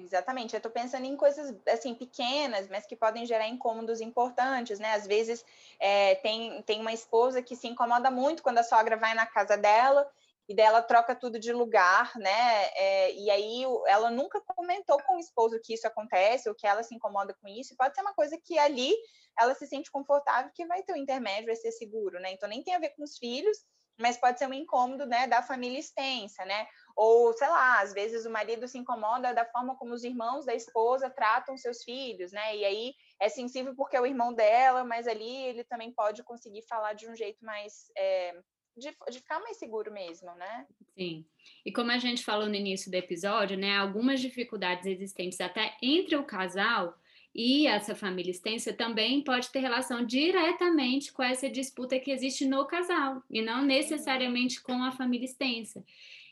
Exatamente, 0.00 0.54
eu 0.54 0.58
estou 0.58 0.70
pensando 0.70 1.06
em 1.06 1.16
coisas 1.16 1.52
assim 1.66 1.92
pequenas, 1.92 2.68
mas 2.68 2.86
que 2.86 2.94
podem 2.94 3.26
gerar 3.26 3.48
incômodos 3.48 4.00
importantes, 4.00 4.78
né? 4.78 4.92
Às 4.92 5.06
vezes 5.08 5.44
é, 5.80 6.14
tem, 6.16 6.62
tem 6.62 6.80
uma 6.80 6.92
esposa 6.92 7.42
que 7.42 7.56
se 7.56 7.66
incomoda 7.66 8.08
muito 8.08 8.40
quando 8.40 8.58
a 8.58 8.62
sogra 8.62 8.96
vai 8.96 9.12
na 9.14 9.26
casa 9.26 9.56
dela 9.56 10.08
e 10.48 10.54
dela 10.54 10.80
troca 10.82 11.16
tudo 11.16 11.36
de 11.36 11.52
lugar, 11.52 12.12
né? 12.16 12.66
É, 12.76 13.12
e 13.12 13.28
aí 13.28 13.64
ela 13.88 14.08
nunca 14.08 14.40
comentou 14.40 15.02
com 15.02 15.16
o 15.16 15.18
esposo 15.20 15.60
que 15.60 15.74
isso 15.74 15.86
acontece 15.88 16.48
ou 16.48 16.54
que 16.54 16.66
ela 16.66 16.84
se 16.84 16.94
incomoda 16.94 17.34
com 17.34 17.48
isso. 17.48 17.74
Pode 17.76 17.96
ser 17.96 18.02
uma 18.02 18.14
coisa 18.14 18.38
que 18.40 18.56
ali 18.56 18.94
ela 19.36 19.52
se 19.56 19.66
sente 19.66 19.90
confortável 19.90 20.52
que 20.54 20.64
vai 20.64 20.80
ter 20.84 20.92
o 20.92 20.96
intermédio, 20.96 21.46
vai 21.46 21.56
ser 21.56 21.72
seguro, 21.72 22.20
né? 22.20 22.30
Então 22.32 22.48
nem 22.48 22.62
tem 22.62 22.76
a 22.76 22.78
ver 22.78 22.90
com 22.90 23.02
os 23.02 23.18
filhos, 23.18 23.58
mas 23.98 24.16
pode 24.16 24.38
ser 24.38 24.46
um 24.48 24.54
incômodo, 24.54 25.04
né, 25.06 25.26
da 25.26 25.42
família 25.42 25.78
extensa, 25.78 26.44
né? 26.44 26.66
Ou, 27.00 27.32
sei 27.32 27.46
lá, 27.48 27.80
às 27.80 27.94
vezes 27.94 28.26
o 28.26 28.30
marido 28.30 28.66
se 28.66 28.76
incomoda 28.76 29.32
da 29.32 29.44
forma 29.44 29.76
como 29.76 29.94
os 29.94 30.02
irmãos 30.02 30.44
da 30.44 30.52
esposa 30.52 31.08
tratam 31.08 31.56
seus 31.56 31.84
filhos, 31.84 32.32
né? 32.32 32.56
E 32.56 32.64
aí 32.64 32.94
é 33.20 33.28
sensível 33.28 33.72
porque 33.76 33.96
é 33.96 34.00
o 34.00 34.06
irmão 34.06 34.34
dela, 34.34 34.82
mas 34.82 35.06
ali 35.06 35.46
ele 35.46 35.62
também 35.62 35.92
pode 35.92 36.24
conseguir 36.24 36.62
falar 36.62 36.94
de 36.94 37.08
um 37.08 37.14
jeito 37.14 37.44
mais 37.44 37.84
é, 37.96 38.32
de, 38.76 38.92
de, 39.12 39.18
ficar 39.20 39.38
mais 39.38 39.58
seguro 39.58 39.92
mesmo, 39.92 40.34
né? 40.34 40.66
Sim. 40.98 41.24
E 41.64 41.70
como 41.70 41.92
a 41.92 41.98
gente 41.98 42.24
falou 42.24 42.48
no 42.48 42.56
início 42.56 42.90
do 42.90 42.96
episódio, 42.96 43.56
né, 43.56 43.76
algumas 43.76 44.18
dificuldades 44.18 44.84
existentes 44.84 45.40
até 45.40 45.76
entre 45.80 46.16
o 46.16 46.24
casal 46.24 46.98
e 47.32 47.68
essa 47.68 47.94
família 47.94 48.32
extensa 48.32 48.72
também 48.72 49.22
pode 49.22 49.50
ter 49.50 49.60
relação 49.60 50.04
diretamente 50.04 51.12
com 51.12 51.22
essa 51.22 51.48
disputa 51.48 51.96
que 52.00 52.10
existe 52.10 52.44
no 52.44 52.66
casal 52.66 53.22
e 53.30 53.40
não 53.40 53.62
necessariamente 53.62 54.60
com 54.60 54.82
a 54.82 54.90
família 54.90 55.26
extensa. 55.26 55.84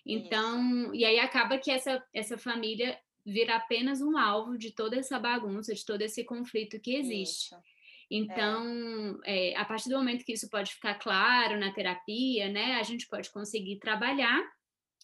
Então, 0.07 0.94
e 0.94 1.04
aí 1.04 1.18
acaba 1.18 1.59
que 1.59 1.70
essa, 1.70 2.02
essa 2.14 2.38
família 2.38 2.98
vira 3.24 3.57
apenas 3.57 4.00
um 4.00 4.16
alvo 4.16 4.57
de 4.57 4.70
toda 4.70 4.96
essa 4.96 5.18
bagunça, 5.18 5.74
de 5.74 5.84
todo 5.84 6.00
esse 6.02 6.24
conflito 6.24 6.80
que 6.80 6.94
existe. 6.94 7.46
Isso. 7.46 7.57
Então, 8.09 9.20
é. 9.24 9.50
É, 9.50 9.57
a 9.57 9.64
partir 9.64 9.88
do 9.88 9.96
momento 9.96 10.24
que 10.24 10.32
isso 10.32 10.48
pode 10.48 10.72
ficar 10.72 10.94
claro 10.94 11.59
na 11.59 11.72
terapia, 11.72 12.48
né, 12.48 12.76
a 12.76 12.82
gente 12.84 13.09
pode 13.09 13.30
conseguir 13.32 13.78
trabalhar 13.80 14.44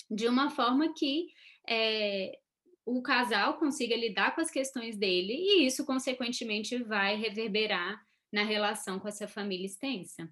de 0.09 0.29
uma 0.29 0.51
forma 0.51 0.95
que 0.95 1.27
é, 1.69 2.39
o 2.87 3.03
casal 3.03 3.59
consiga 3.59 3.97
lidar 3.97 4.35
com 4.35 4.41
as 4.41 4.51
questões 4.51 4.97
dele 4.97 5.33
e 5.33 5.67
isso, 5.67 5.85
consequentemente, 5.85 6.81
vai 6.83 7.17
reverberar 7.17 8.01
na 8.33 8.45
relação 8.45 9.01
com 9.01 9.09
essa 9.09 9.27
família 9.27 9.67
extensa. 9.67 10.29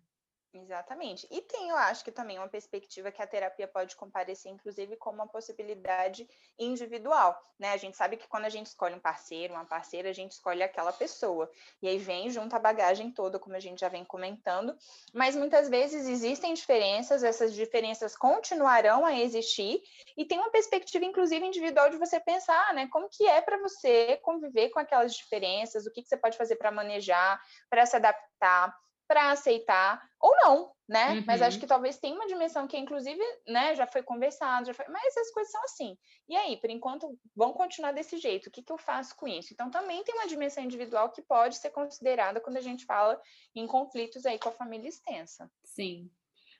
Exatamente. 0.53 1.29
E 1.31 1.41
tem, 1.43 1.69
eu 1.69 1.77
acho 1.77 2.05
que 2.05 2.11
também 2.11 2.37
uma 2.37 2.49
perspectiva 2.49 3.13
que 3.13 3.23
a 3.23 3.27
terapia 3.27 3.69
pode 3.69 3.95
comparecer, 3.95 4.51
inclusive, 4.51 4.97
como 4.97 5.19
uma 5.19 5.29
possibilidade 5.29 6.29
individual, 6.59 7.41
né? 7.57 7.71
A 7.71 7.77
gente 7.77 7.97
sabe 7.97 8.17
que 8.17 8.27
quando 8.27 8.47
a 8.47 8.49
gente 8.49 8.67
escolhe 8.67 8.97
um 8.97 9.01
parceiro, 9.01 9.55
uma 9.55 9.65
parceira, 9.65 10.11
a 10.11 10.13
gente 10.13 10.33
escolhe 10.33 10.61
aquela 10.61 10.93
pessoa. 10.93 11.49
E 11.81 11.87
aí 11.87 11.99
vem 11.99 12.31
junto 12.31 12.57
a 12.57 12.59
bagagem 12.59 13.13
toda, 13.13 13.39
como 13.39 13.55
a 13.55 13.61
gente 13.61 13.79
já 13.79 13.89
vem 13.89 14.05
comentando. 14.05 14.77
Mas 15.15 15.37
muitas 15.37 15.69
vezes 15.69 16.09
existem 16.09 16.53
diferenças, 16.53 17.23
essas 17.23 17.55
diferenças 17.55 18.17
continuarão 18.17 19.07
a 19.07 19.17
existir, 19.17 19.81
e 20.17 20.25
tem 20.25 20.39
uma 20.41 20.51
perspectiva, 20.51 21.05
inclusive, 21.05 21.47
individual 21.47 21.91
de 21.91 21.97
você 21.97 22.19
pensar, 22.19 22.75
né? 22.75 22.89
Como 22.89 23.09
que 23.09 23.25
é 23.25 23.41
para 23.41 23.57
você 23.59 24.17
conviver 24.17 24.71
com 24.71 24.81
aquelas 24.81 25.15
diferenças, 25.15 25.87
o 25.87 25.93
que, 25.93 26.03
que 26.03 26.09
você 26.09 26.17
pode 26.17 26.37
fazer 26.37 26.57
para 26.57 26.73
manejar, 26.73 27.41
para 27.69 27.87
se 27.87 27.95
adaptar 27.95 28.77
para 29.11 29.33
aceitar 29.33 30.01
ou 30.21 30.31
não, 30.45 30.73
né? 30.89 31.15
Uhum. 31.15 31.25
Mas 31.27 31.43
acho 31.43 31.57
uhum. 31.57 31.61
que 31.63 31.67
talvez 31.67 31.99
tenha 31.99 32.15
uma 32.15 32.29
dimensão 32.29 32.69
que, 32.69 32.79
inclusive, 32.79 33.21
né, 33.45 33.75
já 33.75 33.85
foi 33.85 34.05
conversado, 34.05 34.69
já 34.69 34.73
foi... 34.73 34.87
mas 34.87 35.17
as 35.17 35.33
coisas 35.33 35.51
são 35.51 35.61
assim. 35.65 35.99
E 36.29 36.37
aí, 36.37 36.57
por 36.59 36.71
enquanto, 36.71 37.19
vão 37.35 37.53
continuar 37.53 37.91
desse 37.91 38.19
jeito. 38.19 38.47
O 38.47 38.53
que, 38.53 38.63
que 38.63 38.71
eu 38.71 38.79
faço 38.79 39.17
com 39.17 39.27
isso? 39.27 39.53
Então, 39.53 39.69
também 39.69 40.05
tem 40.05 40.15
uma 40.15 40.29
dimensão 40.29 40.63
individual 40.63 41.11
que 41.11 41.23
pode 41.23 41.57
ser 41.57 41.71
considerada 41.71 42.41
quando 42.41 42.59
a 42.59 42.61
gente 42.61 42.85
fala 42.85 43.21
em 43.53 43.67
conflitos 43.67 44.25
aí 44.25 44.39
com 44.39 44.51
a 44.51 44.53
família 44.53 44.89
extensa. 44.89 45.51
Sim. 45.65 46.09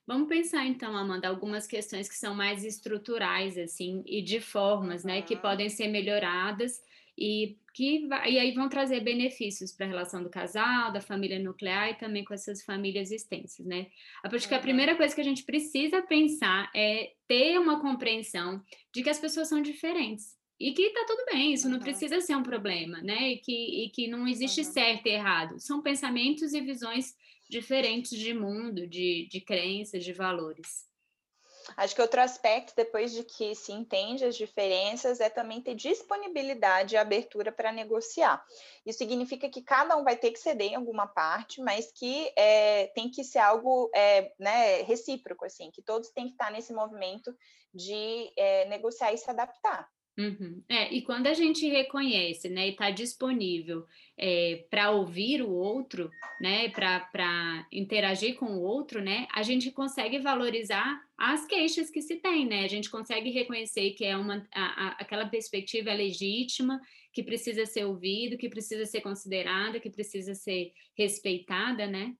Vamos 0.05 0.29
pensar 0.29 0.67
então, 0.67 0.97
Amanda, 0.97 1.29
algumas 1.29 1.69
questões 1.69 2.09
que 2.09 2.17
são 2.17 2.35
mais 2.35 2.65
estruturais 2.65 3.57
assim 3.57 4.03
e 4.05 4.21
de 4.23 4.41
formas, 4.41 5.05
uhum. 5.05 5.11
né, 5.11 5.23
que 5.23 5.37
podem 5.37 5.69
ser 5.69 5.87
melhoradas 5.87 6.83
e 7.21 7.59
que 7.75 8.09
e 8.27 8.39
aí 8.39 8.53
vão 8.53 8.69
trazer 8.69 9.01
benefícios 9.01 9.73
para 9.73 9.87
a 9.87 9.89
relação 9.89 10.23
do 10.23 10.31
casal, 10.31 10.91
da 10.91 11.01
família 11.01 11.39
nuclear 11.39 11.91
e 11.91 11.95
também 11.95 12.25
com 12.25 12.33
essas 12.33 12.65
famílias 12.65 13.11
extensas, 13.11 13.65
né? 13.67 13.89
Acho 14.25 14.49
que 14.49 14.55
a 14.55 14.61
primeira 14.61 14.97
coisa 14.97 15.15
que 15.15 15.21
a 15.21 15.25
gente 15.25 15.45
precisa 15.45 16.03
pensar 16.03 16.71
é 16.75 17.13
ter 17.29 17.59
uma 17.59 17.81
compreensão 17.81 18.63
de 18.93 19.03
que 19.03 19.11
as 19.11 19.19
pessoas 19.19 19.49
são 19.49 19.61
diferentes 19.61 20.37
e 20.59 20.73
que 20.73 20.91
tá 20.91 21.05
tudo 21.07 21.25
bem, 21.33 21.55
isso 21.55 21.67
uhum. 21.67 21.75
não 21.75 21.81
precisa 21.81 22.21
ser 22.21 22.37
um 22.37 22.43
problema, 22.43 23.01
né? 23.03 23.33
E 23.33 23.39
que, 23.39 23.85
e 23.85 23.91
que 23.91 24.09
não 24.09 24.27
existe 24.27 24.61
uhum. 24.61 24.73
certo 24.73 25.07
e 25.07 25.11
errado, 25.11 25.61
são 25.61 25.83
pensamentos 25.83 26.53
e 26.53 26.61
visões 26.61 27.15
diferentes 27.49 28.19
de 28.19 28.35
mundo, 28.35 28.87
de, 28.87 29.27
de 29.31 29.41
crenças, 29.41 30.05
de 30.05 30.13
valores. 30.13 30.90
Acho 31.77 31.95
que 31.95 32.03
outro 32.03 32.21
aspecto, 32.21 32.75
depois 32.75 33.13
de 33.13 33.23
que 33.25 33.55
se 33.55 33.73
entende 33.73 34.25
as 34.25 34.37
diferenças, 34.37 35.21
é 35.21 35.29
também 35.29 35.61
ter 35.61 35.75
disponibilidade 35.75 36.95
e 36.95 36.99
abertura 36.99 37.53
para 37.53 37.73
negociar. 37.73 38.45
Isso 38.85 38.99
significa 38.99 39.49
que 39.49 39.63
cada 39.63 39.97
um 39.97 40.05
vai 40.05 40.17
ter 40.17 40.31
que 40.31 40.39
ceder 40.39 40.73
em 40.73 40.77
alguma 40.77 41.07
parte, 41.07 41.61
mas 41.61 41.91
que 41.93 42.33
é, 42.37 42.89
tem 42.89 43.11
que 43.11 43.25
ser 43.25 43.39
algo 43.39 43.91
é, 43.95 44.33
né, 44.39 44.83
recíproco, 44.83 45.45
assim, 45.45 45.71
que 45.71 45.83
todos 45.83 46.11
têm 46.11 46.27
que 46.27 46.33
estar 46.33 46.51
nesse 46.51 46.73
movimento 46.73 47.35
de 47.73 48.33
é, 48.37 48.65
negociar 48.67 49.13
e 49.13 49.19
se 49.19 49.31
adaptar. 49.31 49.89
Uhum. 50.19 50.63
É, 50.69 50.93
e 50.93 51.03
quando 51.03 51.29
a 51.29 51.35
gente 51.35 51.67
reconhece, 51.67 52.49
né, 52.49 52.69
e 52.69 52.71
está 52.73 52.91
disponível 52.91 53.87
é, 54.19 54.67
para 54.69 54.91
ouvir 54.91 55.41
o 55.41 55.51
outro, 55.51 56.11
né, 56.41 56.69
para 56.69 57.67
interagir 57.73 58.35
com 58.35 58.47
o 58.47 58.61
outro, 58.61 59.01
né, 59.01 59.27
a 59.33 59.43
gente 59.43 59.71
consegue 59.71 60.19
valorizar 60.19 61.01
as 61.17 61.47
queixas 61.47 61.91
que 61.91 62.03
se 62.03 62.17
tem, 62.17 62.47
né, 62.47 62.65
a 62.65 62.69
gente 62.69 62.91
consegue 62.91 63.31
reconhecer 63.31 63.93
que 63.93 64.05
é 64.05 64.17
uma, 64.17 64.47
a, 64.53 64.63
a, 64.63 64.89
aquela 65.01 65.27
perspectiva 65.27 65.91
é 65.91 65.95
legítima, 65.95 66.81
que 67.13 67.23
precisa 67.23 67.65
ser 67.65 67.85
ouvido, 67.85 68.37
que 68.37 68.49
precisa 68.49 68.85
ser 68.85 69.01
considerada, 69.01 69.81
que 69.81 69.91
precisa 69.91 70.35
ser 70.35 70.73
respeitada, 70.97 71.87
né, 71.87 72.15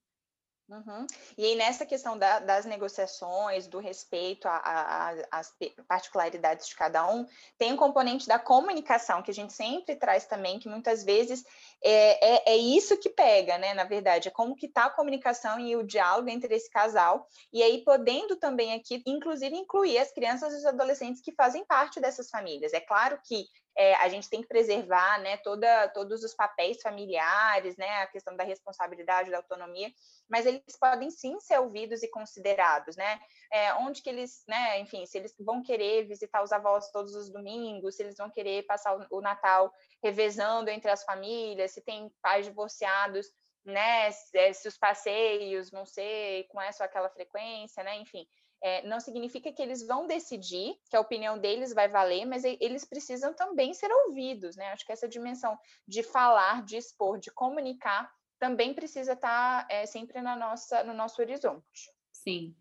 Uhum. 0.71 1.05
E 1.37 1.45
aí, 1.45 1.57
nessa 1.57 1.85
questão 1.85 2.17
da, 2.17 2.39
das 2.39 2.65
negociações, 2.65 3.67
do 3.67 3.81
respeito 3.81 4.47
às 4.49 5.53
particularidades 5.89 6.69
de 6.69 6.77
cada 6.77 7.11
um, 7.11 7.27
tem 7.59 7.73
um 7.73 7.77
componente 7.77 8.29
da 8.29 8.39
comunicação, 8.39 9.21
que 9.21 9.33
a 9.33 9.35
gente 9.35 9.53
sempre 9.53 9.97
traz 9.97 10.27
também, 10.27 10.61
que 10.61 10.69
muitas 10.69 11.03
vezes 11.03 11.45
é, 11.83 12.35
é, 12.35 12.53
é 12.53 12.57
isso 12.57 12.97
que 12.99 13.09
pega, 13.09 13.57
né? 13.59 13.73
Na 13.75 13.85
verdade, 13.85 14.29
é 14.29 14.31
como 14.31 14.55
que 14.55 14.67
está 14.67 14.87
a 14.87 14.91
comunicação 14.91 15.59
e 15.59 15.77
o 15.77 15.83
diálogo 15.83 16.29
entre 16.29 16.55
esse 16.55 16.71
casal, 16.71 17.27
e 17.53 17.63
aí 17.63 17.83
podendo 17.85 18.37
também 18.37 18.75
aqui, 18.75 19.03
inclusive, 19.07 19.55
incluir 19.57 19.99
as 19.99 20.13
crianças 20.13 20.53
e 20.53 20.57
os 20.57 20.67
adolescentes 20.67 21.23
que 21.23 21.33
fazem 21.33 21.65
parte 21.65 22.01
dessas 22.01 22.29
famílias. 22.29 22.73
É 22.73 22.81
claro 22.81 23.19
que 23.25 23.47
é, 23.77 23.95
a 23.95 24.09
gente 24.09 24.29
tem 24.29 24.43
que 24.43 24.49
preservar 24.49 25.21
né, 25.21 25.37
toda, 25.39 25.89
todos 25.89 26.23
os 26.23 26.35
papéis 26.35 26.83
familiares, 26.83 27.77
né, 27.77 28.03
a 28.03 28.07
questão 28.07 28.37
da 28.37 28.45
responsabilidade, 28.45 29.31
da 29.31 29.39
autonomia, 29.39 29.91
mas 30.29 30.45
eles 30.45 30.77
podem 30.79 31.11
sim 31.11 31.39
ser 31.41 31.59
ouvidos 31.59 32.03
e 32.03 32.09
considerados, 32.09 32.97
né? 32.97 33.21
É, 33.53 33.75
onde 33.75 34.03
que 34.03 34.11
eles, 34.11 34.45
né, 34.47 34.79
enfim, 34.81 35.07
se 35.07 35.19
eles 35.19 35.35
vão 35.41 35.63
querer 35.63 36.07
visitar 36.07 36.43
os 36.43 36.53
avós 36.53 36.91
todos 36.91 37.15
os 37.15 37.31
domingos, 37.31 37.97
se 37.97 38.03
eles 38.03 38.17
vão 38.17 38.31
querer 38.31 38.65
passar 38.65 38.97
o, 38.97 39.19
o 39.19 39.21
Natal 39.21 39.73
revezando 40.03 40.71
entre 40.71 40.91
as 40.91 41.03
famílias, 41.03 41.70
se 41.71 41.81
tem 41.81 42.11
pais 42.23 42.47
divorciados, 42.47 43.27
né, 43.65 44.11
se, 44.11 44.39
é, 44.39 44.53
se 44.53 44.69
os 44.69 44.77
passeios 44.79 45.71
vão 45.71 45.85
ser 45.85 46.47
com 46.49 46.61
essa 46.61 46.83
ou 46.83 46.87
aquela 46.87 47.11
frequência, 47.11 47.83
né, 47.83 47.97
enfim 47.99 48.27
é, 48.63 48.87
não 48.87 49.01
significa 49.01 49.53
que 49.53 49.63
eles 49.63 49.87
vão 49.87 50.07
decidir, 50.07 50.75
que 50.91 50.97
a 50.97 51.01
opinião 51.01 51.39
deles 51.39 51.73
vai 51.73 51.89
valer, 51.89 52.27
mas 52.27 52.45
eles 52.45 52.85
precisam 52.85 53.33
também 53.35 53.73
ser 53.73 53.91
ouvidos, 53.91 54.57
né? 54.57 54.67
Acho 54.67 54.85
que 54.85 54.93
essa 54.93 55.09
dimensão 55.09 55.59
de 55.89 56.03
falar, 56.03 56.63
de 56.65 56.77
expor, 56.77 57.19
de 57.19 57.31
comunicar, 57.31 58.11
também 58.39 58.75
precisa 58.75 59.15
estar 59.15 59.67
é, 59.71 59.87
sempre 59.87 60.21
na 60.21 60.37
nossa, 60.37 60.85
no 60.85 60.93
nosso 60.93 61.21
horizonte. 61.21 61.91
Sim. 62.13 62.55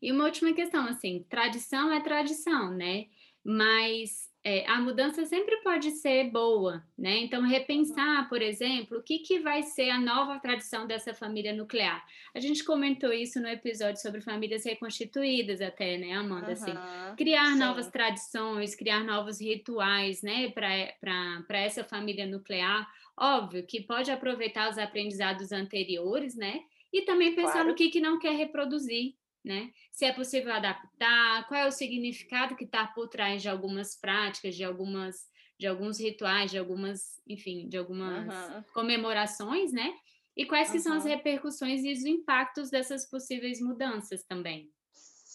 E 0.00 0.12
uma 0.12 0.24
última 0.24 0.52
questão, 0.52 0.86
assim, 0.86 1.24
tradição 1.28 1.92
é 1.92 2.00
tradição, 2.00 2.70
né? 2.70 3.06
Mas 3.44 4.31
é, 4.44 4.66
a 4.68 4.80
mudança 4.80 5.24
sempre 5.24 5.58
pode 5.58 5.92
ser 5.92 6.30
boa, 6.30 6.84
né? 6.98 7.18
Então, 7.18 7.42
repensar, 7.42 8.28
por 8.28 8.42
exemplo, 8.42 8.98
o 8.98 9.02
que, 9.02 9.20
que 9.20 9.38
vai 9.38 9.62
ser 9.62 9.90
a 9.90 10.00
nova 10.00 10.40
tradição 10.40 10.84
dessa 10.84 11.14
família 11.14 11.54
nuclear. 11.54 12.04
A 12.34 12.40
gente 12.40 12.64
comentou 12.64 13.12
isso 13.12 13.40
no 13.40 13.46
episódio 13.46 14.00
sobre 14.00 14.20
famílias 14.20 14.64
reconstituídas, 14.64 15.60
até, 15.60 15.96
né, 15.96 16.12
Amanda? 16.12 16.48
Uhum, 16.48 16.52
assim, 16.52 16.74
criar 17.16 17.52
sim. 17.52 17.58
novas 17.58 17.88
tradições, 17.88 18.74
criar 18.74 19.04
novos 19.04 19.40
rituais, 19.40 20.22
né, 20.22 20.50
para 20.50 21.58
essa 21.58 21.84
família 21.84 22.26
nuclear. 22.26 22.90
Óbvio 23.16 23.64
que 23.64 23.80
pode 23.80 24.10
aproveitar 24.10 24.68
os 24.70 24.78
aprendizados 24.78 25.52
anteriores, 25.52 26.34
né? 26.34 26.62
E 26.92 27.02
também 27.02 27.34
pensar 27.34 27.52
claro. 27.52 27.68
no 27.68 27.74
que, 27.74 27.90
que 27.90 28.00
não 28.00 28.18
quer 28.18 28.34
reproduzir, 28.34 29.14
né? 29.44 29.70
Se 29.90 30.04
é 30.04 30.12
possível 30.12 30.52
adaptar, 30.52 31.46
qual 31.48 31.60
é 31.60 31.66
o 31.66 31.72
significado 31.72 32.56
que 32.56 32.64
está 32.64 32.86
por 32.86 33.08
trás 33.08 33.42
de 33.42 33.48
algumas 33.48 33.98
práticas, 33.98 34.54
de 34.54 34.64
algumas, 34.64 35.16
de 35.58 35.66
alguns 35.66 35.98
rituais, 35.98 36.50
de 36.50 36.58
algumas, 36.58 37.20
enfim, 37.26 37.68
de 37.68 37.76
algumas 37.76 38.26
uhum. 38.26 38.62
comemorações, 38.72 39.72
né? 39.72 39.92
E 40.36 40.46
quais 40.46 40.68
uhum. 40.68 40.74
que 40.74 40.80
são 40.80 40.92
as 40.94 41.04
repercussões 41.04 41.82
e 41.84 41.92
os 41.92 42.04
impactos 42.04 42.70
dessas 42.70 43.08
possíveis 43.08 43.60
mudanças 43.60 44.24
também. 44.24 44.70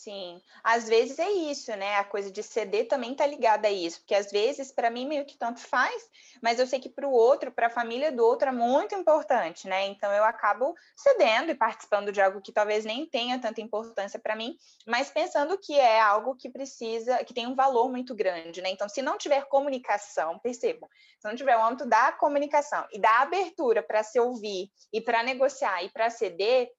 Sim, 0.08 0.42
às 0.64 0.88
vezes 0.88 1.20
é 1.20 1.30
isso, 1.30 1.70
né? 1.76 1.96
A 1.96 2.04
coisa 2.06 2.32
de 2.32 2.42
ceder 2.42 2.88
também 2.88 3.14
tá 3.14 3.26
ligada 3.26 3.68
a 3.68 3.72
isso, 3.72 4.00
porque 4.00 4.16
às 4.16 4.32
vezes 4.32 4.72
para 4.72 4.90
mim 4.90 5.06
meio 5.06 5.26
que 5.26 5.38
tanto 5.38 5.60
faz, 5.60 6.10
mas 6.42 6.60
eu 6.60 6.66
sei 6.66 6.80
que 6.80 6.88
para 6.88 7.06
o 7.06 7.12
outro, 7.12 7.52
para 7.52 7.68
a 7.68 7.70
família 7.70 8.10
do 8.10 8.24
outro 8.24 8.48
é 8.48 8.52
muito 8.54 8.96
importante, 8.96 9.68
né? 9.68 9.86
Então 9.88 10.10
eu 10.14 10.24
acabo 10.24 10.74
cedendo 10.96 11.52
e 11.52 11.56
participando 11.56 12.10
de 12.10 12.22
algo 12.22 12.40
que 12.40 12.54
talvez 12.54 12.86
nem 12.86 13.06
tenha 13.06 13.38
tanta 13.38 13.60
importância 13.60 14.18
para 14.18 14.34
mim, 14.34 14.56
mas 14.88 15.10
pensando 15.10 15.58
que 15.58 15.78
é 15.78 16.00
algo 16.00 16.38
que 16.38 16.50
precisa, 16.50 17.22
que 17.26 17.34
tem 17.34 17.46
um 17.46 17.56
valor 17.56 17.92
muito 17.92 18.16
grande, 18.16 18.62
né? 18.62 18.70
Então 18.70 18.88
se 18.88 19.02
não 19.02 19.18
tiver 19.18 19.44
comunicação, 19.50 20.40
percebam, 20.40 20.88
se 21.20 21.28
não 21.28 21.36
tiver 21.36 21.58
o 21.58 21.66
âmbito 21.66 21.86
da 21.86 22.14
comunicação 22.14 22.88
e 22.94 22.98
da 22.98 23.24
abertura 23.24 23.84
para 23.84 24.04
se 24.04 24.18
ouvir 24.18 24.72
e 24.94 25.02
para 25.02 25.22
negociar 25.22 25.84
e 25.84 25.90
para 25.90 26.10
ceder, 26.10 26.72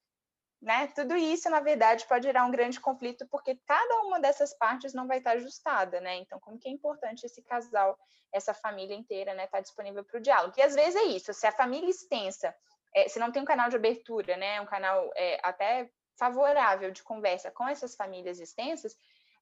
né? 0.61 0.89
Tudo 0.89 1.17
isso, 1.17 1.49
na 1.49 1.61
verdade, 1.61 2.07
pode 2.07 2.27
gerar 2.27 2.45
um 2.45 2.51
grande 2.51 2.81
conflito, 2.81 3.27
porque 3.29 3.55
cada 3.65 4.01
uma 4.03 4.19
dessas 4.19 4.53
partes 4.55 4.93
não 4.93 5.07
vai 5.07 5.19
estar 5.19 5.33
ajustada, 5.33 6.01
né? 6.01 6.17
Então, 6.17 6.41
como 6.41 6.59
que 6.59 6.69
é 6.69 6.73
importante 6.73 7.25
esse 7.25 7.43
casal, 7.43 7.97
essa 8.33 8.53
família 8.53 8.97
inteira, 8.97 9.35
né, 9.35 9.45
estar 9.45 9.59
tá 9.59 9.63
disponível 9.63 10.05
para 10.05 10.19
o 10.19 10.23
diálogo? 10.23 10.55
E 10.57 10.63
às 10.63 10.75
vezes 10.75 10.97
é 10.97 11.05
isso, 11.05 11.33
se 11.33 11.47
a 11.47 11.53
família 11.53 11.89
extensa, 11.89 12.55
é, 12.95 13.09
se 13.09 13.19
não 13.19 13.31
tem 13.31 13.41
um 13.41 13.47
canal 13.47 13.69
de 13.69 13.77
abertura, 13.77 14.37
né, 14.37 14.61
um 14.61 14.67
canal 14.67 15.11
é, 15.15 15.39
até 15.43 15.89
favorável 16.19 16.91
de 16.91 17.03
conversa 17.03 17.51
com 17.51 17.69
essas 17.69 17.95
famílias 17.95 18.41
extensas, 18.41 18.97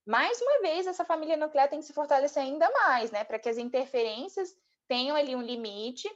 mais 0.06 0.40
uma 0.40 0.60
vez 0.60 0.86
essa 0.86 1.04
família 1.04 1.36
nuclear 1.36 1.68
tem 1.68 1.80
que 1.80 1.86
se 1.86 1.94
fortalecer 1.94 2.42
ainda 2.42 2.70
mais, 2.70 3.10
né, 3.10 3.24
para 3.24 3.38
que 3.38 3.48
as 3.48 3.56
interferências 3.56 4.54
tenham 4.86 5.16
ali 5.16 5.34
um 5.34 5.42
limite 5.42 6.08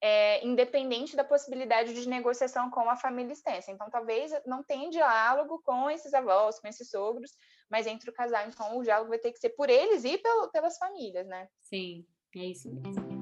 é, 0.00 0.44
independente 0.46 1.16
da 1.16 1.24
possibilidade 1.24 1.92
de 1.92 2.08
negociação 2.08 2.70
com 2.70 2.88
a 2.88 2.96
família 2.96 3.32
extensa. 3.32 3.70
Então, 3.70 3.90
talvez 3.90 4.32
não 4.46 4.62
tenha 4.62 4.90
diálogo 4.90 5.60
com 5.64 5.90
esses 5.90 6.14
avós, 6.14 6.58
com 6.60 6.68
esses 6.68 6.88
sogros, 6.88 7.32
mas 7.70 7.86
entre 7.86 8.08
o 8.10 8.12
casal, 8.12 8.46
então, 8.46 8.78
o 8.78 8.82
diálogo 8.82 9.10
vai 9.10 9.18
ter 9.18 9.32
que 9.32 9.38
ser 9.38 9.50
por 9.50 9.68
eles 9.68 10.04
e 10.04 10.16
pelo, 10.18 10.50
pelas 10.50 10.78
famílias, 10.78 11.26
né? 11.26 11.48
Sim, 11.60 12.06
é 12.36 12.44
isso 12.46 12.72
mesmo. 12.72 13.18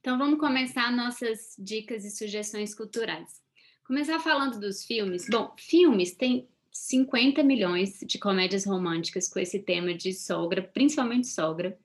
Então, 0.00 0.18
vamos 0.18 0.40
começar 0.40 0.90
nossas 0.90 1.54
dicas 1.58 2.04
e 2.04 2.10
sugestões 2.10 2.74
culturais. 2.74 3.40
Começar 3.86 4.18
falando 4.18 4.58
dos 4.58 4.84
filmes. 4.84 5.26
Bom, 5.28 5.54
filmes 5.56 6.14
tem 6.14 6.48
50 6.72 7.42
milhões 7.42 8.00
de 8.00 8.18
comédias 8.18 8.64
românticas 8.64 9.28
com 9.28 9.38
esse 9.38 9.58
tema 9.58 9.94
de 9.94 10.12
sogra, 10.12 10.62
principalmente 10.62 11.28
sogra 11.28 11.78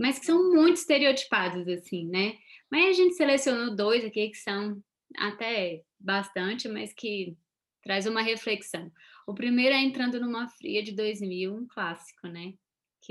mas 0.00 0.18
que 0.18 0.24
são 0.24 0.50
muito 0.50 0.76
estereotipados, 0.76 1.68
assim, 1.68 2.06
né? 2.06 2.38
Mas 2.70 2.88
a 2.88 2.92
gente 2.92 3.14
selecionou 3.16 3.76
dois 3.76 4.02
aqui 4.02 4.30
que 4.30 4.38
são 4.38 4.82
até 5.14 5.82
bastante, 5.98 6.66
mas 6.68 6.94
que 6.94 7.36
traz 7.82 8.06
uma 8.06 8.22
reflexão. 8.22 8.90
O 9.26 9.34
primeiro 9.34 9.74
é 9.74 9.78
Entrando 9.78 10.18
numa 10.18 10.48
Fria 10.48 10.82
de 10.82 10.92
2000, 10.92 11.54
um 11.54 11.66
clássico, 11.66 12.28
né? 12.28 12.54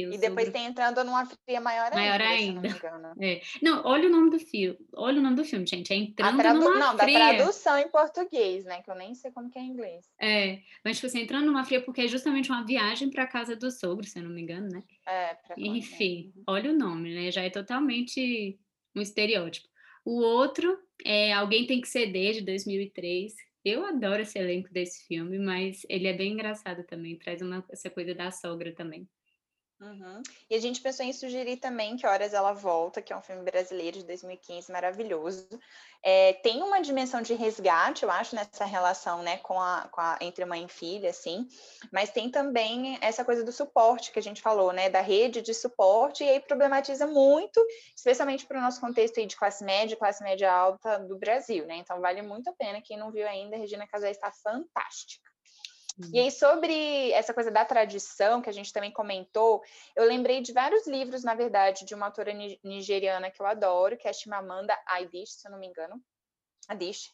E 0.04 0.18
depois 0.18 0.46
sobre... 0.46 0.52
tem 0.52 0.66
entrando 0.66 1.04
numa 1.04 1.26
fria 1.26 1.62
maior, 1.62 1.94
maior 1.94 2.22
ainda. 2.22 2.68
ainda. 2.68 3.00
Não, 3.00 3.16
é. 3.22 3.42
não, 3.62 3.86
olha 3.86 4.08
o 4.08 4.12
nome 4.12 4.30
do 4.30 4.40
filme. 4.40 4.78
Olha 4.94 5.20
o 5.20 5.22
nome 5.22 5.36
do 5.36 5.46
filme, 5.46 5.66
gente. 5.66 5.92
É 5.92 5.96
entrando 5.96 6.38
tradu... 6.38 6.60
numa 6.60 6.80
não, 6.80 6.98
fria. 6.98 7.20
Não, 7.20 7.26
da 7.26 7.36
tradução 7.36 7.78
em 7.78 7.90
português, 7.90 8.66
né? 8.66 8.82
Que 8.82 8.90
eu 8.92 8.96
nem 8.96 9.14
sei 9.16 9.32
como 9.32 9.50
que 9.50 9.60
é 9.60 9.62
em 9.62 9.68
inglês. 9.68 10.06
É, 10.22 10.60
mas 10.84 10.98
tipo 10.98 11.08
assim, 11.08 11.22
entrando 11.22 11.46
numa 11.46 11.66
fria 11.66 11.82
porque 11.82 12.02
é 12.02 12.08
justamente 12.08 12.50
uma 12.50 12.66
viagem 12.66 13.10
para 13.10 13.28
casa 13.28 13.56
do 13.56 13.72
sogro, 13.72 14.06
se 14.06 14.20
eu 14.20 14.24
não 14.24 14.32
me 14.32 14.42
engano, 14.42 14.70
né? 14.70 14.84
É, 15.08 15.34
pra 15.36 15.56
Enfim, 15.58 16.32
uhum. 16.36 16.44
olha 16.48 16.72
o 16.72 16.78
nome, 16.78 17.14
né? 17.14 17.32
Já 17.32 17.44
é 17.44 17.50
totalmente 17.50 18.60
um 18.96 19.02
estereótipo. 19.02 19.68
O 20.06 20.22
outro 20.22 20.78
é 21.06 21.34
Alguém 21.34 21.66
Tem 21.66 21.82
Que 21.82 21.88
Ceder, 21.88 22.34
de 22.34 22.42
2003. 22.42 23.34
Eu 23.64 23.86
adoro 23.86 24.22
esse 24.22 24.40
elenco 24.40 24.72
desse 24.72 25.06
filme, 25.06 25.38
mas 25.38 25.86
ele 25.90 26.08
é 26.08 26.14
bem 26.14 26.34
engraçado 26.34 26.84
também, 26.84 27.18
traz 27.18 27.42
uma, 27.42 27.64
essa 27.70 27.90
coisa 27.90 28.16
da 28.16 28.32
sogra 28.32 28.74
também. 28.74 29.08
Uhum. 29.82 30.22
E 30.50 30.56
a 30.56 30.60
gente 30.60 30.82
pensou 30.82 31.06
em 31.06 31.14
sugerir 31.14 31.56
também 31.56 31.96
que 31.96 32.06
Horas 32.06 32.34
Ela 32.34 32.52
Volta, 32.52 33.02
que 33.02 33.14
é 33.14 33.18
um 33.18 33.22
filme 33.22 33.44
brasileiro 33.44 34.00
de 34.00 34.06
2015 34.06 34.70
maravilhoso. 34.74 35.48
É, 36.04 36.34
tem 36.34 36.62
uma 36.62 36.82
dimensão 36.82 37.22
de 37.22 37.34
resgate, 37.34 38.04
eu 38.04 38.12
acho, 38.12 38.36
nessa 38.36 38.66
relação 38.66 39.24
né, 39.24 39.38
com 39.38 39.60
a, 39.60 39.88
com 39.90 40.02
a, 40.02 40.18
entre 40.20 40.44
mãe 40.44 40.66
e 40.66 40.70
filha, 40.70 41.10
assim, 41.10 41.48
mas 41.94 42.10
tem 42.10 42.30
também 42.30 42.98
essa 43.00 43.24
coisa 43.24 43.42
do 43.42 43.54
suporte 43.54 44.12
que 44.12 44.20
a 44.20 44.22
gente 44.22 44.42
falou, 44.42 44.74
né? 44.74 44.90
Da 44.90 45.02
rede 45.02 45.42
de 45.42 45.54
suporte, 45.54 46.26
e 46.26 46.30
aí 46.30 46.40
problematiza 46.42 47.08
muito, 47.08 47.66
especialmente 47.96 48.46
para 48.46 48.60
o 48.60 48.62
nosso 48.62 48.82
contexto 48.82 49.26
de 49.26 49.36
classe 49.36 49.64
média, 49.64 49.96
classe 49.96 50.22
média 50.24 50.52
alta 50.52 51.00
do 51.00 51.18
Brasil, 51.18 51.66
né? 51.66 51.78
Então 51.78 52.02
vale 52.02 52.22
muito 52.22 52.50
a 52.50 52.54
pena. 52.54 52.82
Quem 52.82 52.98
não 52.98 53.12
viu 53.12 53.28
ainda, 53.28 53.56
Regina 53.56 53.88
Casais 53.88 54.18
está 54.18 54.32
fantástica. 54.32 55.29
E 56.14 56.20
aí, 56.20 56.32
sobre 56.32 57.12
essa 57.12 57.34
coisa 57.34 57.52
da 57.52 57.66
tradição, 57.66 58.42
que 58.42 58.50
a 58.50 58.54
gente 58.54 58.72
também 58.72 58.92
comentou, 58.92 59.62
eu 59.96 60.06
lembrei 60.06 60.42
de 60.42 60.54
vários 60.54 60.88
livros, 60.88 61.24
na 61.24 61.36
verdade, 61.36 61.86
de 61.86 61.94
uma 61.94 62.06
autora 62.06 62.32
nigeriana 62.64 63.30
que 63.30 63.42
eu 63.42 63.46
adoro, 63.46 63.98
que 63.98 64.08
é 64.08 64.14
Chimamanda 64.14 64.78
Adichie, 64.86 65.40
se 65.42 65.48
eu 65.48 65.52
não 65.52 65.60
me 65.60 65.68
engano, 65.68 66.02
Adichie, 66.70 67.10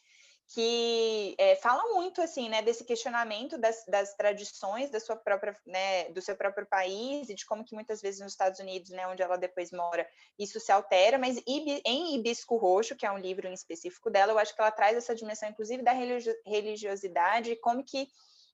que 0.48 1.34
é, 1.38 1.56
fala 1.56 1.92
muito 1.94 2.22
assim, 2.22 2.48
né, 2.48 2.62
desse 2.62 2.84
questionamento 2.84 3.58
das, 3.58 3.84
das, 3.88 4.14
tradições 4.14 4.90
da 4.90 5.00
sua 5.00 5.16
própria, 5.16 5.56
né, 5.66 6.08
do 6.10 6.22
seu 6.22 6.36
próprio 6.36 6.64
país 6.64 7.28
e 7.28 7.34
de 7.34 7.44
como 7.44 7.64
que 7.64 7.74
muitas 7.74 8.00
vezes 8.00 8.20
nos 8.20 8.32
Estados 8.32 8.60
Unidos, 8.60 8.90
né, 8.90 9.08
onde 9.08 9.22
ela 9.22 9.36
depois 9.36 9.72
mora, 9.72 10.08
isso 10.38 10.60
se 10.60 10.70
altera. 10.70 11.18
Mas 11.18 11.42
em 11.44 12.14
Hibisco 12.14 12.56
Roxo, 12.56 12.94
que 12.94 13.04
é 13.04 13.10
um 13.10 13.18
livro 13.18 13.48
em 13.48 13.52
específico 13.52 14.08
dela, 14.08 14.32
eu 14.32 14.38
acho 14.38 14.54
que 14.54 14.60
ela 14.60 14.70
traz 14.70 14.96
essa 14.96 15.16
dimensão, 15.16 15.48
inclusive, 15.48 15.82
da 15.82 15.92
religiosidade 16.44 17.50
e 17.50 17.56
como 17.56 17.84
que 17.84 18.06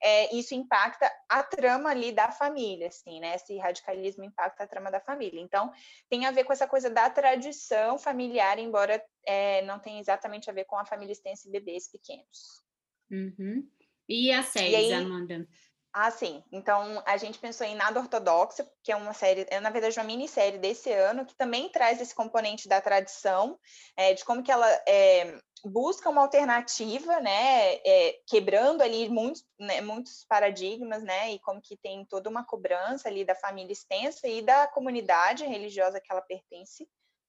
é, 0.02 0.34
isso 0.34 0.54
impacta 0.54 1.10
a 1.28 1.42
trama 1.42 1.90
ali 1.90 2.10
da 2.10 2.30
família, 2.32 2.88
assim, 2.88 3.20
né? 3.20 3.36
Esse 3.36 3.56
radicalismo 3.58 4.24
impacta 4.24 4.64
a 4.64 4.66
trama 4.66 4.90
da 4.90 5.00
família. 5.00 5.40
Então, 5.40 5.72
tem 6.08 6.26
a 6.26 6.30
ver 6.30 6.44
com 6.44 6.52
essa 6.52 6.66
coisa 6.66 6.90
da 6.90 7.08
tradição 7.08 7.98
familiar, 7.98 8.58
embora 8.58 9.02
é, 9.24 9.62
não 9.62 9.78
tenha 9.78 10.00
exatamente 10.00 10.50
a 10.50 10.52
ver 10.52 10.64
com 10.64 10.76
a 10.76 10.84
família 10.84 11.12
extensa 11.12 11.48
e 11.48 11.52
bebês 11.52 11.90
pequenos. 11.90 12.62
Uhum. 13.10 13.68
E 14.08 14.32
a 14.32 14.42
série, 14.42 14.92
Amanda? 14.92 15.46
Ah, 15.92 16.10
sim. 16.10 16.42
Então, 16.50 17.02
a 17.04 17.18
gente 17.18 17.38
pensou 17.38 17.66
em 17.66 17.74
Nada 17.74 18.00
Ortodoxa, 18.00 18.66
que 18.82 18.90
é 18.90 18.96
uma 18.96 19.12
série, 19.12 19.46
é 19.50 19.60
na 19.60 19.68
verdade 19.68 19.98
uma 19.98 20.06
minissérie 20.06 20.58
desse 20.58 20.90
ano, 20.90 21.26
que 21.26 21.34
também 21.34 21.68
traz 21.68 22.00
esse 22.00 22.14
componente 22.14 22.66
da 22.66 22.80
tradição, 22.80 23.58
é, 23.94 24.14
de 24.14 24.24
como 24.24 24.42
que 24.42 24.50
ela 24.50 24.66
é, 24.88 25.38
busca 25.62 26.08
uma 26.08 26.22
alternativa, 26.22 27.20
né, 27.20 27.74
é, 27.84 28.18
quebrando 28.26 28.80
ali 28.80 29.08
muitos, 29.10 29.44
né, 29.58 29.82
muitos 29.82 30.24
paradigmas, 30.26 31.02
né, 31.02 31.32
e 31.32 31.38
como 31.40 31.60
que 31.60 31.76
tem 31.76 32.06
toda 32.06 32.30
uma 32.30 32.44
cobrança 32.44 33.08
ali 33.08 33.22
da 33.22 33.34
família 33.34 33.72
extensa 33.72 34.26
e 34.26 34.40
da 34.40 34.66
comunidade 34.66 35.44
religiosa 35.44 36.00
que 36.00 36.10
ela 36.10 36.22
pertence, 36.22 36.84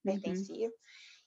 uhum. 0.05 0.19
pertencia. 0.19 0.71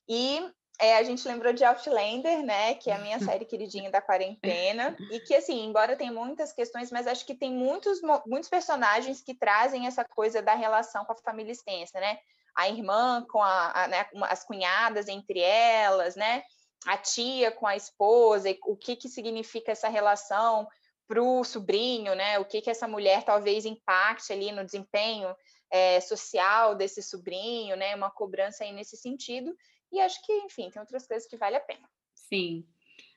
E 0.09 0.41
é, 0.79 0.97
a 0.97 1.03
gente 1.03 1.27
lembrou 1.27 1.53
de 1.53 1.65
Outlander, 1.65 2.43
né? 2.43 2.75
Que 2.75 2.91
é 2.91 2.95
a 2.95 2.99
minha 2.99 3.19
série 3.21 3.45
queridinha 3.45 3.91
da 3.91 4.01
quarentena. 4.01 4.97
E 5.11 5.21
que, 5.21 5.35
assim, 5.35 5.65
embora 5.65 5.97
tenha 5.97 6.13
muitas 6.13 6.53
questões, 6.53 6.91
mas 6.91 7.07
acho 7.07 7.25
que 7.25 7.35
tem 7.35 7.53
muitos, 7.53 8.01
muitos 8.27 8.49
personagens 8.49 9.23
que 9.23 9.35
trazem 9.35 9.87
essa 9.87 10.05
coisa 10.05 10.43
da 10.43 10.55
relação 10.55 11.05
com 11.05 11.13
a 11.13 11.17
família 11.17 11.53
extensa, 11.53 11.99
né? 11.99 12.19
A 12.55 12.69
irmã 12.69 13.25
com 13.29 13.43
a, 13.43 13.85
a 13.85 13.89
né, 13.89 14.07
as 14.23 14.45
cunhadas 14.45 15.09
entre 15.09 15.41
elas, 15.41 16.17
né? 16.17 16.43
A 16.87 16.97
tia 16.97 17.51
com 17.51 17.67
a 17.67 17.77
esposa, 17.77 18.51
e 18.51 18.59
o 18.65 18.77
que, 18.77 18.97
que 18.97 19.09
significa 19.09 19.73
essa 19.73 19.89
relação 19.89 20.67
para 21.09 21.23
o 21.23 21.45
sobrinho, 21.45 22.15
né? 22.15 22.39
O 22.39 22.45
que, 22.45 22.61
que 22.61 22.71
essa 22.71 22.87
mulher 22.87 23.23
talvez 23.25 23.65
impacte 23.65 24.33
ali 24.33 24.53
no 24.53 24.65
desempenho 24.65 25.35
é, 25.71 26.01
social 26.01 26.75
desse 26.75 27.03
sobrinho, 27.03 27.77
né? 27.77 27.95
Uma 27.95 28.11
cobrança 28.11 28.65
aí 28.65 28.73
nesse 28.73 28.97
sentido. 28.97 29.55
E 29.93 30.01
acho 30.01 30.25
que, 30.25 30.33
enfim, 30.33 30.71
tem 30.71 30.81
outras 30.81 31.07
coisas 31.07 31.29
que 31.29 31.37
vale 31.37 31.57
a 31.57 31.61
pena. 31.61 31.89
Sim. 32.15 32.65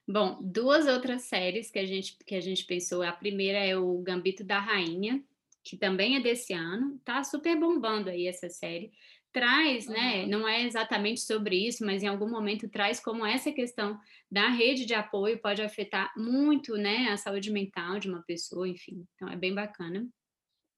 Bom, 0.07 0.39
duas 0.41 0.87
outras 0.87 1.23
séries 1.23 1.69
que 1.69 1.77
a 1.77 1.85
gente, 1.85 2.17
que 2.25 2.35
a 2.35 2.41
gente 2.41 2.65
pensou. 2.65 3.03
A 3.03 3.11
primeira 3.11 3.59
é 3.59 3.77
o 3.77 3.99
Gambito 3.99 4.43
da 4.43 4.59
Rainha, 4.59 5.23
que 5.63 5.77
também 5.77 6.15
é 6.15 6.19
desse 6.19 6.53
ano. 6.53 6.99
Tá 7.05 7.23
super 7.23 7.55
bombando 7.59 8.09
aí 8.09 8.25
essa 8.27 8.49
série. 8.49 8.91
Traz, 9.31 9.85
né, 9.85 9.93
uhum. 9.93 10.01
né? 10.01 10.25
Não 10.25 10.47
é 10.47 10.63
exatamente 10.63 11.21
sobre 11.21 11.55
isso, 11.55 11.85
mas 11.85 12.01
em 12.01 12.07
algum 12.07 12.27
momento 12.27 12.67
traz 12.67 12.99
como 12.99 13.23
essa 13.23 13.51
questão 13.51 13.99
da 14.31 14.49
rede 14.49 14.85
de 14.85 14.95
apoio 14.95 15.39
pode 15.39 15.61
afetar 15.61 16.11
muito, 16.17 16.75
né, 16.75 17.09
a 17.09 17.17
saúde 17.17 17.51
mental 17.51 17.99
de 17.99 18.09
uma 18.09 18.23
pessoa, 18.23 18.67
enfim. 18.67 19.05
Então 19.13 19.29
é 19.29 19.35
bem 19.35 19.53
bacana. 19.53 20.07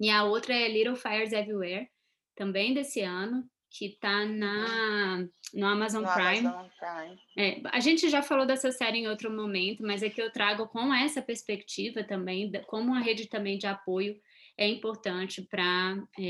E 0.02 0.10
a 0.10 0.26
outra 0.26 0.54
é 0.54 0.68
Little 0.68 0.98
Fires 0.98 1.32
Everywhere, 1.32 1.88
também 2.36 2.74
desse 2.74 3.00
ano 3.00 3.50
que 3.72 3.86
está 3.86 4.26
na 4.26 5.26
no 5.54 5.66
Amazon 5.66 6.04
no 6.04 6.14
Prime. 6.14 6.48
Amazon 6.48 6.68
Prime. 6.78 7.20
É, 7.38 7.62
a 7.72 7.80
gente 7.80 8.10
já 8.10 8.22
falou 8.22 8.46
dessa 8.46 8.72
série 8.72 9.00
em 9.00 9.08
outro 9.08 9.32
momento, 9.32 9.82
mas 9.82 10.04
é 10.04 10.10
que 10.10 10.22
eu 10.22 10.32
trago 10.32 10.68
com 10.68 10.94
essa 10.94 11.22
perspectiva 11.22 12.04
também, 12.04 12.52
como 12.68 12.94
a 12.94 13.00
rede 13.00 13.28
também 13.28 13.58
de 13.58 13.68
apoio 13.68 14.20
é 14.58 14.68
importante 14.68 15.42
para, 15.42 15.98
é, 16.20 16.24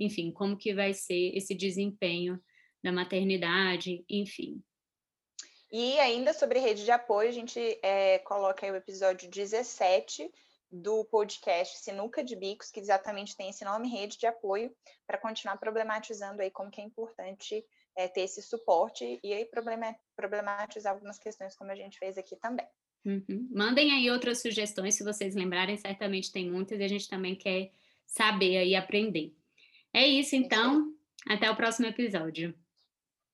enfim, 0.00 0.32
como 0.32 0.56
que 0.56 0.74
vai 0.74 0.92
ser 0.92 1.36
esse 1.36 1.54
desempenho 1.54 2.38
da 2.82 2.92
maternidade, 2.92 4.04
enfim. 4.08 4.62
E 5.72 5.98
ainda 6.00 6.32
sobre 6.32 6.58
rede 6.58 6.84
de 6.84 6.90
apoio, 6.90 7.28
a 7.28 7.32
gente 7.32 7.60
é, 7.82 8.18
coloca 8.18 8.66
aí 8.66 8.72
o 8.72 8.76
episódio 8.76 9.30
17 9.30 10.28
do 10.70 11.04
podcast 11.04 11.78
Sinuca 11.78 12.22
de 12.22 12.36
Bicos, 12.36 12.70
que 12.70 12.80
exatamente 12.80 13.36
tem 13.36 13.50
esse 13.50 13.64
nome, 13.64 13.88
rede 13.88 14.18
de 14.18 14.26
apoio, 14.26 14.74
para 15.06 15.18
continuar 15.18 15.56
problematizando 15.56 16.42
aí 16.42 16.50
como 16.50 16.70
que 16.70 16.80
é 16.80 16.84
importante 16.84 17.64
é, 17.96 18.06
ter 18.06 18.22
esse 18.22 18.42
suporte 18.42 19.18
e 19.22 19.32
aí 19.32 19.48
problematizar 20.16 20.92
algumas 20.92 21.18
questões 21.18 21.56
como 21.56 21.70
a 21.70 21.74
gente 21.74 21.98
fez 21.98 22.16
aqui 22.16 22.36
também. 22.36 22.66
Uhum. 23.04 23.48
Mandem 23.50 23.92
aí 23.92 24.10
outras 24.10 24.40
sugestões, 24.42 24.94
se 24.94 25.02
vocês 25.02 25.34
lembrarem, 25.34 25.76
certamente 25.76 26.30
tem 26.30 26.50
muitas 26.50 26.78
e 26.78 26.84
a 26.84 26.88
gente 26.88 27.08
também 27.08 27.34
quer 27.34 27.72
saber 28.06 28.58
aí 28.58 28.74
aprender. 28.74 29.34
É 29.92 30.06
isso, 30.06 30.36
então. 30.36 30.94
Até 31.26 31.50
o 31.50 31.56
próximo 31.56 31.86
episódio. 31.86 32.54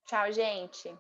Tchau, 0.06 0.32
gente. 0.32 0.96